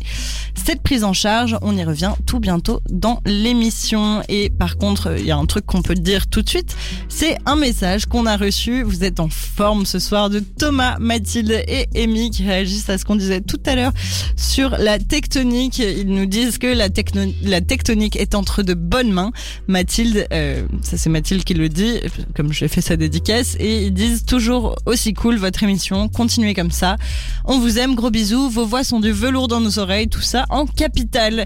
Cette 0.55 0.81
prise 0.81 1.03
en 1.03 1.13
charge, 1.13 1.57
on 1.61 1.75
y 1.75 1.83
revient 1.83 2.13
tout 2.25 2.39
bientôt 2.39 2.79
dans 2.89 3.21
l'émission. 3.25 4.23
Et 4.29 4.49
par 4.49 4.77
contre, 4.77 5.15
il 5.19 5.25
y 5.25 5.31
a 5.31 5.37
un 5.37 5.45
truc 5.45 5.65
qu'on 5.65 5.81
peut 5.81 5.93
dire 5.93 6.27
tout 6.27 6.41
de 6.41 6.49
suite, 6.49 6.75
c'est 7.09 7.37
un 7.45 7.55
message 7.55 8.05
qu'on 8.05 8.25
a 8.25 8.37
reçu. 8.37 8.81
Vous 8.83 9.03
êtes 9.03 9.19
en 9.19 9.29
forme 9.29 9.85
ce 9.85 9.99
soir 9.99 10.29
de 10.29 10.39
Thomas, 10.39 10.97
Mathilde 10.99 11.63
et 11.67 11.87
Amy 11.95 12.31
qui 12.31 12.43
réagissent 12.43 12.89
à 12.89 12.97
ce 12.97 13.05
qu'on 13.05 13.15
disait 13.15 13.41
tout 13.41 13.59
à 13.65 13.75
l'heure 13.75 13.91
sur 14.37 14.71
la 14.71 14.99
tectonique. 14.99 15.64
Ils 15.73 16.07
nous 16.07 16.25
disent 16.25 16.57
que 16.57 16.67
la, 16.67 16.89
tectonique 16.89 18.15
est 18.15 18.35
entre 18.35 18.63
de 18.63 18.73
bonnes 18.73 19.11
mains. 19.11 19.31
Mathilde, 19.67 20.27
euh, 20.31 20.63
ça 20.81 20.97
c'est 20.97 21.09
Mathilde 21.09 21.43
qui 21.43 21.53
le 21.53 21.69
dit, 21.69 21.99
comme 22.35 22.53
j'ai 22.53 22.67
fait 22.67 22.81
sa 22.81 22.95
dédicace, 22.97 23.55
et 23.59 23.85
ils 23.85 23.93
disent 23.93 24.25
toujours 24.25 24.75
aussi 24.85 25.13
cool 25.13 25.37
votre 25.37 25.63
émission, 25.63 26.07
continuez 26.07 26.53
comme 26.53 26.71
ça. 26.71 26.97
On 27.45 27.59
vous 27.59 27.79
aime, 27.79 27.95
gros 27.95 28.11
bisous, 28.11 28.49
vos 28.49 28.65
voix 28.65 28.83
sont 28.83 28.99
du 28.99 29.11
velours 29.11 29.47
dans 29.47 29.61
nos 29.61 29.79
oreilles, 29.79 30.07
tout 30.07 30.21
ça 30.21 30.45
en 30.49 30.65
capital. 30.65 31.45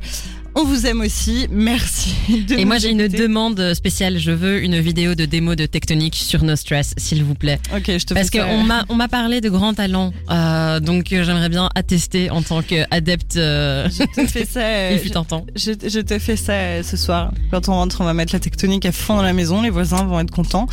On 0.61 0.65
vous 0.65 0.85
aime 0.85 0.99
aussi, 0.99 1.47
merci. 1.49 2.13
De 2.49 2.55
Et 2.59 2.65
moi 2.65 2.79
j'ai 2.79 2.89
une 2.89 3.07
demande 3.07 3.73
spéciale, 3.73 4.17
je 4.19 4.31
veux 4.31 4.61
une 4.61 4.77
vidéo 4.81 5.15
de 5.15 5.23
démo 5.23 5.55
de 5.55 5.65
tectonique 5.65 6.15
sur 6.15 6.43
No 6.43 6.57
Stress, 6.57 6.93
s'il 6.97 7.23
vous 7.23 7.33
plaît. 7.33 7.59
Ok, 7.73 7.83
je 7.87 8.05
te 8.05 8.13
Parce 8.13 8.29
fais 8.29 8.39
ça. 8.39 8.43
qu'on 8.45 8.63
m'a 8.63 8.83
on 8.89 8.95
m'a 8.95 9.07
parlé 9.07 9.39
de 9.39 9.49
grands 9.49 9.73
talents, 9.73 10.11
euh, 10.29 10.81
donc 10.81 11.13
euh, 11.13 11.23
j'aimerais 11.23 11.47
bien 11.47 11.69
attester 11.75 12.29
en 12.29 12.41
tant 12.41 12.61
qu'adepte. 12.61 13.37
Euh, 13.37 13.87
Je 13.89 14.03
te 14.21 14.27
fais 14.27 14.43
ça. 14.43 14.59
euh, 14.63 14.89
il 14.93 14.99
fut 14.99 15.15
un 15.15 15.23
temps. 15.23 15.45
Je, 15.55 15.71
je 15.87 15.99
te 16.01 16.19
fais 16.19 16.35
ça 16.35 16.51
euh, 16.53 16.83
ce 16.83 16.97
soir. 16.97 17.31
Quand 17.51 17.69
on 17.69 17.73
rentre, 17.73 18.01
on 18.01 18.03
va 18.03 18.13
mettre 18.13 18.33
la 18.33 18.39
tectonique 18.41 18.85
à 18.85 18.91
fond 18.91 19.15
dans 19.15 19.21
la 19.23 19.31
maison. 19.33 19.61
Les 19.61 19.69
voisins 19.69 20.03
vont 20.03 20.19
être 20.19 20.31
contents. 20.31 20.67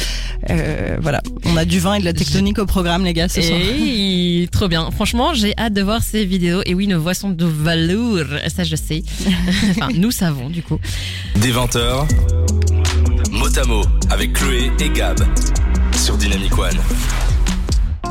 Euh, 0.50 0.96
voilà. 1.00 1.22
On 1.44 1.56
a 1.56 1.64
du 1.64 1.78
vin 1.78 1.94
et 1.94 2.00
de 2.00 2.04
la 2.04 2.12
tectonique 2.12 2.58
au 2.58 2.66
programme, 2.66 3.04
les 3.04 3.12
gars, 3.12 3.28
ce 3.28 3.40
soir. 3.40 3.58
Et 3.60 4.48
trop 4.50 4.66
bien. 4.66 4.90
Franchement, 4.90 5.32
j'ai 5.32 5.54
hâte 5.56 5.74
de 5.74 5.82
voir 5.82 6.02
ces 6.02 6.24
vidéos. 6.24 6.62
Et 6.66 6.74
oui, 6.74 6.88
nos 6.88 7.00
voix 7.00 7.14
sont 7.14 7.30
de 7.30 7.46
velours. 7.46 8.26
Ça, 8.48 8.64
je 8.64 8.74
sais. 8.74 9.04
enfin, 9.76 9.92
nous 9.94 10.10
savons, 10.10 10.50
du 10.50 10.62
coup. 10.62 10.78
Des 11.36 11.52
20h, 11.52 12.06
mot 13.30 13.58
à 13.58 13.64
mot 13.64 13.82
avec 14.10 14.32
Chloé 14.32 14.70
et 14.80 14.90
Gab 14.90 15.18
sur 15.94 16.16
Dynamic 16.16 16.56
One. 16.58 16.78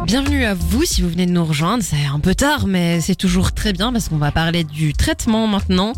Bienvenue 0.05 0.45
à 0.45 0.53
vous 0.53 0.83
si 0.83 1.01
vous 1.01 1.09
venez 1.09 1.25
de 1.25 1.31
nous 1.31 1.45
rejoindre. 1.45 1.83
C'est 1.83 2.05
un 2.05 2.19
peu 2.19 2.35
tard, 2.35 2.67
mais 2.67 3.01
c'est 3.01 3.15
toujours 3.15 3.53
très 3.53 3.73
bien 3.73 3.91
parce 3.91 4.09
qu'on 4.09 4.17
va 4.17 4.31
parler 4.31 4.63
du 4.63 4.93
traitement 4.93 5.47
maintenant. 5.47 5.93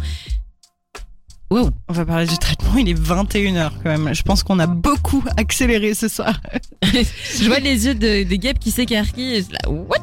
Wow. 1.50 1.72
On 1.88 1.94
va 1.94 2.06
parler 2.06 2.28
du 2.28 2.38
traitement. 2.38 2.78
Il 2.78 2.90
est 2.90 3.00
21h 3.00 3.72
quand 3.84 3.98
même. 3.98 4.14
Je 4.14 4.22
pense 4.22 4.44
qu'on 4.44 4.60
a 4.60 4.68
beaucoup 4.68 5.24
accéléré 5.38 5.94
ce 5.94 6.08
soir. 6.08 6.42
Je 6.84 7.48
vois 7.48 7.60
les 7.60 7.86
yeux 7.86 7.96
de, 7.96 8.24
de 8.24 8.36
Gab 8.36 8.58
qui 8.60 8.72
s'écarquillent. 8.72 9.46
What? 9.68 10.00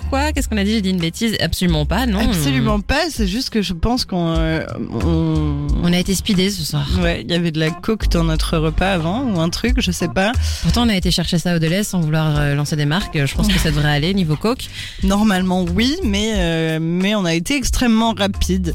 Pourquoi? 0.00 0.32
Qu'est-ce 0.32 0.48
qu'on 0.48 0.56
a 0.56 0.64
dit? 0.64 0.72
J'ai 0.72 0.82
dit 0.82 0.90
une 0.90 0.98
bêtise? 1.00 1.36
Absolument 1.40 1.86
pas, 1.86 2.06
non. 2.06 2.20
Absolument 2.20 2.80
pas. 2.80 3.10
C'est 3.10 3.26
juste 3.26 3.50
que 3.50 3.62
je 3.62 3.72
pense 3.72 4.04
qu'on, 4.04 4.34
euh, 4.36 4.64
on- 5.04 5.66
On 5.82 5.92
a 5.92 5.98
été 5.98 6.14
speedés 6.14 6.50
ce 6.50 6.62
soir. 6.64 6.86
ouais, 7.02 7.22
il 7.24 7.30
y 7.30 7.34
avait 7.34 7.50
de 7.50 7.58
la 7.58 7.70
coke 7.70 8.08
dans 8.10 8.24
notre 8.24 8.58
repas 8.58 8.92
avant 8.92 9.22
ou 9.24 9.40
un 9.40 9.48
truc, 9.48 9.76
je 9.80 9.90
sais 9.90 10.08
pas. 10.08 10.32
Pourtant, 10.62 10.86
on 10.86 10.88
a 10.88 10.96
été 10.96 11.10
chercher 11.10 11.38
ça 11.38 11.56
au 11.56 11.58
Deleuze 11.58 11.86
sans 11.86 12.00
vouloir 12.00 12.38
euh, 12.38 12.54
lancer 12.54 12.76
des 12.76 12.86
marques. 12.86 13.18
Je 13.24 13.34
pense 13.34 13.48
que 13.48 13.58
ça 13.58 13.70
devrait 13.70 13.90
aller 13.90 14.12
niveau 14.14 14.36
coke. 14.36 14.66
Normalement 15.02 15.64
oui, 15.74 15.96
mais 16.04 16.32
euh, 16.36 16.78
mais 16.80 17.14
on 17.14 17.24
a 17.24 17.34
été 17.34 17.56
extrêmement 17.56 18.12
rapide. 18.16 18.74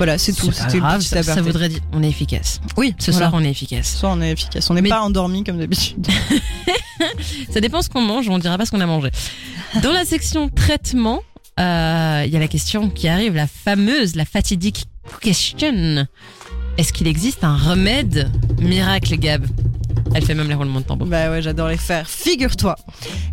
Voilà, 0.00 0.16
c'est 0.16 0.32
tout. 0.32 0.50
C'était 0.50 0.74
le 0.76 0.80
grave, 0.80 1.02
ça, 1.02 1.22
ça 1.22 1.42
voudrait 1.42 1.68
dire 1.68 1.80
on 1.92 2.02
est 2.02 2.08
efficace. 2.08 2.58
Oui, 2.78 2.94
Ce 2.98 3.10
voilà. 3.10 3.28
soir, 3.28 3.38
on 3.38 3.44
est 3.44 3.50
efficace. 3.50 3.86
Ce 3.86 3.98
soir, 3.98 4.14
on 4.16 4.22
est 4.22 4.30
efficace. 4.32 4.70
On 4.70 4.74
n'est 4.74 4.80
Mais- 4.80 4.88
pas 4.88 5.02
endormi 5.02 5.44
comme 5.44 5.58
d'habitude. 5.58 6.06
Ça 7.52 7.60
dépend 7.60 7.82
ce 7.82 7.90
qu'on 7.90 8.00
mange, 8.00 8.26
on 8.30 8.38
dira 8.38 8.56
pas 8.56 8.64
ce 8.64 8.70
qu'on 8.70 8.80
a 8.80 8.86
mangé. 8.86 9.10
Dans 9.82 9.92
la 9.92 10.06
section 10.06 10.48
traitement, 10.48 11.20
euh, 11.58 12.22
il 12.26 12.32
y 12.32 12.36
a 12.36 12.38
la 12.38 12.48
question 12.48 12.88
qui 12.88 13.08
arrive, 13.08 13.34
la 13.34 13.46
fameuse, 13.46 14.16
la 14.16 14.24
fatidique 14.24 14.84
question. 15.20 16.06
Est-ce 16.78 16.92
qu'il 16.94 17.06
existe 17.06 17.44
un 17.44 17.56
remède 17.56 18.30
miracle, 18.58 19.16
Gab? 19.16 19.44
Elle 20.14 20.24
fait 20.24 20.34
même 20.34 20.48
les 20.48 20.54
roulements 20.54 20.80
de 20.80 20.84
tambour. 20.84 21.06
Bah 21.06 21.30
ouais, 21.30 21.40
j'adore 21.40 21.68
les 21.68 21.76
faire. 21.76 22.08
Figure-toi 22.08 22.76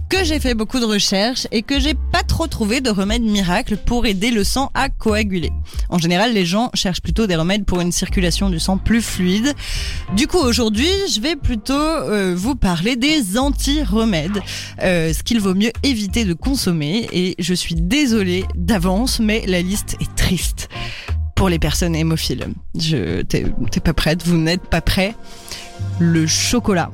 que 0.10 0.24
j'ai 0.24 0.40
fait 0.40 0.54
beaucoup 0.54 0.80
de 0.80 0.86
recherches 0.86 1.48
et 1.52 1.64
que 1.64 1.80
j'ai 1.80 1.96
pas 1.96 2.24
trop 2.24 2.48
trouvé 2.48 2.82
de 2.82 2.90
remède 2.90 3.24
miracle 3.24 3.78
pour 3.78 4.06
aider 4.06 4.32
le 4.32 4.44
sang 4.44 4.72
à 4.74 4.90
coaguler. 4.90 5.52
En 5.90 5.98
général, 5.98 6.34
les 6.34 6.46
gens 6.46 6.70
cherchent 6.74 7.02
plutôt 7.02 7.28
des 7.28 7.36
remèdes 7.36 7.66
pour 7.66 7.82
une 7.82 7.92
circulation 7.92 8.50
du 8.50 8.60
sang 8.60 8.78
plus 8.78 9.02
fluide. 9.02 9.54
Du 10.16 10.28
coup, 10.28 10.38
aujourd'hui, 10.38 10.90
je 11.14 11.20
vais 11.20 11.36
plutôt 11.36 11.74
euh, 11.74 12.36
vous 12.38 12.56
parler 12.56 12.96
des 12.96 13.38
anti-remèdes, 13.38 14.40
euh, 14.84 15.14
ce 15.14 15.24
qu'il 15.24 15.40
vaut 15.40 15.56
mieux 15.56 15.72
éviter 15.84 16.26
de 16.26 16.34
consommer. 16.34 17.08
Et 17.12 17.36
je 17.40 17.54
suis 17.54 17.76
désolée 17.76 18.46
d'avance, 18.56 19.20
mais 19.20 19.44
la 19.48 19.62
liste 19.62 19.98
est 20.00 20.16
triste 20.16 20.70
pour 21.38 21.48
les 21.50 21.60
personnes 21.60 21.96
hémophiles. 21.96 22.48
Je, 22.78 23.22
t'es, 23.22 23.46
t'es 23.72 23.80
pas 23.80 23.94
prête, 23.94 24.26
vous 24.28 24.36
n'êtes 24.38 24.64
pas 24.64 24.82
prêts. 24.82 25.16
Le 26.00 26.28
chocolat, 26.28 26.90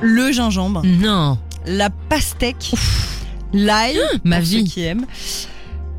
le 0.00 0.32
gingembre, 0.32 0.82
Non, 0.84 1.38
la 1.66 1.90
pastèque, 1.90 2.72
l'ail, 3.52 3.98
ma 4.24 4.38
pour 4.38 4.46
ceux 4.46 4.56
vie. 4.56 4.64
qui 4.64 4.82
aiment, 4.84 5.06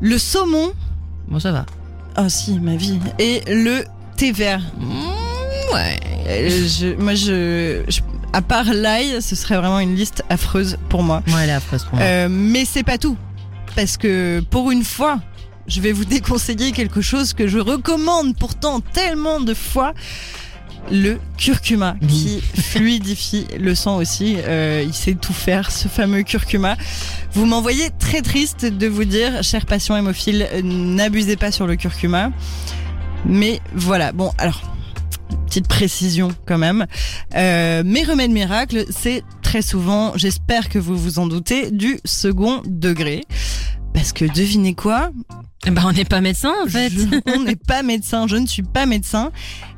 Le 0.00 0.18
saumon, 0.18 0.72
Bon, 1.28 1.38
ça 1.38 1.52
va. 1.52 1.66
ah 2.16 2.28
si, 2.28 2.58
ma 2.58 2.76
vie, 2.76 2.98
et 3.18 3.42
le 3.46 3.84
thé 4.16 4.32
vert. 4.32 4.60
Mmh, 4.78 5.74
ouais. 5.74 6.00
Euh, 6.26 6.66
je- 6.66 6.94
moi, 7.00 7.14
je, 7.14 7.84
je- 7.88 8.00
à 8.32 8.42
part 8.42 8.72
l'ail, 8.72 9.22
ce 9.22 9.36
serait 9.36 9.56
vraiment 9.56 9.78
une 9.80 9.94
liste 9.94 10.24
affreuse 10.28 10.76
pour 10.88 11.02
moi. 11.04 11.22
Ouais, 11.28 11.34
elle 11.44 11.50
est 11.50 11.52
affreuse 11.52 11.84
pour 11.84 11.94
moi. 11.94 12.04
Euh, 12.04 12.28
mais 12.30 12.64
c'est 12.64 12.82
pas 12.84 12.98
tout, 12.98 13.16
parce 13.76 13.96
que 13.96 14.40
pour 14.50 14.70
une 14.72 14.84
fois, 14.84 15.20
je 15.70 15.80
vais 15.80 15.92
vous 15.92 16.04
déconseiller 16.04 16.72
quelque 16.72 17.00
chose 17.00 17.32
que 17.32 17.46
je 17.46 17.58
recommande 17.58 18.36
pourtant 18.36 18.80
tellement 18.80 19.40
de 19.40 19.54
fois. 19.54 19.94
Le 20.90 21.18
curcuma 21.36 21.94
qui 22.08 22.40
fluidifie 22.40 23.46
le 23.58 23.74
sang 23.74 23.98
aussi. 23.98 24.36
Euh, 24.38 24.82
il 24.84 24.94
sait 24.94 25.14
tout 25.14 25.32
faire, 25.32 25.70
ce 25.70 25.88
fameux 25.88 26.22
curcuma. 26.22 26.76
Vous 27.32 27.44
m'envoyez 27.44 27.90
très 27.98 28.22
triste 28.22 28.64
de 28.64 28.86
vous 28.88 29.04
dire, 29.04 29.42
cher 29.42 29.66
patient 29.66 29.96
hémophile, 29.96 30.48
euh, 30.52 30.62
n'abusez 30.62 31.36
pas 31.36 31.52
sur 31.52 31.66
le 31.66 31.76
curcuma. 31.76 32.32
Mais 33.26 33.60
voilà, 33.74 34.12
bon, 34.12 34.32
alors, 34.38 34.62
petite 35.46 35.68
précision 35.68 36.30
quand 36.46 36.58
même. 36.58 36.86
Euh, 37.36 37.82
mes 37.84 38.02
remèdes 38.02 38.32
miracles, 38.32 38.86
c'est 38.90 39.22
très 39.42 39.62
souvent, 39.62 40.12
j'espère 40.16 40.68
que 40.70 40.78
vous 40.78 40.96
vous 40.96 41.18
en 41.18 41.26
doutez, 41.26 41.70
du 41.70 42.00
second 42.04 42.62
degré. 42.66 43.22
Parce 43.94 44.12
que 44.12 44.24
devinez 44.24 44.74
quoi 44.74 45.10
Bah, 45.70 45.82
on 45.84 45.92
n'est 45.92 46.04
pas 46.04 46.20
médecin, 46.20 46.52
en 46.64 46.68
fait. 46.68 46.90
Je- 46.90 47.20
On 47.36 47.42
n'est 47.42 47.56
pas 47.56 47.82
médecin, 47.82 48.26
je 48.26 48.36
ne 48.36 48.46
suis 48.46 48.62
pas 48.62 48.86
médecin. 48.86 49.30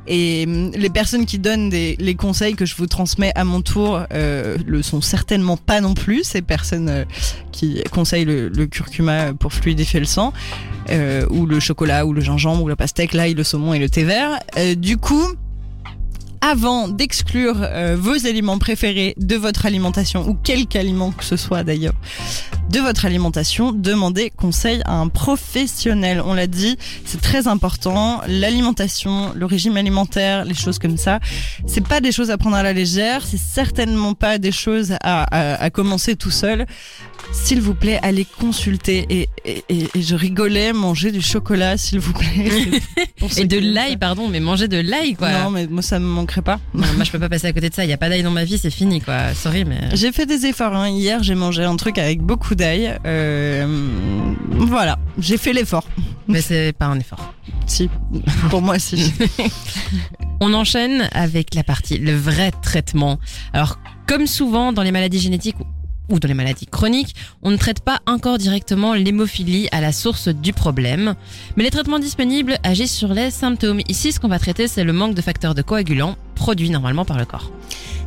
Et 0.07 0.43
hum, 0.47 0.71
les 0.75 0.89
personnes 0.89 1.25
qui 1.25 1.39
donnent 1.39 1.69
des, 1.69 1.95
les 1.99 2.15
conseils 2.15 2.55
que 2.55 2.65
je 2.65 2.75
vous 2.75 2.87
transmets 2.87 3.31
à 3.35 3.43
mon 3.43 3.61
tour 3.61 4.01
euh, 4.13 4.57
le 4.65 4.81
sont 4.81 5.01
certainement 5.01 5.57
pas 5.57 5.81
non 5.81 5.93
plus. 5.93 6.23
Ces 6.23 6.41
personnes 6.41 6.89
euh, 6.89 7.05
qui 7.51 7.81
conseillent 7.91 8.25
le, 8.25 8.49
le 8.49 8.67
curcuma 8.67 9.33
pour 9.33 9.51
fluidifier 9.53 9.99
le 9.99 10.05
sang, 10.05 10.31
euh, 10.89 11.25
ou 11.29 11.45
le 11.45 11.59
chocolat, 11.59 12.05
ou 12.05 12.13
le 12.13 12.21
gingembre, 12.21 12.63
ou 12.63 12.67
la 12.67 12.75
pastèque, 12.75 13.13
l'ail, 13.13 13.33
le 13.33 13.43
saumon 13.43 13.73
et 13.73 13.79
le 13.79 13.89
thé 13.89 14.03
vert. 14.03 14.39
Euh, 14.57 14.75
du 14.75 14.97
coup, 14.97 15.25
avant 16.43 16.89
d'exclure 16.89 17.55
euh, 17.61 17.95
vos 17.97 18.27
aliments 18.27 18.57
préférés 18.57 19.15
de 19.17 19.37
votre 19.37 19.65
alimentation, 19.65 20.27
ou 20.27 20.33
quelque 20.33 20.75
aliment 20.75 21.11
que 21.11 21.23
ce 21.23 21.37
soit 21.37 21.63
d'ailleurs, 21.63 21.93
de 22.69 22.79
votre 22.79 23.05
alimentation, 23.05 23.71
demandez 23.71 24.29
conseil 24.29 24.81
à 24.83 24.95
un 24.95 25.07
professionnel. 25.07 26.21
On 26.25 26.33
l'a 26.33 26.47
dit, 26.47 26.77
c'est 27.05 27.21
très 27.21 27.47
important. 27.47 28.21
L'alimentation, 28.27 29.31
le 29.35 29.45
régime 29.45 29.77
alimentaire, 29.77 30.43
les 30.43 30.53
choses 30.53 30.79
comme 30.79 30.97
ça, 30.97 31.19
c'est 31.65 31.87
pas 31.87 32.01
des 32.01 32.11
choses 32.11 32.29
à 32.29 32.37
prendre 32.37 32.57
à 32.57 32.63
la 32.63 32.73
légère. 32.73 33.25
C'est 33.25 33.39
certainement 33.39 34.13
pas 34.13 34.37
des 34.37 34.51
choses 34.51 34.93
à, 35.01 35.23
à, 35.23 35.63
à 35.63 35.69
commencer 35.69 36.17
tout 36.17 36.31
seul. 36.31 36.65
S'il 37.31 37.61
vous 37.61 37.73
plaît, 37.73 37.99
allez 38.01 38.25
consulter. 38.25 39.05
Et, 39.09 39.29
et, 39.45 39.63
et, 39.69 39.87
et 39.95 40.01
je 40.01 40.15
rigolais, 40.15 40.73
manger 40.73 41.11
du 41.11 41.21
chocolat, 41.21 41.77
s'il 41.77 41.99
vous 41.99 42.13
plaît. 42.13 42.81
Et 43.37 43.45
de 43.45 43.57
l'ail, 43.57 43.97
pardon, 43.97 44.27
mais 44.27 44.39
manger 44.39 44.67
de 44.67 44.77
l'ail, 44.77 45.15
quoi. 45.15 45.31
Non, 45.31 45.49
mais 45.49 45.67
moi 45.67 45.81
ça 45.81 45.97
me 45.99 46.05
manquerait 46.05 46.41
pas. 46.41 46.59
Non, 46.73 46.85
moi, 46.95 47.03
je 47.03 47.11
peux 47.11 47.19
pas 47.19 47.29
passer 47.29 47.47
à 47.47 47.53
côté 47.53 47.69
de 47.69 47.73
ça. 47.73 47.83
Il 47.85 47.89
y 47.89 47.93
a 47.93 47.97
pas 47.97 48.09
d'ail 48.09 48.23
dans 48.23 48.31
ma 48.31 48.43
vie, 48.43 48.57
c'est 48.57 48.69
fini, 48.69 49.01
quoi. 49.01 49.33
Sorry, 49.33 49.65
mais. 49.65 49.79
J'ai 49.93 50.11
fait 50.11 50.25
des 50.25 50.45
efforts. 50.45 50.75
Hein. 50.75 50.89
Hier, 50.89 51.23
j'ai 51.23 51.35
mangé 51.35 51.63
un 51.63 51.75
truc 51.75 51.97
avec 51.97 52.21
beaucoup 52.21 52.55
d'ail. 52.55 52.97
Euh, 53.05 53.65
voilà, 54.51 54.99
j'ai 55.17 55.37
fait 55.37 55.53
l'effort. 55.53 55.87
Mais 56.27 56.41
c'est 56.41 56.73
pas 56.73 56.85
un 56.85 56.99
effort. 56.99 57.33
Si, 57.65 57.89
pour 58.49 58.61
moi, 58.61 58.77
si. 58.77 59.13
On 60.41 60.53
enchaîne 60.53 61.07
avec 61.13 61.55
la 61.55 61.63
partie, 61.63 61.97
le 61.97 62.13
vrai 62.13 62.51
traitement. 62.61 63.19
Alors, 63.53 63.79
comme 64.05 64.27
souvent 64.27 64.73
dans 64.73 64.83
les 64.83 64.91
maladies 64.91 65.19
génétiques 65.19 65.55
ou 66.09 66.19
dans 66.19 66.27
les 66.27 66.33
maladies 66.33 66.67
chroniques, 66.67 67.15
on 67.41 67.51
ne 67.51 67.57
traite 67.57 67.79
pas 67.79 67.99
encore 68.05 68.37
directement 68.37 68.93
l'hémophilie 68.93 69.67
à 69.71 69.81
la 69.81 69.91
source 69.91 70.27
du 70.27 70.53
problème, 70.53 71.15
mais 71.55 71.63
les 71.63 71.71
traitements 71.71 71.99
disponibles 71.99 72.57
agissent 72.63 72.95
sur 72.95 73.13
les 73.13 73.31
symptômes. 73.31 73.81
Ici, 73.87 74.11
ce 74.11 74.19
qu'on 74.19 74.27
va 74.27 74.39
traiter, 74.39 74.67
c'est 74.67 74.83
le 74.83 74.93
manque 74.93 75.15
de 75.15 75.21
facteurs 75.21 75.55
de 75.55 75.61
coagulants 75.61 76.15
produits 76.33 76.69
normalement 76.69 77.05
par 77.05 77.17
le 77.17 77.25
corps. 77.25 77.51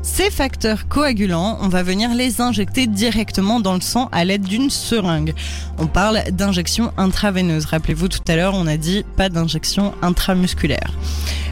Ces 0.02 0.30
facteurs 0.30 0.86
coagulants, 0.86 1.58
on 1.60 1.68
va 1.68 1.82
venir 1.82 2.14
les 2.14 2.40
injecter 2.40 2.86
directement 2.86 3.58
dans 3.58 3.74
le 3.74 3.80
sang 3.80 4.08
à 4.12 4.24
l'aide 4.24 4.44
d'une 4.44 4.70
seringue. 4.70 5.34
On 5.78 5.88
parle 5.88 6.22
d'injection 6.30 6.92
intraveineuse. 6.96 7.64
Rappelez-vous, 7.64 8.08
tout 8.08 8.20
à 8.28 8.36
l'heure, 8.36 8.54
on 8.54 8.68
a 8.68 8.76
dit 8.76 9.04
pas 9.16 9.28
d'injection 9.28 9.94
intramusculaire. 10.02 10.92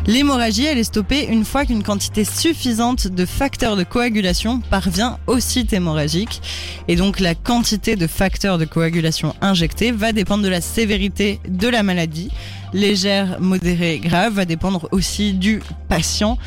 L'hémorragie, 0.06 0.66
elle 0.66 0.78
est 0.78 0.84
stoppée 0.84 1.26
une 1.30 1.44
fois 1.44 1.64
qu'une 1.64 1.82
quantité 1.82 2.24
suffisante 2.24 3.08
de 3.08 3.24
facteurs 3.24 3.74
de 3.74 3.84
coagulation 3.84 4.60
parvient 4.60 5.18
au 5.26 5.40
site 5.40 5.72
hémorragique. 5.72 6.40
Et 6.88 6.96
donc, 6.96 7.20
la 7.20 7.34
quantité 7.34 7.96
de 7.96 8.06
facteurs 8.06 8.58
de 8.58 8.66
coagulation 8.66 9.34
injectés 9.40 9.92
va 9.92 10.12
dépendre 10.12 10.44
de 10.44 10.48
la 10.48 10.60
sévérité 10.60 11.40
de 11.48 11.68
la 11.68 11.82
maladie. 11.82 12.30
Légère, 12.74 13.40
modérée, 13.40 13.98
grave, 13.98 14.34
va 14.34 14.44
dépendre 14.44 14.88
aussi 14.92 15.32
du 15.32 15.62
patient 15.88 16.38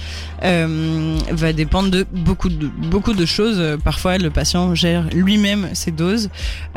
euh, 0.43 1.17
va 1.31 1.53
dépendre 1.53 1.89
de 1.89 2.05
beaucoup 2.11 2.49
de 2.49 2.67
beaucoup 2.67 3.13
de 3.13 3.25
choses. 3.25 3.77
Parfois, 3.83 4.17
le 4.17 4.29
patient 4.29 4.75
gère 4.75 5.09
lui-même 5.13 5.69
ses 5.73 5.91
doses. 5.91 6.29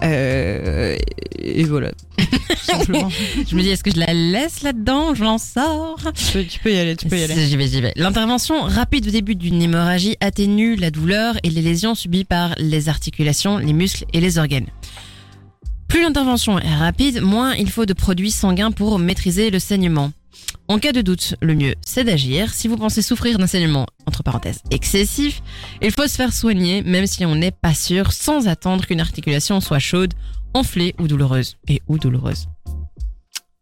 Euh, 0.03 0.96
et 1.38 1.64
voilà. 1.64 1.90
Simplement. 2.62 3.09
Je 3.48 3.57
me 3.57 3.62
dis, 3.62 3.70
est-ce 3.70 3.82
que 3.82 3.90
je 3.90 3.98
la 3.98 4.12
laisse 4.12 4.62
là-dedans? 4.62 5.14
Je 5.14 5.24
l'en 5.24 5.38
sors? 5.38 5.98
Tu, 6.14 6.32
peux, 6.32 6.44
tu 6.44 6.59
peux 6.61 6.72
y 6.72 6.78
aller, 6.78 6.96
tu 6.96 7.09
peux 7.09 7.18
y 7.18 7.22
aller. 7.22 7.34
J'y 7.34 7.57
vais, 7.57 7.66
j'y 7.66 7.80
vais. 7.80 7.92
L'intervention 7.96 8.62
rapide 8.62 9.09
au 9.09 9.11
début 9.11 9.34
d'une 9.34 9.61
hémorragie 9.61 10.16
atténue 10.20 10.76
la 10.76 10.90
douleur 10.90 11.36
et 11.42 11.51
les 11.51 11.62
lésions 11.62 11.94
subies 11.94 12.24
par 12.24 12.55
les 12.59 12.88
articulations, 12.88 13.59
les 13.59 13.72
muscles 13.72 14.05
et 14.12 14.20
les 14.20 14.38
organes. 14.38 14.66
Plus 15.91 16.03
l'intervention 16.03 16.57
est 16.61 16.76
rapide, 16.76 17.20
moins 17.20 17.53
il 17.55 17.68
faut 17.68 17.84
de 17.84 17.95
produits 17.95 18.30
sanguins 18.30 18.70
pour 18.70 19.01
maîtriser 19.01 19.51
le 19.51 19.59
saignement. 19.59 20.12
En 20.68 20.78
cas 20.78 20.93
de 20.93 21.01
doute, 21.01 21.34
le 21.43 21.57
mieux 21.57 21.74
c'est 21.84 22.05
d'agir. 22.05 22.55
Si 22.55 22.68
vous 22.68 22.76
pensez 22.76 23.03
souffrir 23.03 23.38
d'un 23.38 23.49
saignement, 23.49 23.86
entre 24.07 24.22
parenthèses, 24.22 24.61
excessif, 24.70 25.43
il 25.82 25.91
faut 25.91 26.07
se 26.07 26.14
faire 26.14 26.32
soigner 26.32 26.82
même 26.82 27.09
si 27.09 27.26
on 27.26 27.34
n'est 27.34 27.51
pas 27.51 27.74
sûr 27.74 28.12
sans 28.12 28.47
attendre 28.47 28.86
qu'une 28.86 29.01
articulation 29.01 29.61
soit 29.61 29.80
chaude, 29.80 30.14
enflée 30.55 30.95
ou 31.01 31.09
douloureuse. 31.09 31.57
Et 31.66 31.82
ou 31.88 31.99
douloureuse. 31.99 32.47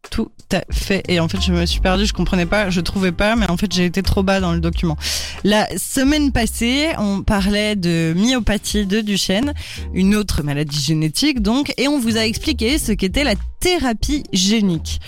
Tout 0.09 0.31
à 0.51 0.61
fait. 0.71 1.03
Et 1.07 1.19
en 1.19 1.27
fait, 1.27 1.41
je 1.41 1.51
me 1.51 1.65
suis 1.65 1.81
perdue, 1.81 2.05
je 2.05 2.13
comprenais 2.13 2.45
pas, 2.45 2.69
je 2.69 2.81
trouvais 2.81 3.11
pas, 3.11 3.35
mais 3.35 3.49
en 3.49 3.57
fait, 3.57 3.71
j'ai 3.71 3.85
été 3.85 4.01
trop 4.01 4.23
bas 4.23 4.39
dans 4.39 4.53
le 4.53 4.59
document. 4.59 4.97
La 5.43 5.67
semaine 5.77 6.31
passée, 6.31 6.89
on 6.97 7.21
parlait 7.21 7.75
de 7.75 8.13
myopathie 8.15 8.85
de 8.85 9.01
Duchenne, 9.01 9.53
une 9.93 10.15
autre 10.15 10.41
maladie 10.41 10.81
génétique 10.81 11.41
donc, 11.41 11.73
et 11.77 11.87
on 11.87 11.99
vous 11.99 12.17
a 12.17 12.21
expliqué 12.21 12.77
ce 12.79 12.93
qu'était 12.93 13.23
la 13.23 13.35
thérapie 13.59 14.23
génique. 14.33 14.99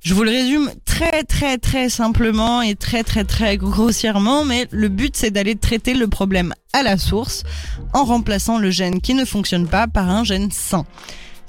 Je 0.00 0.14
vous 0.14 0.22
le 0.22 0.30
résume 0.30 0.70
très 0.84 1.24
très 1.24 1.58
très 1.58 1.88
simplement 1.88 2.62
et 2.62 2.76
très 2.76 3.02
très 3.02 3.24
très 3.24 3.56
grossièrement, 3.56 4.44
mais 4.44 4.68
le 4.70 4.88
but 4.88 5.16
c'est 5.16 5.30
d'aller 5.30 5.56
traiter 5.56 5.92
le 5.92 6.06
problème 6.06 6.54
à 6.72 6.82
la 6.82 6.96
source 6.96 7.42
en 7.92 8.04
remplaçant 8.04 8.58
le 8.58 8.70
gène 8.70 9.00
qui 9.00 9.14
ne 9.14 9.24
fonctionne 9.24 9.66
pas 9.66 9.88
par 9.88 10.08
un 10.08 10.22
gène 10.22 10.50
sain. 10.52 10.86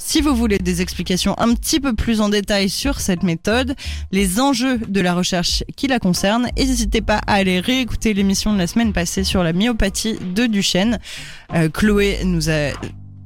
Si 0.02 0.22
vous 0.22 0.34
voulez 0.34 0.58
des 0.58 0.82
explications 0.82 1.36
un 1.38 1.54
petit 1.54 1.82
peu 1.82 1.94
plus 1.94 2.22
en 2.22 2.30
détail 2.30 2.70
sur 2.70 3.02
cette 3.02 3.22
méthode, 3.22 3.76
les 4.12 4.40
enjeux 4.40 4.78
de 4.78 5.02
la 5.02 5.14
recherche 5.14 5.64
qui 5.76 5.88
la 5.88 6.00
concerne, 6.00 6.48
n'hésitez 6.58 7.02
pas 7.02 7.18
à 7.28 7.34
aller 7.34 7.60
réécouter 7.60 8.14
l'émission 8.14 8.54
de 8.54 8.58
la 8.58 8.66
semaine 8.66 8.94
passée 8.94 9.26
sur 9.26 9.44
la 9.44 9.52
myopathie 9.52 10.18
de 10.34 10.48
Duchenne. 10.48 11.00
Euh, 11.54 11.70
Chloé 11.70 12.20
nous 12.24 12.50
a 12.50 12.72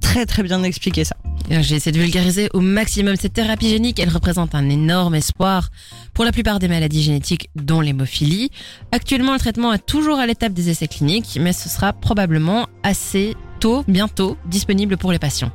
très 0.01 0.25
très 0.25 0.41
bien 0.41 0.63
expliqué 0.63 1.03
ça. 1.03 1.15
J'ai 1.49 1.75
essayé 1.75 1.91
de 1.91 1.99
vulgariser 1.99 2.49
au 2.53 2.59
maximum 2.59 3.15
cette 3.17 3.33
thérapie 3.33 3.69
génique. 3.69 3.99
Elle 3.99 4.09
représente 4.09 4.55
un 4.55 4.67
énorme 4.69 5.15
espoir 5.15 5.69
pour 6.13 6.25
la 6.25 6.31
plupart 6.31 6.57
des 6.57 6.67
maladies 6.67 7.03
génétiques, 7.03 7.49
dont 7.55 7.81
l'hémophilie. 7.81 8.49
Actuellement, 8.91 9.33
le 9.33 9.39
traitement 9.39 9.73
est 9.73 9.85
toujours 9.85 10.17
à 10.17 10.25
l'étape 10.25 10.53
des 10.53 10.69
essais 10.69 10.87
cliniques, 10.87 11.37
mais 11.39 11.53
ce 11.53 11.69
sera 11.69 11.93
probablement 11.93 12.67
assez 12.81 13.35
tôt, 13.63 13.85
bientôt, 13.87 14.35
disponible 14.45 14.97
pour 14.97 15.13
les 15.13 15.19
patients. 15.19 15.51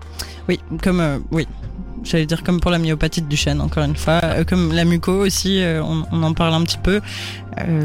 Oui, 0.48 0.58
comme 0.82 1.00
euh, 1.00 1.18
oui. 1.30 1.46
J'allais 2.04 2.24
dire 2.24 2.42
comme 2.42 2.58
pour 2.58 2.70
la 2.70 2.78
myopathie 2.78 3.20
de 3.20 3.26
Duchenne, 3.26 3.60
encore 3.60 3.82
une 3.82 3.96
fois. 3.96 4.20
Euh, 4.22 4.44
comme 4.44 4.72
la 4.72 4.86
muco 4.86 5.12
aussi, 5.12 5.60
euh, 5.60 5.82
on, 5.82 6.04
on, 6.10 6.22
en 6.22 6.32
parle 6.32 6.54
un 6.54 6.62
petit 6.62 6.78
peu. 6.78 7.02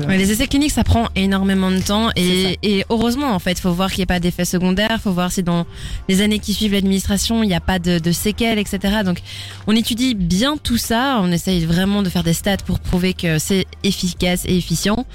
Les 0.08 0.32
essais 0.32 0.48
cliniques, 0.48 0.72
ça 0.72 0.84
prend 0.84 1.10
énormément 1.16 1.72
de 1.72 1.80
temps. 1.80 2.10
Et, 2.16 2.60
et 2.62 2.86
heureusement, 2.90 3.32
en 3.34 3.40
fait, 3.40 3.60
faut 3.60 3.74
voir 3.74 3.90
qu'il 3.90 4.00
n'y 4.00 4.04
a 4.04 4.14
pas 4.14 4.20
d'effets 4.20 4.46
secondaires. 4.46 5.00
faut 5.02 5.12
voir 5.12 5.32
si 5.32 5.44
dans 5.44 5.66
les 6.08 6.22
années 6.22 6.40
qui 6.40 6.54
suivent 6.54 6.74
l'administration, 6.74 7.44
il 7.44 7.48
n'y 7.48 7.56
a 7.56 7.60
pas 7.60 7.80
de, 7.80 7.98
de, 7.98 8.12
séquelles, 8.12 8.60
etc. 8.60 9.00
Donc, 9.04 9.18
on 9.66 9.76
étudie 9.76 10.14
bien 10.14 10.56
tout 10.58 10.78
ça. 10.78 11.20
On 11.22 11.32
essaye 11.32 11.66
vraiment 11.66 12.04
de 12.04 12.10
faire 12.10 12.24
des 12.24 12.34
stats 12.34 12.58
pour 12.58 12.80
prouver 12.80 13.16
que 13.16 13.40
c'est 13.40 13.66
efficace 13.84 14.46
et 14.46 14.56
efficient 14.56 15.06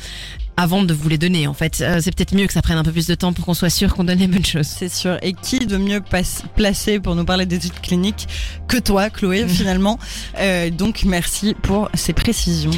avant 0.59 0.83
de 0.83 0.93
vous 0.93 1.09
les 1.09 1.19
donner. 1.19 1.47
En 1.47 1.55
fait, 1.55 1.81
euh, 1.81 2.01
c'est 2.03 2.13
peut-être 2.13 2.35
mieux 2.35 2.49
que 2.49 2.53
ça 2.53 2.63
prenne 2.63 2.77
un 2.77 2.83
peu 2.83 2.91
plus 2.91 3.07
de 3.07 3.15
temps 3.15 3.33
pour 3.33 3.47
qu'on 3.47 3.55
soit 3.55 3.71
sûr 3.71 3.95
qu'on 3.95 4.03
donne 4.03 4.19
les 4.19 4.27
bonnes 4.27 4.45
choses. 4.45 4.67
C'est 4.67 4.93
sûr. 4.93 5.17
Et 5.23 5.33
qui 5.33 5.61
de 5.61 5.77
mieux 5.77 6.03
placer 6.57 6.99
pour 6.99 7.15
nous 7.15 7.25
parler 7.25 7.47
d'études 7.47 7.81
cliniques 7.81 8.27
que 8.67 8.77
toi, 8.77 9.09
Chloé, 9.09 9.47
finalement? 9.49 10.01
Euh, 10.39 10.69
donc, 10.71 11.05
merci 11.05 11.55
pour 11.63 11.89
ces 11.95 12.13
précisions. 12.13 12.73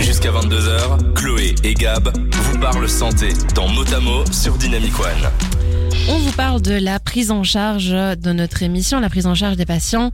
Jusqu'à 0.00 0.30
22h, 0.30 1.12
Chloé 1.14 1.54
et 1.62 1.74
Gab 1.74 2.10
vous 2.32 2.58
parlent 2.58 2.88
santé 2.88 3.28
dans 3.54 3.68
Motamo 3.68 4.24
sur 4.32 4.56
Dynamic 4.56 4.98
One. 4.98 5.30
On 6.08 6.16
vous 6.16 6.32
parle 6.32 6.62
de 6.62 6.72
la 6.72 6.98
prise 6.98 7.30
en 7.30 7.44
charge 7.44 7.90
de 7.90 8.32
notre 8.32 8.62
émission, 8.62 9.00
la 9.00 9.10
prise 9.10 9.26
en 9.26 9.34
charge 9.34 9.56
des 9.56 9.66
patients 9.66 10.12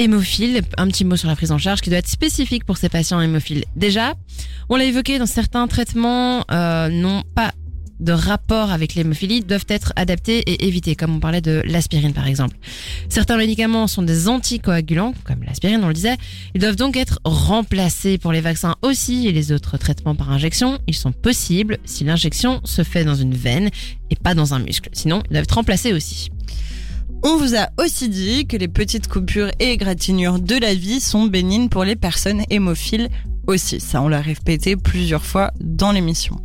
hémophiles. 0.00 0.62
Un 0.78 0.88
petit 0.88 1.04
mot 1.04 1.16
sur 1.16 1.28
la 1.28 1.36
prise 1.36 1.52
en 1.52 1.58
charge 1.58 1.80
qui 1.82 1.90
doit 1.90 1.98
être 1.98 2.08
spécifique 2.08 2.64
pour 2.64 2.78
ces 2.78 2.88
patients 2.88 3.20
hémophiles. 3.20 3.64
Déjà, 3.76 4.14
on 4.68 4.76
l'a 4.76 4.84
évoqué 4.84 5.18
dans 5.18 5.26
certains 5.26 5.68
traitements, 5.68 6.44
euh, 6.50 6.88
non 6.88 7.22
pas 7.34 7.52
de 8.00 8.12
rapport 8.12 8.70
avec 8.70 8.94
l'hémophilie 8.94 9.42
doivent 9.42 9.66
être 9.68 9.92
adaptés 9.94 10.38
et 10.38 10.66
évités, 10.66 10.96
comme 10.96 11.14
on 11.14 11.20
parlait 11.20 11.42
de 11.42 11.62
l'aspirine 11.66 12.14
par 12.14 12.26
exemple. 12.26 12.56
Certains 13.10 13.36
médicaments 13.36 13.86
sont 13.86 14.02
des 14.02 14.26
anticoagulants, 14.26 15.12
comme 15.24 15.42
l'aspirine 15.44 15.84
on 15.84 15.88
le 15.88 15.94
disait, 15.94 16.16
ils 16.54 16.60
doivent 16.62 16.76
donc 16.76 16.96
être 16.96 17.20
remplacés 17.24 18.16
pour 18.16 18.32
les 18.32 18.40
vaccins 18.40 18.76
aussi 18.80 19.28
et 19.28 19.32
les 19.32 19.52
autres 19.52 19.76
traitements 19.76 20.14
par 20.14 20.32
injection. 20.32 20.78
Ils 20.86 20.94
sont 20.94 21.12
possibles 21.12 21.76
si 21.84 22.04
l'injection 22.04 22.62
se 22.64 22.84
fait 22.84 23.04
dans 23.04 23.16
une 23.16 23.34
veine 23.34 23.68
et 24.08 24.16
pas 24.16 24.34
dans 24.34 24.54
un 24.54 24.60
muscle. 24.60 24.88
Sinon, 24.94 25.22
ils 25.26 25.34
doivent 25.34 25.44
être 25.44 25.56
remplacés 25.56 25.92
aussi. 25.92 26.30
On 27.22 27.36
vous 27.36 27.54
a 27.54 27.68
aussi 27.78 28.08
dit 28.08 28.46
que 28.46 28.56
les 28.56 28.68
petites 28.68 29.06
coupures 29.06 29.50
et 29.58 29.72
égratignures 29.72 30.38
de 30.38 30.56
la 30.56 30.74
vie 30.74 31.00
sont 31.00 31.26
bénignes 31.26 31.68
pour 31.68 31.84
les 31.84 31.96
personnes 31.96 32.42
hémophiles 32.48 33.10
aussi. 33.50 33.80
Ça, 33.80 34.00
on 34.02 34.08
l'a 34.08 34.20
répété 34.20 34.76
plusieurs 34.76 35.24
fois 35.24 35.52
dans 35.60 35.92
l'émission. 35.92 36.40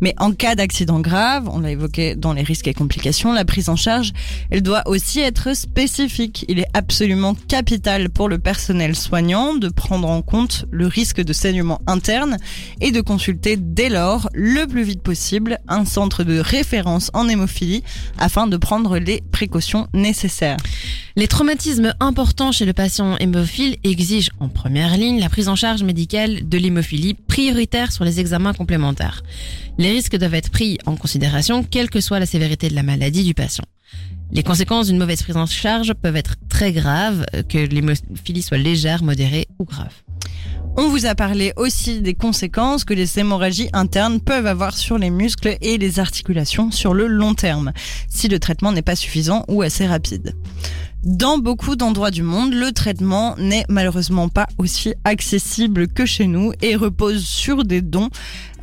Mais 0.00 0.14
en 0.18 0.32
cas 0.32 0.54
d'accident 0.54 1.00
grave, 1.00 1.48
on 1.52 1.60
l'a 1.60 1.70
évoqué 1.70 2.14
dans 2.14 2.32
les 2.32 2.42
risques 2.42 2.68
et 2.68 2.74
complications, 2.74 3.32
la 3.32 3.44
prise 3.44 3.68
en 3.68 3.76
charge, 3.76 4.12
elle 4.50 4.62
doit 4.62 4.82
aussi 4.86 5.20
être 5.20 5.54
spécifique. 5.54 6.44
Il 6.48 6.58
est 6.58 6.68
absolument 6.74 7.34
capital 7.34 8.08
pour 8.10 8.28
le 8.28 8.38
personnel 8.38 8.94
soignant 8.94 9.54
de 9.54 9.68
prendre 9.68 10.08
en 10.08 10.22
compte 10.22 10.66
le 10.70 10.86
risque 10.86 11.20
de 11.20 11.32
saignement 11.32 11.80
interne 11.86 12.38
et 12.80 12.90
de 12.90 13.00
consulter 13.00 13.56
dès 13.56 13.88
lors, 13.88 14.28
le 14.34 14.66
plus 14.66 14.84
vite 14.84 15.02
possible, 15.02 15.58
un 15.68 15.84
centre 15.84 16.24
de 16.24 16.38
référence 16.38 17.10
en 17.14 17.28
hémophilie 17.28 17.82
afin 18.18 18.46
de 18.46 18.56
prendre 18.56 18.98
les 18.98 19.22
précautions 19.32 19.88
nécessaires. 19.92 20.58
Les 21.16 21.26
traumatismes 21.26 21.94
importants 21.98 22.52
chez 22.52 22.64
le 22.64 22.72
patient 22.72 23.16
hémophile 23.18 23.76
exigent 23.82 24.30
en 24.38 24.48
première 24.48 24.96
ligne 24.96 25.18
la 25.18 25.28
prise 25.28 25.48
en 25.48 25.56
charge 25.56 25.82
médicale 25.82 26.37
de 26.42 26.58
l'hémophilie 26.58 27.14
prioritaire 27.14 27.92
sur 27.92 28.04
les 28.04 28.20
examens 28.20 28.52
complémentaires. 28.52 29.22
Les 29.78 29.90
risques 29.90 30.16
doivent 30.16 30.34
être 30.34 30.50
pris 30.50 30.78
en 30.86 30.96
considération 30.96 31.62
quelle 31.62 31.90
que 31.90 32.00
soit 32.00 32.18
la 32.18 32.26
sévérité 32.26 32.68
de 32.68 32.74
la 32.74 32.82
maladie 32.82 33.24
du 33.24 33.34
patient. 33.34 33.64
Les 34.30 34.42
conséquences 34.42 34.88
d'une 34.88 34.98
mauvaise 34.98 35.22
prise 35.22 35.36
en 35.36 35.46
charge 35.46 35.94
peuvent 35.94 36.16
être 36.16 36.34
très 36.48 36.72
graves, 36.72 37.24
que 37.48 37.58
l'hémophilie 37.58 38.42
soit 38.42 38.58
légère, 38.58 39.02
modérée 39.02 39.48
ou 39.58 39.64
grave. 39.64 39.94
On 40.76 40.88
vous 40.88 41.06
a 41.06 41.14
parlé 41.14 41.52
aussi 41.56 42.02
des 42.02 42.14
conséquences 42.14 42.84
que 42.84 42.94
les 42.94 43.18
hémorragies 43.18 43.70
internes 43.72 44.20
peuvent 44.20 44.46
avoir 44.46 44.76
sur 44.76 44.98
les 44.98 45.10
muscles 45.10 45.56
et 45.60 45.78
les 45.78 45.98
articulations 45.98 46.70
sur 46.70 46.94
le 46.94 47.06
long 47.06 47.34
terme, 47.34 47.72
si 48.08 48.28
le 48.28 48.38
traitement 48.38 48.70
n'est 48.70 48.82
pas 48.82 48.94
suffisant 48.94 49.44
ou 49.48 49.62
assez 49.62 49.86
rapide. 49.86 50.36
Dans 51.04 51.38
beaucoup 51.38 51.76
d'endroits 51.76 52.10
du 52.10 52.24
monde, 52.24 52.52
le 52.52 52.72
traitement 52.72 53.36
n'est 53.38 53.64
malheureusement 53.68 54.28
pas 54.28 54.48
aussi 54.58 54.94
accessible 55.04 55.86
que 55.86 56.04
chez 56.04 56.26
nous 56.26 56.52
et 56.60 56.74
repose 56.74 57.24
sur 57.24 57.62
des 57.62 57.82
dons. 57.82 58.08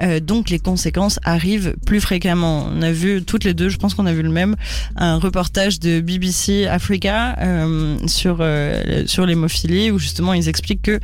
Euh, 0.01 0.19
donc 0.19 0.49
les 0.49 0.59
conséquences 0.59 1.19
arrivent 1.23 1.75
plus 1.85 2.01
fréquemment. 2.01 2.67
On 2.71 2.81
a 2.81 2.91
vu 2.91 3.23
toutes 3.23 3.43
les 3.43 3.53
deux, 3.53 3.69
je 3.69 3.77
pense 3.77 3.93
qu'on 3.93 4.05
a 4.05 4.13
vu 4.13 4.21
le 4.21 4.29
même, 4.29 4.55
un 4.95 5.17
reportage 5.17 5.79
de 5.79 6.01
BBC 6.01 6.65
Africa 6.65 7.35
euh, 7.39 7.97
sur 8.07 8.37
euh, 8.39 9.03
sur 9.05 9.25
l'hémophilie 9.25 9.91
où 9.91 9.99
justement 9.99 10.33
ils 10.33 10.49
expliquent 10.49 10.83
que 10.83 10.99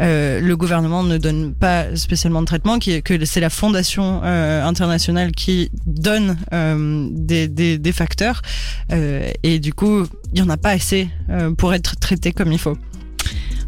euh, 0.00 0.40
le 0.40 0.56
gouvernement 0.56 1.02
ne 1.02 1.18
donne 1.18 1.54
pas 1.54 1.96
spécialement 1.96 2.40
de 2.40 2.46
traitement, 2.46 2.78
que 2.78 3.24
c'est 3.24 3.40
la 3.40 3.50
fondation 3.50 4.20
euh, 4.22 4.64
internationale 4.64 5.32
qui 5.32 5.70
donne 5.86 6.36
euh, 6.52 7.08
des, 7.10 7.48
des, 7.48 7.78
des, 7.78 7.92
facteurs 7.92 8.42
et 9.42 9.58
du 9.58 9.72
coup 9.72 10.04
il 10.32 10.38
y 10.38 10.42
en 10.42 10.48
a 10.48 10.56
pas 10.56 10.70
assez 10.70 11.08
pour 11.56 11.74
être 11.74 11.96
traité 11.96 12.32
comme 12.32 12.52
il 12.52 12.58
faut. 12.58 12.76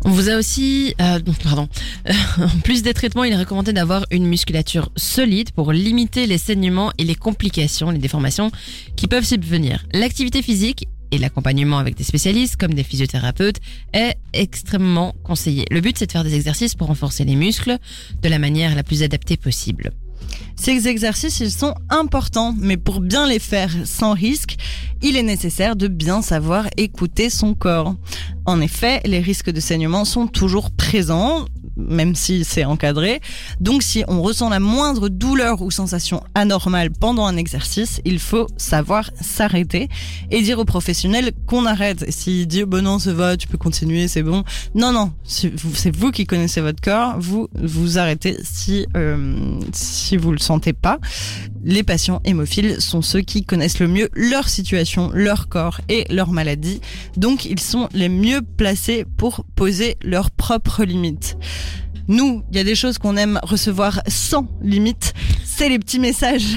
On 0.04 0.10
vous 0.10 0.30
a 0.30 0.36
aussi, 0.36 0.94
euh, 1.00 1.20
pardon, 1.44 1.68
en 2.38 2.60
plus 2.64 2.82
des 2.82 2.94
traitements, 2.94 3.24
il 3.24 3.32
est 3.32 3.38
recommandé 3.38 3.72
d'avoir 3.72 4.06
une 4.10 4.26
musculature 4.26 4.90
solide 4.96 5.50
pour 5.52 5.72
limiter 5.72 6.26
les 6.26 6.38
saignements 6.38 6.90
et 6.98 7.04
les 7.04 7.14
complications, 7.14 7.90
les 7.90 7.98
déformations 7.98 8.50
qui 8.96 9.06
peuvent 9.08 9.24
subvenir. 9.24 9.84
L'activité 9.92 10.40
physique 10.42 10.86
et 11.10 11.18
l'accompagnement 11.18 11.78
avec 11.78 11.96
des 11.96 12.04
spécialistes 12.04 12.56
comme 12.56 12.74
des 12.74 12.84
physiothérapeutes 12.84 13.60
est 13.92 14.16
extrêmement 14.32 15.14
conseillé. 15.22 15.66
Le 15.70 15.80
but 15.80 15.98
c'est 15.98 16.06
de 16.06 16.12
faire 16.12 16.24
des 16.24 16.34
exercices 16.34 16.74
pour 16.74 16.86
renforcer 16.86 17.24
les 17.24 17.34
muscles 17.34 17.76
de 18.22 18.28
la 18.28 18.38
manière 18.38 18.74
la 18.74 18.82
plus 18.82 19.02
adaptée 19.02 19.36
possible. 19.36 19.90
Ces 20.56 20.88
exercices, 20.88 21.40
ils 21.40 21.50
sont 21.50 21.74
importants, 21.88 22.54
mais 22.58 22.76
pour 22.76 23.00
bien 23.00 23.26
les 23.26 23.38
faire 23.38 23.70
sans 23.84 24.12
risque, 24.12 24.56
il 25.00 25.16
est 25.16 25.22
nécessaire 25.22 25.74
de 25.74 25.88
bien 25.88 26.20
savoir 26.20 26.66
écouter 26.76 27.30
son 27.30 27.54
corps. 27.54 27.94
En 28.44 28.60
effet, 28.60 29.00
les 29.06 29.20
risques 29.20 29.50
de 29.50 29.60
saignement 29.60 30.04
sont 30.04 30.26
toujours 30.26 30.70
présents, 30.70 31.46
même 31.88 32.14
si 32.14 32.44
c'est 32.44 32.64
encadré. 32.64 33.20
Donc 33.60 33.82
si 33.82 34.04
on 34.08 34.22
ressent 34.22 34.48
la 34.48 34.60
moindre 34.60 35.08
douleur 35.08 35.62
ou 35.62 35.70
sensation 35.70 36.22
anormale 36.34 36.90
pendant 36.90 37.26
un 37.26 37.36
exercice, 37.36 38.00
il 38.04 38.18
faut 38.18 38.46
savoir 38.56 39.10
s'arrêter 39.20 39.88
et 40.30 40.42
dire 40.42 40.58
au 40.58 40.64
professionnel 40.64 41.32
qu'on 41.46 41.66
arrête. 41.66 42.10
S'il 42.10 42.46
dit 42.46 42.64
bon 42.64 42.84
non 42.84 42.98
ça 42.98 43.12
va, 43.12 43.36
tu 43.36 43.48
peux 43.48 43.58
continuer, 43.58 44.08
c'est 44.08 44.22
bon. 44.22 44.44
Non 44.74 44.92
non, 44.92 45.12
c'est 45.24 45.94
vous 45.96 46.10
qui 46.10 46.26
connaissez 46.26 46.60
votre 46.60 46.80
corps, 46.80 47.16
vous 47.18 47.48
vous 47.54 47.98
arrêtez 47.98 48.36
si 48.44 48.86
euh, 48.96 49.58
si 49.72 50.16
vous 50.16 50.32
le 50.32 50.38
sentez 50.38 50.72
pas. 50.72 50.98
Les 51.62 51.82
patients 51.82 52.20
hémophiles 52.24 52.80
sont 52.80 53.02
ceux 53.02 53.20
qui 53.20 53.44
connaissent 53.44 53.80
le 53.80 53.88
mieux 53.88 54.08
leur 54.14 54.48
situation, 54.48 55.10
leur 55.12 55.48
corps 55.48 55.80
et 55.88 56.06
leur 56.10 56.30
maladie. 56.30 56.80
Donc 57.16 57.44
ils 57.44 57.60
sont 57.60 57.88
les 57.92 58.08
mieux 58.08 58.40
placés 58.42 59.04
pour 59.16 59.44
poser 59.54 59.96
leurs 60.02 60.30
propres 60.30 60.84
limites. 60.84 61.36
Nous, 62.10 62.42
il 62.50 62.56
y 62.56 62.60
a 62.60 62.64
des 62.64 62.74
choses 62.74 62.98
qu'on 62.98 63.16
aime 63.16 63.38
recevoir 63.44 64.02
sans 64.08 64.48
limite. 64.60 65.14
C'est 65.44 65.68
les 65.68 65.78
petits 65.78 66.00
messages. 66.00 66.56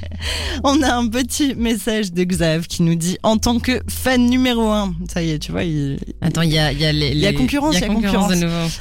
On 0.64 0.82
a 0.82 0.92
un 0.92 1.06
petit 1.06 1.54
message 1.54 2.12
de 2.12 2.24
Xav 2.24 2.66
qui 2.66 2.82
nous 2.82 2.96
dit 2.96 3.16
en 3.22 3.36
tant 3.36 3.60
que 3.60 3.80
fan 3.88 4.26
numéro 4.26 4.70
un. 4.70 4.92
Ça 5.12 5.22
y 5.22 5.30
est, 5.30 5.38
tu 5.38 5.52
vois. 5.52 5.62
Il... 5.62 5.98
Attends, 6.20 6.42
il 6.42 6.52
y 6.52 6.58
a, 6.58 6.72
il 6.72 6.80
y 6.80 6.84
a 6.84 6.90
les, 6.90 7.10
il 7.10 7.18
y 7.18 7.28
a 7.28 7.32
concurrence, 7.32 7.76
il 7.76 7.82
y 7.82 7.84
a 7.84 7.86
concurrence. 7.86 8.32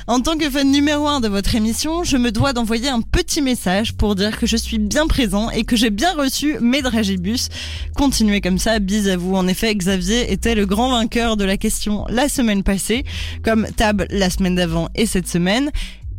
En 0.07 0.19
tant 0.21 0.37
que 0.37 0.49
fan 0.49 0.71
numéro 0.71 1.07
un 1.07 1.19
de 1.19 1.27
votre 1.27 1.53
émission, 1.53 2.03
je 2.03 2.17
me 2.17 2.31
dois 2.31 2.51
d'envoyer 2.51 2.89
un 2.89 3.01
petit 3.01 3.43
message 3.43 3.93
pour 3.93 4.15
dire 4.15 4.39
que 4.39 4.47
je 4.47 4.57
suis 4.57 4.79
bien 4.79 5.05
présent 5.05 5.51
et 5.51 5.65
que 5.65 5.75
j'ai 5.75 5.91
bien 5.91 6.15
reçu 6.15 6.57
mes 6.61 6.81
dragibus. 6.81 7.49
Continuez 7.95 8.41
comme 8.41 8.57
ça, 8.57 8.79
bis 8.79 9.07
à 9.07 9.17
vous. 9.17 9.35
En 9.35 9.47
effet, 9.47 9.75
Xavier 9.75 10.33
était 10.33 10.55
le 10.55 10.65
grand 10.65 10.89
vainqueur 10.89 11.37
de 11.37 11.43
la 11.43 11.57
question 11.57 12.05
la 12.09 12.27
semaine 12.27 12.63
passée, 12.63 13.03
comme 13.43 13.67
Tab 13.75 14.03
la 14.09 14.31
semaine 14.31 14.55
d'avant 14.55 14.89
et 14.95 15.05
cette 15.05 15.27
semaine. 15.27 15.69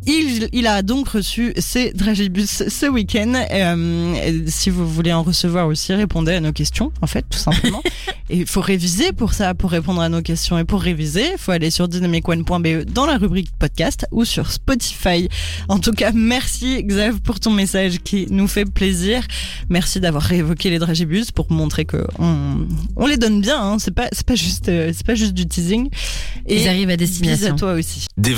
Il, 0.05 0.67
a 0.67 0.81
donc 0.81 1.09
reçu 1.09 1.53
ses 1.57 1.91
dragibus 1.93 2.63
ce 2.67 2.85
week-end. 2.87 3.33
Euh, 3.51 4.43
si 4.47 4.69
vous 4.69 4.87
voulez 4.87 5.13
en 5.13 5.23
recevoir 5.23 5.67
aussi, 5.67 5.93
répondez 5.93 6.33
à 6.33 6.39
nos 6.39 6.51
questions, 6.51 6.91
en 7.01 7.07
fait, 7.07 7.25
tout 7.29 7.37
simplement. 7.37 7.81
et 8.29 8.37
il 8.37 8.45
faut 8.45 8.61
réviser 8.61 9.11
pour 9.11 9.33
ça, 9.33 9.53
pour 9.53 9.71
répondre 9.71 10.01
à 10.01 10.09
nos 10.09 10.21
questions. 10.21 10.57
Et 10.57 10.63
pour 10.63 10.81
réviser, 10.81 11.25
il 11.33 11.37
faut 11.37 11.51
aller 11.51 11.69
sur 11.69 11.87
dynamicone.be 11.87 12.85
dans 12.85 13.05
la 13.05 13.17
rubrique 13.17 13.49
podcast 13.59 14.07
ou 14.11 14.25
sur 14.25 14.51
Spotify. 14.51 15.29
En 15.67 15.79
tout 15.79 15.91
cas, 15.91 16.11
merci 16.13 16.83
Xav 16.83 17.19
pour 17.21 17.39
ton 17.39 17.51
message 17.51 17.99
qui 18.03 18.27
nous 18.29 18.47
fait 18.47 18.65
plaisir. 18.65 19.23
Merci 19.69 19.99
d'avoir 19.99 20.23
réévoqué 20.23 20.69
les 20.69 20.79
dragibus 20.79 21.31
pour 21.31 21.51
montrer 21.51 21.85
que 21.85 22.05
on, 22.17 22.67
on 22.95 23.05
les 23.05 23.17
donne 23.17 23.41
bien. 23.41 23.61
Hein. 23.61 23.77
C'est 23.79 23.93
pas, 23.93 24.07
c'est 24.11 24.25
pas 24.25 24.35
juste, 24.35 24.69
euh, 24.69 24.91
c'est 24.95 25.05
pas 25.05 25.15
juste 25.15 25.33
du 25.33 25.47
teasing. 25.47 25.89
Et 26.47 26.61
Ils 26.61 26.67
arrivent 26.67 26.89
à 26.89 26.97
destination. 26.97 27.53
à 27.53 27.57
toi 27.57 27.73
aussi. 27.73 28.07
Des 28.17 28.33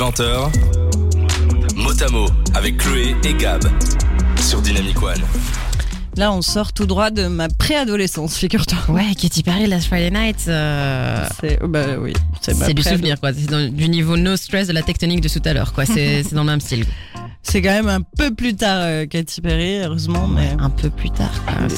20h 2.02 2.12
Motamo 2.12 2.26
avec 2.56 2.78
Chloé 2.78 3.16
et 3.24 3.34
Gab 3.36 3.62
sur 4.39 4.60
Dynamic 4.62 5.02
One. 5.04 5.22
Là, 6.18 6.32
on 6.34 6.41
sort 6.41 6.74
tout 6.74 6.88
droit 6.88 7.12
de 7.12 7.28
ma 7.28 7.47
préadolescence, 7.47 8.38
figure-toi. 8.38 8.80
Ouais, 8.89 9.14
Katy 9.16 9.43
Perry, 9.43 9.68
Last 9.68 9.88
Friday 9.88 10.10
Night. 10.10 10.45
Euh... 10.47 11.26
C'est, 11.39 11.60
bah 11.64 11.97
oui, 11.99 12.14
c'est, 12.41 12.74
du 12.74 12.82
souvenir, 12.82 13.20
quoi. 13.20 13.32
C'est 13.34 13.72
du 13.72 13.88
niveau 13.88 14.18
no 14.18 14.36
stress 14.36 14.68
de 14.68 14.74
la 14.74 14.82
tectonique 14.82 15.22
de 15.22 15.30
tout 15.30 15.41
à 15.45 15.54
l'heure, 15.54 15.74
quoi. 15.74 15.86
C'est, 15.86 16.24
c'est 16.28 16.34
dans 16.34 16.43
le 16.43 16.49
même 16.49 16.62
style. 16.62 16.86
C'est 17.43 17.61
quand 17.61 17.71
même 17.71 17.89
un 17.89 18.01
peu 18.01 18.33
plus 18.33 18.55
tard, 18.55 18.77
euh, 18.81 19.05
Katy 19.05 19.41
Perry, 19.41 19.79
heureusement, 19.79 20.27
mais 20.27 20.51
un 20.59 20.69
peu 20.69 20.89
plus 20.89 21.09
tard. 21.09 21.31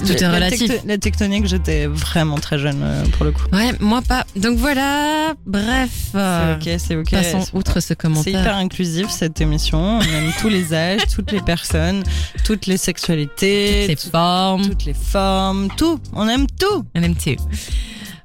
Tout 0.06 0.12
est 0.12 0.28
relatif. 0.28 0.72
La, 0.86 0.98
tectonique, 0.98 1.48
j'étais 1.48 1.88
vraiment 1.88 2.38
très 2.38 2.60
jeune 2.60 2.82
euh, 2.84 3.04
pour 3.14 3.26
le 3.26 3.32
coup. 3.32 3.44
Ouais, 3.52 3.72
moi 3.80 4.02
pas. 4.02 4.26
Donc 4.36 4.58
voilà. 4.58 5.34
Bref. 5.46 5.90
c'est 6.12 6.18
euh, 6.18 6.56
ok, 6.56 6.70
c'est 6.78 6.96
ok. 6.96 7.12
Passons 7.12 7.46
outre 7.54 7.80
ce 7.80 7.94
commentaire. 7.94 8.24
C'est 8.24 8.40
hyper 8.40 8.56
inclusif 8.58 9.10
cette 9.10 9.40
émission. 9.42 10.00
On 10.00 10.02
aime 10.02 10.32
tous 10.40 10.50
les 10.50 10.74
âges, 10.74 11.08
toutes 11.14 11.32
les 11.32 11.42
personnes, 11.42 12.04
toutes 12.44 12.68
les 12.68 12.78
sexualités, 12.78 13.88
toutes 13.88 14.04
les 14.04 14.12
formes, 14.12 14.70
toutes 14.70 14.86
les 14.86 14.94
formes, 14.94 15.70
tout. 15.78 16.00
On 16.14 16.28
aime 16.28 16.46
tout. 16.60 16.86
On 16.94 17.02
aime 17.02 17.16
tout. 17.16 17.36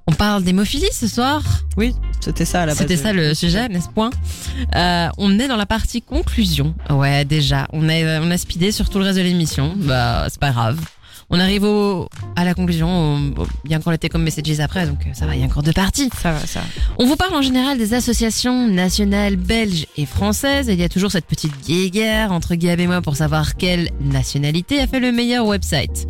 On 0.09 0.13
parle 0.13 0.43
d'hémophilie 0.43 0.89
ce 0.91 1.07
soir. 1.07 1.43
Oui, 1.77 1.95
c'était 2.23 2.47
ça 2.47 2.63
à 2.63 2.67
la 2.67 2.73
base. 2.73 2.79
C'était 2.79 2.97
ça 2.97 3.13
le 3.13 3.35
sujet, 3.35 3.69
n'est-ce 3.69 3.91
point 3.91 4.09
euh, 4.75 5.09
On 5.19 5.39
est 5.39 5.49
dans 5.49 5.57
la 5.57 5.67
partie 5.67 6.01
conclusion. 6.01 6.75
Ouais, 6.89 7.27
déjà, 7.27 7.69
on 7.75 7.91
a 7.91 8.19
on 8.23 8.31
a 8.31 8.39
speedé 8.39 8.73
sur 8.73 8.89
tout 8.89 8.99
le 9.01 9.05
reste 9.05 9.19
de 9.19 9.23
l'émission. 9.23 9.75
Bah, 9.77 10.25
c'est 10.31 10.41
pas 10.41 10.53
grave. 10.53 10.81
On 11.29 11.39
arrive 11.39 11.65
au, 11.65 12.09
à 12.37 12.47
la 12.47 12.55
conclusion. 12.55 13.35
Il 13.67 13.71
y 13.71 13.75
a 13.75 13.77
encore 13.77 13.93
les 13.93 14.09
comme 14.09 14.23
messages 14.23 14.61
après, 14.61 14.87
donc 14.87 15.01
euh, 15.07 15.11
ça 15.13 15.27
va, 15.27 15.37
il 15.37 15.41
y 15.41 15.43
a 15.43 15.47
encore 15.47 15.63
deux 15.63 15.75
parties. 15.75 16.09
Ça 16.23 16.33
va, 16.33 16.39
ça 16.39 16.61
va. 16.61 16.67
On 16.99 17.05
vous 17.05 17.17
parle 17.17 17.35
en 17.35 17.43
général 17.43 17.77
des 17.77 17.93
associations 17.93 18.67
nationales 18.67 19.37
belges 19.37 19.85
et 19.99 20.07
françaises. 20.07 20.71
et 20.71 20.73
Il 20.73 20.81
y 20.81 20.85
a 20.85 20.89
toujours 20.89 21.13
cette 21.13 21.27
petite 21.27 21.53
guéguerre 21.67 22.33
entre 22.33 22.55
Gab 22.55 22.81
et 22.81 22.87
moi 22.87 23.03
pour 23.03 23.17
savoir 23.17 23.57
quelle 23.57 23.91
nationalité 24.01 24.81
a 24.81 24.87
fait 24.87 25.01
le 25.01 25.13
meilleur 25.13 25.45
website. 25.45 26.07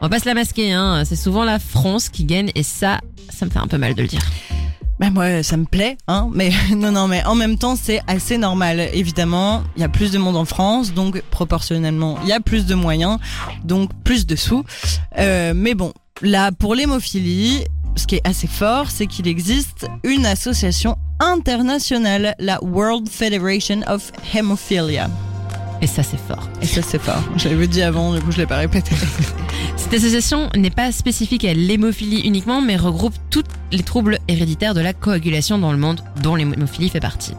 On 0.00 0.06
va 0.06 0.10
pas 0.10 0.18
se 0.18 0.26
la 0.26 0.34
masquer, 0.34 0.72
hein. 0.72 1.04
C'est 1.06 1.16
souvent 1.16 1.44
la 1.44 1.58
France 1.58 2.08
qui 2.10 2.24
gagne 2.24 2.50
et 2.54 2.62
ça, 2.62 3.00
ça 3.30 3.46
me 3.46 3.50
fait 3.50 3.58
un 3.58 3.66
peu 3.66 3.78
mal 3.78 3.94
de 3.94 4.02
le 4.02 4.08
dire. 4.08 4.22
Bah 4.98 5.10
moi, 5.10 5.42
ça 5.42 5.58
me 5.58 5.66
plaît, 5.66 5.98
hein. 6.08 6.30
Mais 6.32 6.50
non, 6.74 6.90
non, 6.90 7.06
mais 7.06 7.22
en 7.24 7.34
même 7.34 7.58
temps, 7.58 7.76
c'est 7.76 8.00
assez 8.06 8.38
normal. 8.38 8.80
Évidemment, 8.94 9.62
il 9.76 9.82
y 9.82 9.84
a 9.84 9.88
plus 9.88 10.10
de 10.10 10.18
monde 10.18 10.36
en 10.36 10.46
France, 10.46 10.94
donc 10.94 11.20
proportionnellement, 11.30 12.18
il 12.22 12.28
y 12.28 12.32
a 12.32 12.40
plus 12.40 12.64
de 12.64 12.74
moyens, 12.74 13.18
donc 13.64 13.90
plus 14.04 14.26
de 14.26 14.36
sous. 14.36 14.64
Euh, 15.18 15.52
mais 15.54 15.74
bon, 15.74 15.92
là, 16.22 16.50
pour 16.50 16.74
l'hémophilie, 16.74 17.64
ce 17.96 18.06
qui 18.06 18.16
est 18.16 18.26
assez 18.26 18.46
fort, 18.46 18.90
c'est 18.90 19.06
qu'il 19.06 19.28
existe 19.28 19.86
une 20.02 20.24
association 20.24 20.96
internationale, 21.20 22.34
la 22.38 22.62
World 22.62 23.08
Federation 23.08 23.80
of 23.86 24.12
Hemophilia. 24.34 25.10
Et 25.82 25.86
ça, 25.86 26.02
c'est 26.02 26.18
fort. 26.18 26.48
Et 26.62 26.66
ça, 26.66 26.80
c'est 26.82 27.00
fort. 27.00 27.22
Je 27.36 27.48
l'avais 27.48 27.66
dit 27.66 27.82
avant, 27.82 28.14
du 28.14 28.20
coup, 28.20 28.32
je 28.32 28.38
l'ai 28.38 28.46
pas 28.46 28.56
répété. 28.56 28.94
Cette 29.76 29.94
association 29.94 30.48
n'est 30.56 30.70
pas 30.70 30.90
spécifique 30.90 31.44
à 31.44 31.52
l'hémophilie 31.52 32.20
uniquement, 32.20 32.62
mais 32.62 32.76
regroupe 32.76 33.14
tous 33.30 33.44
les 33.72 33.82
troubles 33.82 34.18
héréditaires 34.26 34.74
de 34.74 34.80
la 34.80 34.92
coagulation 34.92 35.58
dans 35.58 35.72
le 35.72 35.78
monde, 35.78 36.00
dont 36.22 36.34
l'hémophilie 36.34 36.88
fait 36.88 37.00
partie. 37.00 37.34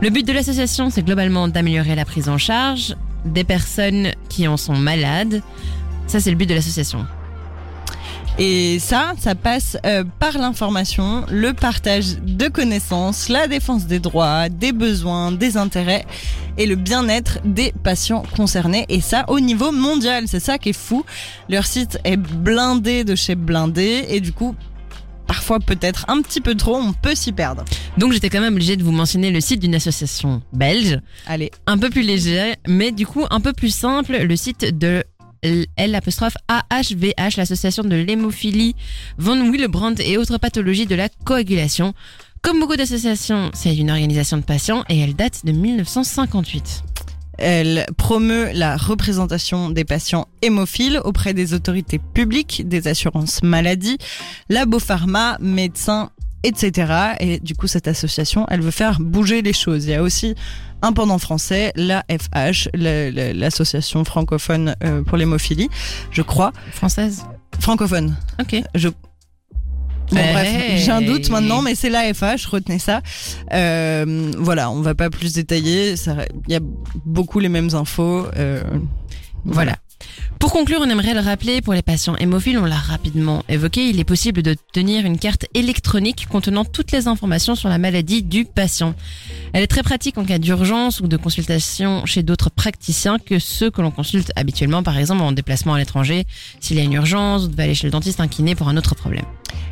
Le 0.00 0.10
but 0.10 0.26
de 0.26 0.32
l'association, 0.32 0.90
c'est 0.90 1.02
globalement 1.02 1.46
d'améliorer 1.46 1.94
la 1.94 2.04
prise 2.04 2.28
en 2.28 2.38
charge 2.38 2.96
des 3.24 3.44
personnes 3.44 4.12
qui 4.28 4.48
en 4.48 4.56
sont 4.56 4.76
malades. 4.76 5.42
Ça, 6.06 6.20
c'est 6.20 6.30
le 6.30 6.36
but 6.36 6.46
de 6.46 6.54
l'association. 6.54 7.06
Et 8.38 8.80
ça, 8.80 9.12
ça 9.18 9.36
passe 9.36 9.76
euh, 9.86 10.02
par 10.18 10.38
l'information, 10.38 11.24
le 11.30 11.52
partage 11.52 12.18
de 12.18 12.48
connaissances, 12.48 13.28
la 13.28 13.46
défense 13.46 13.86
des 13.86 14.00
droits, 14.00 14.48
des 14.48 14.72
besoins, 14.72 15.30
des 15.30 15.56
intérêts 15.56 16.04
et 16.58 16.66
le 16.66 16.76
bien-être 16.76 17.38
des 17.44 17.72
patients 17.82 18.22
concernés. 18.36 18.86
Et 18.88 19.00
ça, 19.00 19.24
au 19.28 19.40
niveau 19.40 19.72
mondial, 19.72 20.24
c'est 20.28 20.40
ça 20.40 20.58
qui 20.58 20.70
est 20.70 20.72
fou. 20.72 21.04
Leur 21.48 21.66
site 21.66 21.98
est 22.04 22.16
blindé 22.16 23.04
de 23.04 23.14
chez 23.14 23.34
blindé 23.34 24.04
et 24.08 24.20
du 24.20 24.32
coup, 24.32 24.54
parfois 25.26 25.60
peut-être 25.60 26.04
un 26.08 26.20
petit 26.22 26.40
peu 26.40 26.54
trop, 26.54 26.76
on 26.76 26.92
peut 26.92 27.14
s'y 27.14 27.32
perdre. 27.32 27.64
Donc, 27.98 28.12
j'étais 28.12 28.30
quand 28.30 28.40
même 28.40 28.54
obligée 28.54 28.76
de 28.76 28.82
vous 28.82 28.92
mentionner 28.92 29.30
le 29.30 29.40
site 29.40 29.60
d'une 29.60 29.74
association 29.74 30.42
belge, 30.52 31.00
Allez, 31.26 31.50
un 31.66 31.78
peu 31.78 31.90
plus 31.90 32.02
léger, 32.02 32.54
mais 32.68 32.92
du 32.92 33.06
coup 33.06 33.24
un 33.30 33.40
peu 33.40 33.52
plus 33.52 33.74
simple, 33.74 34.16
le 34.16 34.36
site 34.36 34.78
de 34.78 35.04
L 35.42 35.94
apostrophe 35.94 36.36
AHVH, 36.48 37.36
l'association 37.36 37.84
de 37.84 37.96
l'hémophilie, 37.96 38.74
von 39.18 39.50
Willebrand 39.50 39.94
et 40.00 40.16
autres 40.16 40.38
pathologies 40.38 40.86
de 40.86 40.94
la 40.94 41.08
coagulation. 41.24 41.94
Comme 42.44 42.60
beaucoup 42.60 42.76
d'associations, 42.76 43.50
c'est 43.54 43.74
une 43.74 43.90
organisation 43.90 44.36
de 44.36 44.42
patients 44.42 44.84
et 44.90 45.00
elle 45.00 45.14
date 45.16 45.44
de 45.46 45.52
1958. 45.52 46.82
Elle 47.38 47.86
promeut 47.96 48.50
la 48.52 48.76
représentation 48.76 49.70
des 49.70 49.84
patients 49.84 50.28
hémophiles 50.42 51.00
auprès 51.04 51.32
des 51.34 51.52
autorités 51.54 51.98
publiques, 51.98 52.62
des 52.68 52.86
assurances 52.86 53.42
maladie, 53.42 53.96
labopharma, 54.50 55.38
médecins, 55.40 56.10
etc. 56.44 56.92
Et 57.18 57.40
du 57.40 57.54
coup, 57.56 57.66
cette 57.66 57.88
association, 57.88 58.46
elle 58.50 58.60
veut 58.60 58.70
faire 58.70 59.00
bouger 59.00 59.40
les 59.42 59.54
choses. 59.54 59.86
Il 59.86 59.90
y 59.90 59.94
a 59.94 60.02
aussi 60.02 60.34
un 60.82 60.92
pendant 60.92 61.18
français, 61.18 61.72
l'AFH, 61.76 62.68
la- 62.74 63.10
la- 63.10 63.32
l'association 63.32 64.04
francophone 64.04 64.76
euh, 64.84 65.02
pour 65.02 65.16
l'hémophilie, 65.16 65.70
je 66.10 66.20
crois. 66.22 66.52
Française 66.72 67.24
Francophone. 67.58 68.14
Ok. 68.40 68.62
Je... 68.74 68.88
Bon, 70.10 70.16
Hey. 70.18 70.32
bref, 70.32 70.82
j'ai 70.84 70.90
un 70.92 71.00
doute 71.02 71.30
maintenant, 71.30 71.62
mais 71.62 71.74
c'est 71.74 71.88
l'AFH, 71.90 72.46
retenez 72.50 72.78
ça. 72.78 73.00
Euh, 73.52 74.30
voilà, 74.38 74.70
on 74.70 74.80
va 74.80 74.94
pas 74.94 75.10
plus 75.10 75.32
détailler. 75.32 75.96
ça- 75.96 76.24
Il 76.46 76.52
y 76.52 76.56
a 76.56 76.60
beaucoup 77.06 77.40
les 77.40 77.48
mêmes 77.48 77.70
infos. 77.74 78.26
euh, 78.36 78.62
Voilà. 79.46 79.76
Pour 80.38 80.52
conclure, 80.52 80.80
on 80.82 80.90
aimerait 80.90 81.14
le 81.14 81.20
rappeler, 81.20 81.62
pour 81.62 81.72
les 81.72 81.82
patients 81.82 82.16
hémophiles, 82.16 82.58
on 82.58 82.64
l'a 82.64 82.76
rapidement 82.76 83.42
évoqué, 83.48 83.88
il 83.88 83.98
est 83.98 84.04
possible 84.04 84.42
de 84.42 84.54
tenir 84.72 85.06
une 85.06 85.18
carte 85.18 85.46
électronique 85.54 86.26
contenant 86.28 86.64
toutes 86.64 86.92
les 86.92 87.08
informations 87.08 87.54
sur 87.54 87.68
la 87.68 87.78
maladie 87.78 88.22
du 88.22 88.44
patient. 88.44 88.94
Elle 89.52 89.62
est 89.62 89.68
très 89.68 89.82
pratique 89.82 90.18
en 90.18 90.24
cas 90.24 90.38
d'urgence 90.38 91.00
ou 91.00 91.08
de 91.08 91.16
consultation 91.16 92.04
chez 92.04 92.22
d'autres 92.22 92.50
praticiens 92.50 93.18
que 93.18 93.38
ceux 93.38 93.70
que 93.70 93.80
l'on 93.80 93.90
consulte 93.90 94.32
habituellement, 94.36 94.82
par 94.82 94.98
exemple 94.98 95.22
en 95.22 95.32
déplacement 95.32 95.74
à 95.74 95.78
l'étranger, 95.78 96.26
s'il 96.60 96.76
y 96.76 96.80
a 96.80 96.82
une 96.82 96.92
urgence, 96.92 97.44
ou 97.44 97.48
de 97.48 97.62
aller 97.62 97.74
chez 97.74 97.86
le 97.86 97.92
dentiste, 97.92 98.20
un 98.20 98.28
kiné 98.28 98.54
pour 98.54 98.68
un 98.68 98.76
autre 98.76 98.94
problème. 98.94 99.24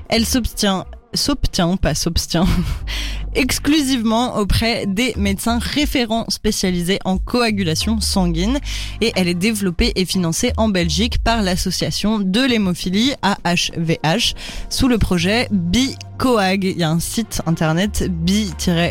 Elle 0.09 0.25
s'obtient, 0.25 0.87
s'obtient, 1.15 1.77
pas 1.77 1.95
s'obtient, 1.95 2.47
exclusivement 3.35 4.37
auprès 4.37 4.87
des 4.87 5.15
médecins 5.17 5.59
référents 5.59 6.27
spécialisés 6.29 6.99
en 7.05 7.19
coagulation 7.19 8.01
sanguine 8.01 8.59
et 9.01 9.13
elle 9.17 9.29
est 9.29 9.35
développée 9.35 9.93
et 9.97 10.05
financée 10.05 10.53
en 10.57 10.69
Belgique 10.69 11.19
par 11.23 11.43
l'association 11.43 12.19
de 12.19 12.41
l'hémophilie 12.41 13.15
AHVH 13.23 14.35
sous 14.69 14.89
le 14.89 14.99
projet 14.99 15.49
BiCoag. 15.51 16.65
Il 16.65 16.79
y 16.79 16.83
a 16.83 16.91
un 16.91 17.01
site 17.01 17.41
internet 17.47 18.05
bi-coag.be 18.11 18.87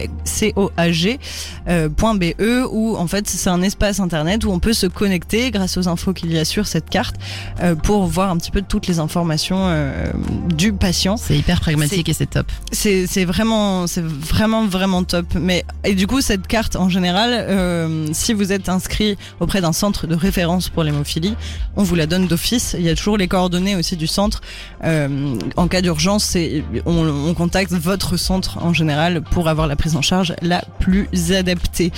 euh, 2.39 2.67
où 2.71 2.95
en 2.97 3.07
fait 3.07 3.27
c'est 3.27 3.49
un 3.49 3.61
espace 3.61 3.99
internet 3.99 4.43
où 4.43 4.51
on 4.51 4.59
peut 4.59 4.73
se 4.73 4.87
connecter 4.87 5.51
grâce 5.51 5.77
aux 5.77 5.87
infos 5.87 6.13
qu'il 6.13 6.33
y 6.33 6.39
a 6.39 6.45
sur 6.45 6.67
cette 6.67 6.89
carte 6.89 7.15
euh, 7.61 7.75
pour 7.75 8.05
voir 8.05 8.31
un 8.31 8.37
petit 8.37 8.51
peu 8.51 8.61
toutes 8.61 8.87
les 8.87 8.99
informations 8.99 9.67
euh, 9.67 10.11
du 10.55 10.73
patient. 10.73 11.17
C'est 11.17 11.37
hyper 11.37 11.59
pragmatique 11.61 12.09
c'est 12.13 12.29
top. 12.29 12.51
C'est 12.71 13.25
vraiment 13.25 13.87
c'est 13.87 14.03
vraiment 14.03 14.65
vraiment 14.65 15.03
top. 15.03 15.25
Mais 15.35 15.63
et 15.83 15.95
du 15.95 16.07
coup 16.07 16.21
cette 16.21 16.47
carte 16.47 16.75
en 16.75 16.89
général, 16.89 17.31
euh, 17.33 18.07
si 18.13 18.33
vous 18.33 18.51
êtes 18.51 18.69
inscrit 18.69 19.17
auprès 19.39 19.61
d'un 19.61 19.73
centre 19.73 20.07
de 20.07 20.15
référence 20.15 20.69
pour 20.69 20.83
l'hémophilie, 20.83 21.35
on 21.75 21.83
vous 21.83 21.95
la 21.95 22.07
donne 22.07 22.27
d'office. 22.27 22.75
Il 22.77 22.85
y 22.85 22.89
a 22.89 22.95
toujours 22.95 23.17
les 23.17 23.27
coordonnées 23.27 23.75
aussi 23.75 23.95
du 23.95 24.07
centre. 24.07 24.41
Euh, 24.83 25.35
en 25.55 25.67
cas 25.67 25.81
d'urgence, 25.81 26.37
on 26.85 27.33
contacte 27.33 27.71
votre 27.73 28.17
centre 28.17 28.57
en 28.59 28.73
général 28.73 29.21
pour 29.21 29.47
avoir 29.49 29.67
la 29.67 29.75
prise 29.75 29.95
en 29.95 30.01
charge 30.01 30.33
la 30.41 30.63
plus 30.79 31.07
adaptée. 31.31 31.91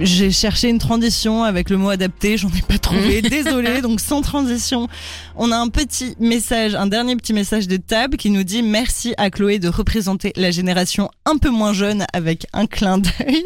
J'ai 0.00 0.30
cherché 0.30 0.68
une 0.68 0.78
transition 0.78 1.42
avec 1.42 1.70
le 1.70 1.78
mot 1.78 1.88
adapté, 1.88 2.36
j'en 2.36 2.50
ai 2.50 2.60
pas 2.60 2.76
trouvé. 2.78 3.22
Désolée, 3.30 3.80
donc 3.80 4.00
sans 4.00 4.20
transition. 4.20 4.88
On 5.36 5.50
a 5.50 5.56
un 5.56 5.68
petit 5.68 6.14
message, 6.20 6.74
un 6.74 6.86
dernier 6.86 7.16
petit 7.16 7.32
message 7.32 7.66
de 7.66 7.78
Tab 7.78 8.16
qui 8.16 8.28
nous 8.30 8.44
dit 8.44 8.62
merci 8.62 9.14
à 9.16 9.30
Chloé 9.30 9.58
de 9.58 9.68
représenter 9.68 10.32
la 10.36 10.50
génération 10.50 11.10
un 11.24 11.38
peu 11.38 11.48
moins 11.48 11.72
jeune 11.72 12.04
avec 12.12 12.46
un 12.52 12.66
clin 12.66 12.98
d'œil. 12.98 13.42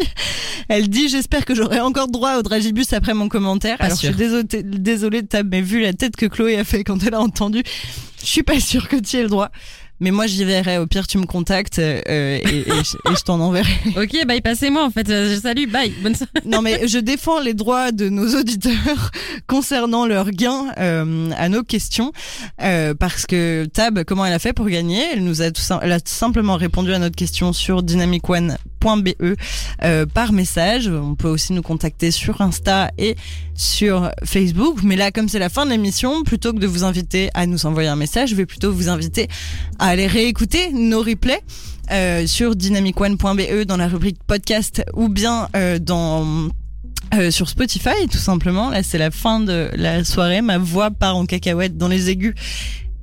Elle 0.69 0.89
dit 0.89 1.09
j'espère 1.09 1.45
que 1.45 1.55
j'aurai 1.55 1.81
encore 1.81 2.09
droit 2.09 2.37
au 2.37 2.43
dragibus 2.43 2.93
après 2.93 3.15
mon 3.15 3.29
commentaire. 3.29 3.79
Pas 3.79 3.85
Alors 3.85 3.99
sûr. 3.99 4.11
je 4.11 4.17
suis 4.17 4.25
désolée, 4.25 4.63
désolée 4.65 5.23
Tab, 5.23 5.47
mais 5.49 5.63
vu 5.63 5.81
la 5.81 5.93
tête 5.93 6.17
que 6.17 6.27
Chloé 6.27 6.57
a 6.57 6.65
fait 6.65 6.83
quand 6.83 7.01
elle 7.05 7.15
a 7.15 7.21
entendu, 7.21 7.63
je 8.21 8.27
suis 8.27 8.43
pas 8.43 8.59
sûre 8.59 8.89
que 8.89 8.97
tu 8.97 9.17
aies 9.19 9.23
le 9.23 9.29
droit. 9.29 9.51
Mais 10.01 10.11
moi 10.11 10.27
j'y 10.27 10.45
verrai. 10.45 10.79
Au 10.79 10.87
pire 10.87 11.07
tu 11.07 11.19
me 11.19 11.27
contactes 11.27 11.79
euh, 11.79 12.01
et, 12.07 12.43
et 12.47 12.65
je- 12.69 13.15
je 13.15 13.23
t'en 13.23 13.39
enverrai. 13.41 13.73
Ok, 13.97 14.27
bye, 14.27 14.41
passez-moi 14.41 14.85
en 14.85 14.91
fait. 14.91 15.09
Euh, 15.11 15.39
Salut, 15.41 15.67
bye. 15.67 15.93
Bonne 16.03 16.15
soirée. 16.15 16.31
Non 16.47 16.63
mais 16.63 16.89
je 16.89 16.99
défends 16.99 17.41
les 17.41 17.55
droits 17.55 17.93
de 17.93 18.09
nos 18.09 18.35
auditeurs 18.39 19.11
concernant 19.47 20.07
leurs 20.07 20.31
gains 20.31 20.73
euh, 20.79 21.31
à 21.37 21.49
nos 21.49 21.63
questions 21.63 22.13
euh, 22.63 22.95
parce 22.95 23.27
que 23.27 23.67
Tab 23.73 24.03
comment 24.05 24.25
elle 24.25 24.33
a 24.33 24.39
fait 24.39 24.53
pour 24.53 24.69
gagner? 24.69 25.03
Elle 25.13 25.25
nous 25.25 25.43
a 25.43 25.51
tout 25.51 25.63
elle 25.83 25.93
a 25.93 25.99
simplement 26.05 26.57
répondu 26.57 26.93
à 26.93 26.99
notre 26.99 27.17
question 27.17 27.53
sur 27.53 27.83
dynamicone.be 28.81 29.37
euh, 29.83 30.07
par 30.07 30.33
message. 30.33 30.89
On 30.89 31.15
peut 31.15 31.29
aussi 31.29 31.53
nous 31.53 31.63
contacter 31.63 32.11
sur 32.11 32.41
Insta 32.41 32.91
et 32.99 33.17
sur 33.55 34.11
Facebook. 34.25 34.83
Mais 34.83 34.97
là 34.97 35.11
comme 35.11 35.29
c'est 35.29 35.39
la 35.39 35.49
fin 35.49 35.65
de 35.67 35.71
l'émission, 35.71 36.23
plutôt 36.23 36.53
que 36.53 36.59
de 36.59 36.67
vous 36.67 36.85
inviter 36.85 37.31
à 37.35 37.47
nous 37.47 37.67
envoyer 37.67 37.89
un 37.89 37.97
message, 37.97 38.31
je 38.31 38.35
vais 38.35 38.47
plutôt 38.47 38.73
vous 38.73 38.89
inviter 38.89 39.29
à 39.79 39.89
aller 39.89 40.07
réécouter 40.07 40.73
nos 40.73 41.01
replays 41.01 41.43
euh, 41.91 42.27
sur 42.27 42.57
dynamicone.be 42.57 43.65
dans 43.67 43.77
la 43.77 43.89
rubrique 43.89 44.19
podcast 44.27 44.83
ou 44.95 45.09
bien 45.09 45.49
euh, 45.57 45.79
dans 45.79 46.49
sur 47.31 47.49
Spotify 47.49 48.07
tout 48.09 48.19
simplement. 48.19 48.71
Là 48.71 48.85
c'est 48.85 48.99
la 48.99 49.11
fin 49.11 49.41
de 49.41 49.69
la 49.75 50.05
soirée, 50.05 50.43
ma 50.43 50.59
voix 50.59 50.93
part 50.93 51.17
en 51.17 51.27
cacahuète 51.27 51.77
dans 51.77 51.89
les 51.89 52.09
aigus 52.09 52.35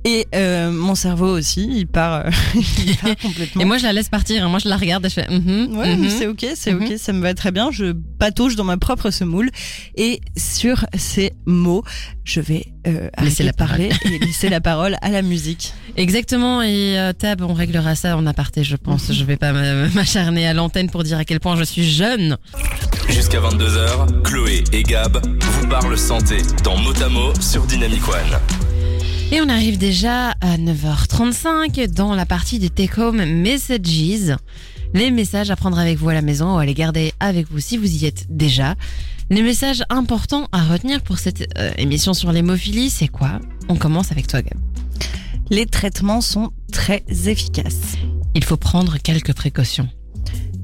Et 0.04 0.26
euh, 0.34 0.70
mon 0.70 0.94
cerveau 0.94 1.36
aussi, 1.36 1.68
il 1.70 1.86
part, 1.86 2.24
euh, 2.26 2.30
il 2.86 2.96
part 2.96 3.16
complètement. 3.22 3.60
Et 3.60 3.64
moi, 3.64 3.78
je 3.78 3.82
la 3.82 3.92
laisse 3.92 4.08
partir. 4.08 4.44
hein. 4.44 4.48
Moi, 4.48 4.58
je 4.60 4.68
la 4.68 4.76
regarde 4.76 5.04
et 5.04 5.08
je 5.08 5.14
fais. 5.14 5.28
mhm, 5.28 5.76
Ouais, 5.76 5.94
mhm. 5.96 6.02
mais 6.02 6.08
c'est 6.08 6.26
ok, 6.28 6.46
c'est 6.54 6.72
ok, 6.72 6.94
ça 6.98 7.12
me 7.12 7.20
va 7.20 7.34
très 7.34 7.50
bien. 7.50 7.70
Je 7.72 7.94
patauge 8.18 8.54
dans 8.56 8.64
ma 8.64 8.76
propre 8.78 9.10
semoule 9.10 9.50
et 9.96 10.20
sur 10.36 10.86
ces 10.96 11.32
mots, 11.46 11.82
je 12.24 12.40
vais 12.40 12.66
euh, 12.86 13.08
arrêter 13.16 13.42
la 13.42 13.52
parler 13.52 13.90
et 14.04 14.18
laisser 14.24 14.48
la 14.48 14.60
parole 14.60 14.96
à 15.02 15.10
la 15.10 15.20
musique. 15.22 15.74
Exactement. 15.96 16.62
Et 16.62 16.98
euh, 16.98 17.12
Tab, 17.12 17.42
on 17.42 17.52
réglera 17.52 17.94
ça 17.96 18.16
en 18.16 18.24
aparté, 18.26 18.62
je 18.64 18.76
pense. 18.76 19.12
Je 19.12 19.24
vais 19.24 19.36
pas 19.36 19.52
m'a- 19.52 19.88
m'acharner 19.88 20.46
à 20.46 20.54
l'antenne 20.54 20.88
pour 20.90 21.02
dire 21.02 21.18
à 21.18 21.24
quel 21.24 21.40
point 21.40 21.56
je 21.56 21.64
suis 21.64 21.84
jeune. 21.90 22.36
Jusqu'à 23.08 23.40
22h, 23.40 24.22
Chloé 24.22 24.62
et 24.72 24.84
Gab 24.84 25.18
vous 25.40 25.66
parlent 25.66 25.98
santé 25.98 26.36
dans 26.62 26.76
Motamo 26.76 27.32
sur 27.40 27.66
Dynamic 27.66 28.06
One. 28.08 28.38
Et 29.30 29.42
on 29.42 29.48
arrive 29.50 29.76
déjà 29.76 30.30
à 30.40 30.56
9h35 30.56 31.92
dans 31.92 32.14
la 32.14 32.24
partie 32.24 32.58
des 32.58 32.70
Take 32.70 32.98
Home 32.98 33.22
Messages. 33.24 34.36
Les 34.94 35.10
messages 35.10 35.50
à 35.50 35.56
prendre 35.56 35.78
avec 35.78 35.98
vous 35.98 36.08
à 36.08 36.14
la 36.14 36.22
maison 36.22 36.54
ou 36.54 36.58
à 36.58 36.64
les 36.64 36.72
garder 36.72 37.12
avec 37.20 37.50
vous 37.50 37.60
si 37.60 37.76
vous 37.76 38.02
y 38.02 38.06
êtes 38.06 38.24
déjà. 38.30 38.74
Les 39.28 39.42
messages 39.42 39.82
importants 39.90 40.48
à 40.50 40.64
retenir 40.64 41.02
pour 41.02 41.18
cette 41.18 41.46
euh, 41.58 41.70
émission 41.76 42.14
sur 42.14 42.32
l'hémophilie, 42.32 42.88
c'est 42.88 43.08
quoi? 43.08 43.38
On 43.68 43.76
commence 43.76 44.12
avec 44.12 44.26
toi, 44.26 44.40
Gab. 44.40 44.58
Les 45.50 45.66
traitements 45.66 46.22
sont 46.22 46.50
très 46.72 47.04
efficaces. 47.26 47.96
Il 48.34 48.44
faut 48.44 48.56
prendre 48.56 48.96
quelques 48.96 49.34
précautions. 49.34 49.90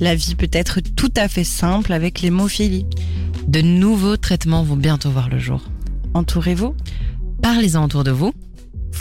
La 0.01 0.15
vie 0.15 0.37
peut 0.37 0.49
être 0.53 0.81
tout 0.81 1.13
à 1.17 1.29
fait 1.29 1.45
simple 1.45 1.93
avec 1.93 2.23
l'hémophilie. 2.23 2.87
De 3.47 3.61
nouveaux 3.61 4.17
traitements 4.17 4.63
vont 4.63 4.77
bientôt 4.77 5.11
voir 5.11 5.29
le 5.29 5.39
jour. 5.39 5.63
Entourez-vous, 6.15 6.75
Parlez-en 7.45 7.85
autour 7.85 8.05
de 8.05 8.11
vous. 8.11 8.33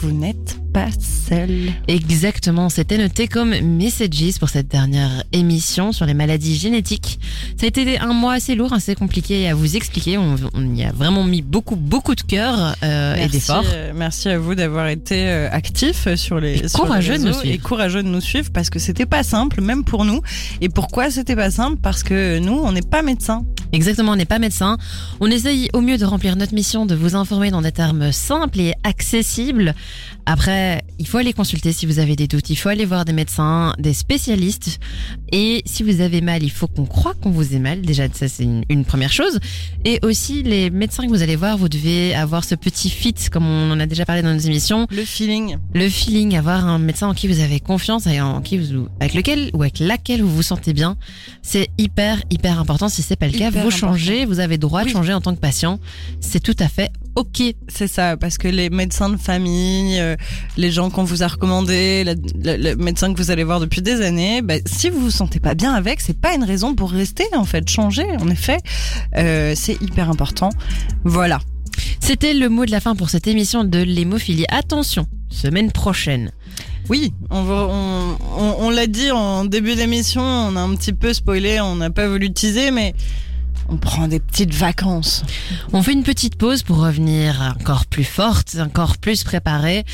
Vous 0.00 0.12
n'êtes 0.12 0.63
pas 0.74 0.88
seul. 1.28 1.70
Exactement, 1.86 2.68
c'était 2.68 2.98
noté 2.98 3.28
comme 3.28 3.54
Messages 3.60 4.38
pour 4.40 4.48
cette 4.48 4.66
dernière 4.66 5.22
émission 5.32 5.92
sur 5.92 6.04
les 6.04 6.14
maladies 6.14 6.56
génétiques. 6.56 7.20
Ça 7.56 7.66
a 7.66 7.68
été 7.68 7.96
un 8.00 8.12
mois 8.12 8.34
assez 8.34 8.56
lourd, 8.56 8.72
assez 8.72 8.96
compliqué 8.96 9.48
à 9.48 9.54
vous 9.54 9.76
expliquer. 9.76 10.18
On, 10.18 10.34
on 10.52 10.74
y 10.74 10.82
a 10.82 10.90
vraiment 10.90 11.22
mis 11.22 11.42
beaucoup, 11.42 11.76
beaucoup 11.76 12.16
de 12.16 12.22
cœur 12.22 12.74
euh, 12.82 13.14
et 13.14 13.28
d'efforts. 13.28 13.62
euh, 13.72 13.92
merci 13.94 14.28
à 14.28 14.38
vous 14.38 14.56
d'avoir 14.56 14.88
été 14.88 15.28
euh, 15.28 15.48
actifs 15.52 16.12
sur 16.16 16.40
les, 16.40 16.54
Et 16.64 16.68
sur 16.68 16.82
les 16.82 16.88
courageux 16.88 17.18
de 17.18 17.24
nous 17.24 17.32
suivre. 17.34 17.54
et 17.54 17.58
courageux 17.58 18.02
de 18.02 18.08
nous 18.08 18.20
suivre 18.20 18.50
parce 18.52 18.68
que 18.68 18.80
c'était 18.80 19.06
pas 19.06 19.22
simple, 19.22 19.60
même 19.60 19.84
pour 19.84 20.04
nous. 20.04 20.22
Et 20.60 20.68
pourquoi 20.68 21.08
c'était 21.12 21.36
pas 21.36 21.52
simple? 21.52 21.78
Parce 21.80 22.02
que 22.02 22.40
nous, 22.40 22.58
on 22.64 22.72
n'est 22.72 22.82
pas 22.82 23.02
médecins. 23.02 23.44
Exactement, 23.72 24.12
on 24.12 24.16
n'est 24.16 24.24
pas 24.24 24.40
médecin. 24.40 24.76
On 25.20 25.30
essaye 25.30 25.68
au 25.72 25.80
mieux 25.80 25.98
de 25.98 26.04
remplir 26.04 26.34
notre 26.34 26.54
mission, 26.54 26.84
de 26.84 26.96
vous 26.96 27.14
informer 27.14 27.50
dans 27.52 27.62
des 27.62 27.72
termes 27.72 28.10
simples 28.12 28.60
et 28.60 28.74
accessibles. 28.82 29.74
Après, 30.26 30.63
il 30.98 31.06
faut 31.06 31.18
aller 31.18 31.32
consulter 31.32 31.72
si 31.72 31.86
vous 31.86 31.98
avez 31.98 32.16
des 32.16 32.26
doutes. 32.26 32.50
Il 32.50 32.56
faut 32.56 32.68
aller 32.68 32.84
voir 32.84 33.04
des 33.04 33.12
médecins, 33.12 33.74
des 33.78 33.94
spécialistes. 33.94 34.78
Et 35.32 35.62
si 35.66 35.82
vous 35.82 36.00
avez 36.00 36.20
mal, 36.20 36.42
il 36.42 36.50
faut 36.50 36.66
qu'on 36.66 36.86
croit 36.86 37.14
qu'on 37.14 37.30
vous 37.30 37.54
ait 37.54 37.58
mal. 37.58 37.82
Déjà, 37.82 38.04
ça 38.12 38.28
c'est 38.28 38.44
une, 38.44 38.64
une 38.68 38.84
première 38.84 39.12
chose. 39.12 39.38
Et 39.84 39.98
aussi, 40.02 40.42
les 40.42 40.70
médecins 40.70 41.04
que 41.04 41.08
vous 41.08 41.22
allez 41.22 41.36
voir, 41.36 41.58
vous 41.58 41.68
devez 41.68 42.14
avoir 42.14 42.44
ce 42.44 42.54
petit 42.54 42.90
fit, 42.90 43.14
comme 43.30 43.46
on 43.46 43.70
en 43.70 43.80
a 43.80 43.86
déjà 43.86 44.04
parlé 44.04 44.22
dans 44.22 44.32
nos 44.32 44.38
émissions. 44.38 44.86
Le 44.90 45.04
feeling. 45.04 45.56
Le 45.74 45.88
feeling, 45.88 46.36
avoir 46.36 46.66
un 46.66 46.78
médecin 46.78 47.08
en 47.08 47.14
qui 47.14 47.28
vous 47.28 47.40
avez 47.40 47.60
confiance 47.60 48.06
et 48.06 48.20
en 48.20 48.40
qui 48.40 48.58
vous, 48.58 48.88
avec 49.00 49.14
lequel 49.14 49.50
ou 49.54 49.62
avec 49.62 49.78
laquelle 49.78 50.22
vous 50.22 50.34
vous 50.34 50.42
sentez 50.42 50.72
bien, 50.72 50.96
c'est 51.42 51.68
hyper 51.78 52.22
hyper 52.30 52.58
important. 52.60 52.88
Si 52.88 53.02
c'est 53.02 53.16
pas 53.16 53.26
le 53.26 53.32
cas, 53.32 53.50
Hyper 53.50 53.62
vous 53.62 53.70
changez, 53.70 54.24
vous 54.24 54.40
avez 54.40 54.58
droit 54.58 54.84
de 54.84 54.88
changer 54.88 55.12
en 55.12 55.20
tant 55.20 55.34
que 55.34 55.40
patient. 55.40 55.78
C'est 56.20 56.40
tout 56.40 56.56
à 56.58 56.68
fait 56.68 56.90
ok. 57.16 57.42
C'est 57.68 57.86
ça, 57.88 58.16
parce 58.16 58.38
que 58.38 58.48
les 58.48 58.70
médecins 58.70 59.08
de 59.08 59.16
famille, 59.16 59.98
euh, 59.98 60.16
les 60.56 60.70
gens 60.70 60.90
qu'on 60.90 61.04
vous 61.04 61.22
a 61.22 61.28
recommandés, 61.28 62.04
la- 62.04 62.14
la- 62.42 62.56
le 62.56 62.76
médecin 62.76 63.12
que 63.12 63.18
vous 63.18 63.30
allez 63.30 63.44
voir 63.44 63.60
depuis 63.60 63.82
des 63.82 64.00
années, 64.02 64.40
bah, 64.42 64.54
si 64.66 64.88
vous 64.90 65.00
vous 65.00 65.10
sentez 65.10 65.40
pas 65.40 65.54
bien 65.54 65.72
avec, 65.74 66.00
c'est 66.00 66.18
pas 66.18 66.34
une 66.34 66.44
raison 66.44 66.74
pour 66.74 66.90
rester 66.90 67.24
en 67.34 67.44
fait, 67.44 67.68
changer. 67.68 68.06
En 68.20 68.28
effet, 68.28 68.58
euh, 69.16 69.54
c'est 69.56 69.80
hyper 69.82 70.10
important. 70.10 70.50
Voilà. 71.04 71.40
C'était 72.00 72.34
le 72.34 72.48
mot 72.48 72.66
de 72.66 72.70
la 72.70 72.80
fin 72.80 72.94
pour 72.94 73.10
cette 73.10 73.26
émission 73.26 73.64
de 73.64 73.78
l'hémophilie. 73.78 74.44
Attention, 74.48 75.06
semaine 75.30 75.72
prochaine. 75.72 76.30
Oui, 76.90 77.14
on, 77.30 77.38
on, 77.48 78.16
on, 78.38 78.56
on 78.66 78.70
l'a 78.70 78.86
dit 78.86 79.10
en 79.10 79.44
début 79.46 79.74
d'émission, 79.74 80.20
on 80.22 80.54
a 80.54 80.60
un 80.60 80.74
petit 80.76 80.92
peu 80.92 81.14
spoilé, 81.14 81.60
on 81.60 81.76
n'a 81.76 81.90
pas 81.90 82.06
voulu 82.08 82.30
teaser, 82.32 82.70
mais 82.70 82.94
on 83.68 83.76
prend 83.76 84.08
des 84.08 84.20
petites 84.20 84.54
vacances. 84.54 85.22
On 85.72 85.82
fait 85.82 85.92
une 85.92 86.02
petite 86.02 86.36
pause 86.36 86.62
pour 86.62 86.78
revenir 86.78 87.54
encore 87.58 87.86
plus 87.86 88.04
forte, 88.04 88.56
encore 88.60 88.98
plus 88.98 89.24
préparée. 89.24 89.84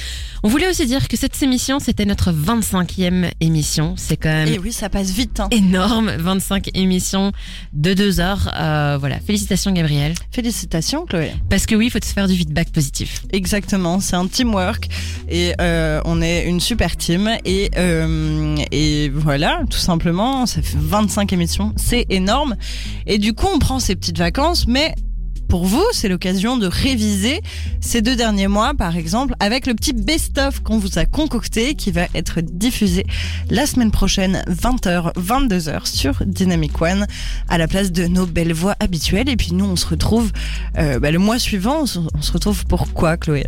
On 0.43 0.49
voulait 0.49 0.69
aussi 0.69 0.87
dire 0.87 1.09
que 1.09 1.17
cette 1.17 1.41
émission, 1.43 1.79
c'était 1.79 2.05
notre 2.05 2.33
25e 2.33 3.31
émission. 3.41 3.95
C'est 3.97 4.17
quand 4.17 4.31
même 4.31 4.49
Et 4.49 4.59
oui, 4.59 4.73
ça 4.73 4.89
passe 4.89 5.11
vite. 5.11 5.41
Hein. 5.41 5.49
énorme, 5.51 6.11
25 6.17 6.71
émissions 6.75 7.33
de 7.73 7.95
deux 7.95 8.21
heures. 8.21 8.51
Euh, 8.59 8.97
voilà, 8.99 9.21
félicitations 9.21 9.73
Gabriel. 9.73 10.15
Félicitations, 10.31 11.07
Chloé. 11.07 11.33
Parce 11.49 11.67
que 11.67 11.75
oui, 11.75 11.87
il 11.87 11.91
faut 11.91 11.99
se 12.03 12.13
faire 12.13 12.29
du 12.29 12.37
feedback 12.37 12.71
positif. 12.71 13.23
Exactement, 13.33 14.01
c'est 14.01 14.17
un 14.17 14.27
teamwork 14.27 14.89
et 15.29 15.55
euh, 15.61 16.01
on 16.05 16.21
est 16.23 16.45
une 16.45 16.61
super 16.61 16.97
team 16.97 17.31
et 17.45 17.71
euh, 17.77 18.57
et 18.73 19.09
voilà, 19.11 19.63
tout 19.71 19.79
simplement, 19.79 20.47
ça 20.47 20.63
fait 20.63 20.79
25 20.79 21.33
émissions, 21.33 21.73
c'est 21.77 22.07
énorme 22.11 22.57
et 23.07 23.19
du 23.19 23.33
coup 23.33 23.47
on 23.53 23.59
prend 23.61 23.79
ces 23.79 23.95
petites 23.95 24.19
vacances, 24.19 24.67
mais 24.67 24.95
pour 25.51 25.65
vous, 25.65 25.85
c'est 25.91 26.09
l'occasion 26.09 26.57
de 26.57 26.69
réviser 26.69 27.41
ces 27.81 28.03
deux 28.03 28.15
derniers 28.15 28.47
mois, 28.47 28.73
par 28.73 28.97
exemple, 28.97 29.35
avec 29.41 29.67
le 29.67 29.75
petit 29.75 29.93
best-of 29.93 30.61
qu'on 30.61 30.79
vous 30.79 31.01
a 31.01 31.07
concocté, 31.07 31.75
qui 31.75 31.91
va 31.91 32.07
être 32.15 32.41
diffusé 32.41 33.05
la 33.51 33.67
semaine 33.67 33.91
prochaine, 33.91 34.45
20h, 34.49 35.13
22h, 35.15 35.87
sur 35.87 36.23
Dynamic 36.25 36.81
One, 36.81 37.05
à 37.49 37.59
la 37.59 37.67
place 37.67 37.91
de 37.91 38.07
nos 38.07 38.27
belles 38.27 38.53
voix 38.53 38.77
habituelles. 38.79 39.29
Et 39.29 39.37
puis 39.37 39.53
nous, 39.53 39.65
on 39.65 39.75
se 39.75 39.87
retrouve 39.87 40.31
euh, 40.79 41.01
bah, 41.01 41.11
le 41.11 41.19
mois 41.19 41.41
suivant. 41.41 41.83
On 41.83 41.87
se, 41.87 42.33
retrouve 42.33 42.65
pour 42.67 42.93
quoi, 42.93 43.17
Chloé? 43.17 43.45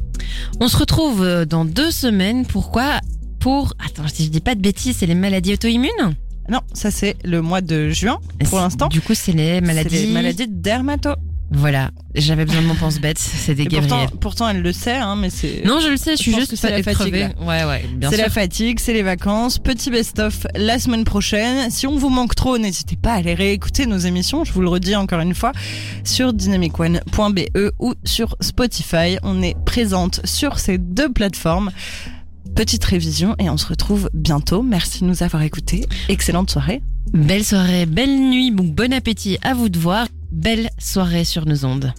On 0.58 0.66
se 0.66 0.76
retrouve 0.76 1.22
euh, 1.22 1.44
dans 1.44 1.64
deux 1.64 1.92
semaines. 1.92 2.46
Pourquoi? 2.46 2.98
Pour... 3.38 3.74
Attends, 3.78 4.08
je 4.08 4.24
dis 4.24 4.40
pas 4.40 4.56
de 4.56 4.60
bêtises, 4.60 4.96
c'est 4.98 5.06
les 5.06 5.14
maladies 5.14 5.52
auto-immunes? 5.52 6.16
Non, 6.52 6.60
ça 6.74 6.90
c'est 6.90 7.16
le 7.24 7.40
mois 7.40 7.62
de 7.62 7.88
juin, 7.88 8.18
pour 8.50 8.58
l'instant. 8.58 8.88
Du 8.88 9.00
coup, 9.00 9.14
c'est 9.14 9.32
les 9.32 9.62
maladies... 9.62 10.06
Les 10.06 10.12
maladies 10.12 10.48
dermato. 10.48 11.14
Voilà, 11.54 11.90
j'avais 12.14 12.44
besoin 12.44 12.60
de 12.60 12.66
mon 12.66 12.74
pense-bête, 12.74 13.18
c'est 13.18 13.54
des 13.54 13.62
Et 13.62 13.68
pourtant, 13.68 13.80
Gabriel. 13.88 14.10
pourtant, 14.20 14.48
elle 14.50 14.60
le 14.60 14.72
sait, 14.72 14.96
hein, 14.96 15.16
mais 15.16 15.30
c'est... 15.30 15.62
Non, 15.64 15.80
je 15.80 15.88
le 15.88 15.96
sais, 15.96 16.12
je 16.12 16.16
Je 16.16 16.22
suis 16.22 16.34
juste 16.34 16.56
c'est 16.56 16.70
la 16.70 16.82
fatigue. 16.82 17.14
Ouais, 17.40 17.64
ouais, 17.64 17.84
C'est 18.02 18.18
la 18.18 18.28
fatigue, 18.28 18.80
c'est 18.80 18.92
les 18.92 19.02
vacances. 19.02 19.58
Petit 19.58 19.90
best-of 19.90 20.46
la 20.54 20.78
semaine 20.78 21.04
prochaine. 21.04 21.70
Si 21.70 21.86
on 21.86 21.96
vous 21.96 22.10
manque 22.10 22.34
trop, 22.34 22.58
n'hésitez 22.58 22.96
pas 22.96 23.12
à 23.12 23.16
aller 23.16 23.32
réécouter 23.34 23.86
nos 23.86 23.98
émissions. 23.98 24.44
Je 24.44 24.52
vous 24.52 24.60
le 24.60 24.68
redis 24.68 24.94
encore 24.96 25.20
une 25.20 25.34
fois 25.34 25.52
sur 26.04 26.34
dynamicone.be 26.34 27.40
ou 27.78 27.94
sur 28.04 28.36
Spotify. 28.40 29.16
On 29.22 29.42
est 29.42 29.56
présente 29.64 30.20
sur 30.24 30.58
ces 30.58 30.76
deux 30.78 31.10
plateformes. 31.10 31.70
Petite 32.54 32.84
révision 32.84 33.34
et 33.38 33.48
on 33.48 33.56
se 33.56 33.66
retrouve 33.66 34.10
bientôt. 34.12 34.62
Merci 34.62 35.00
de 35.00 35.06
nous 35.06 35.22
avoir 35.22 35.42
écoutés. 35.42 35.86
Excellente 36.08 36.50
soirée. 36.50 36.82
Belle 37.12 37.44
soirée, 37.44 37.86
belle 37.86 38.14
nuit, 38.14 38.50
bon 38.50 38.92
appétit 38.92 39.38
à 39.42 39.54
vous 39.54 39.70
de 39.70 39.78
voir. 39.78 40.06
Belle 40.30 40.70
soirée 40.78 41.24
sur 41.24 41.46
nos 41.46 41.64
ondes. 41.64 41.92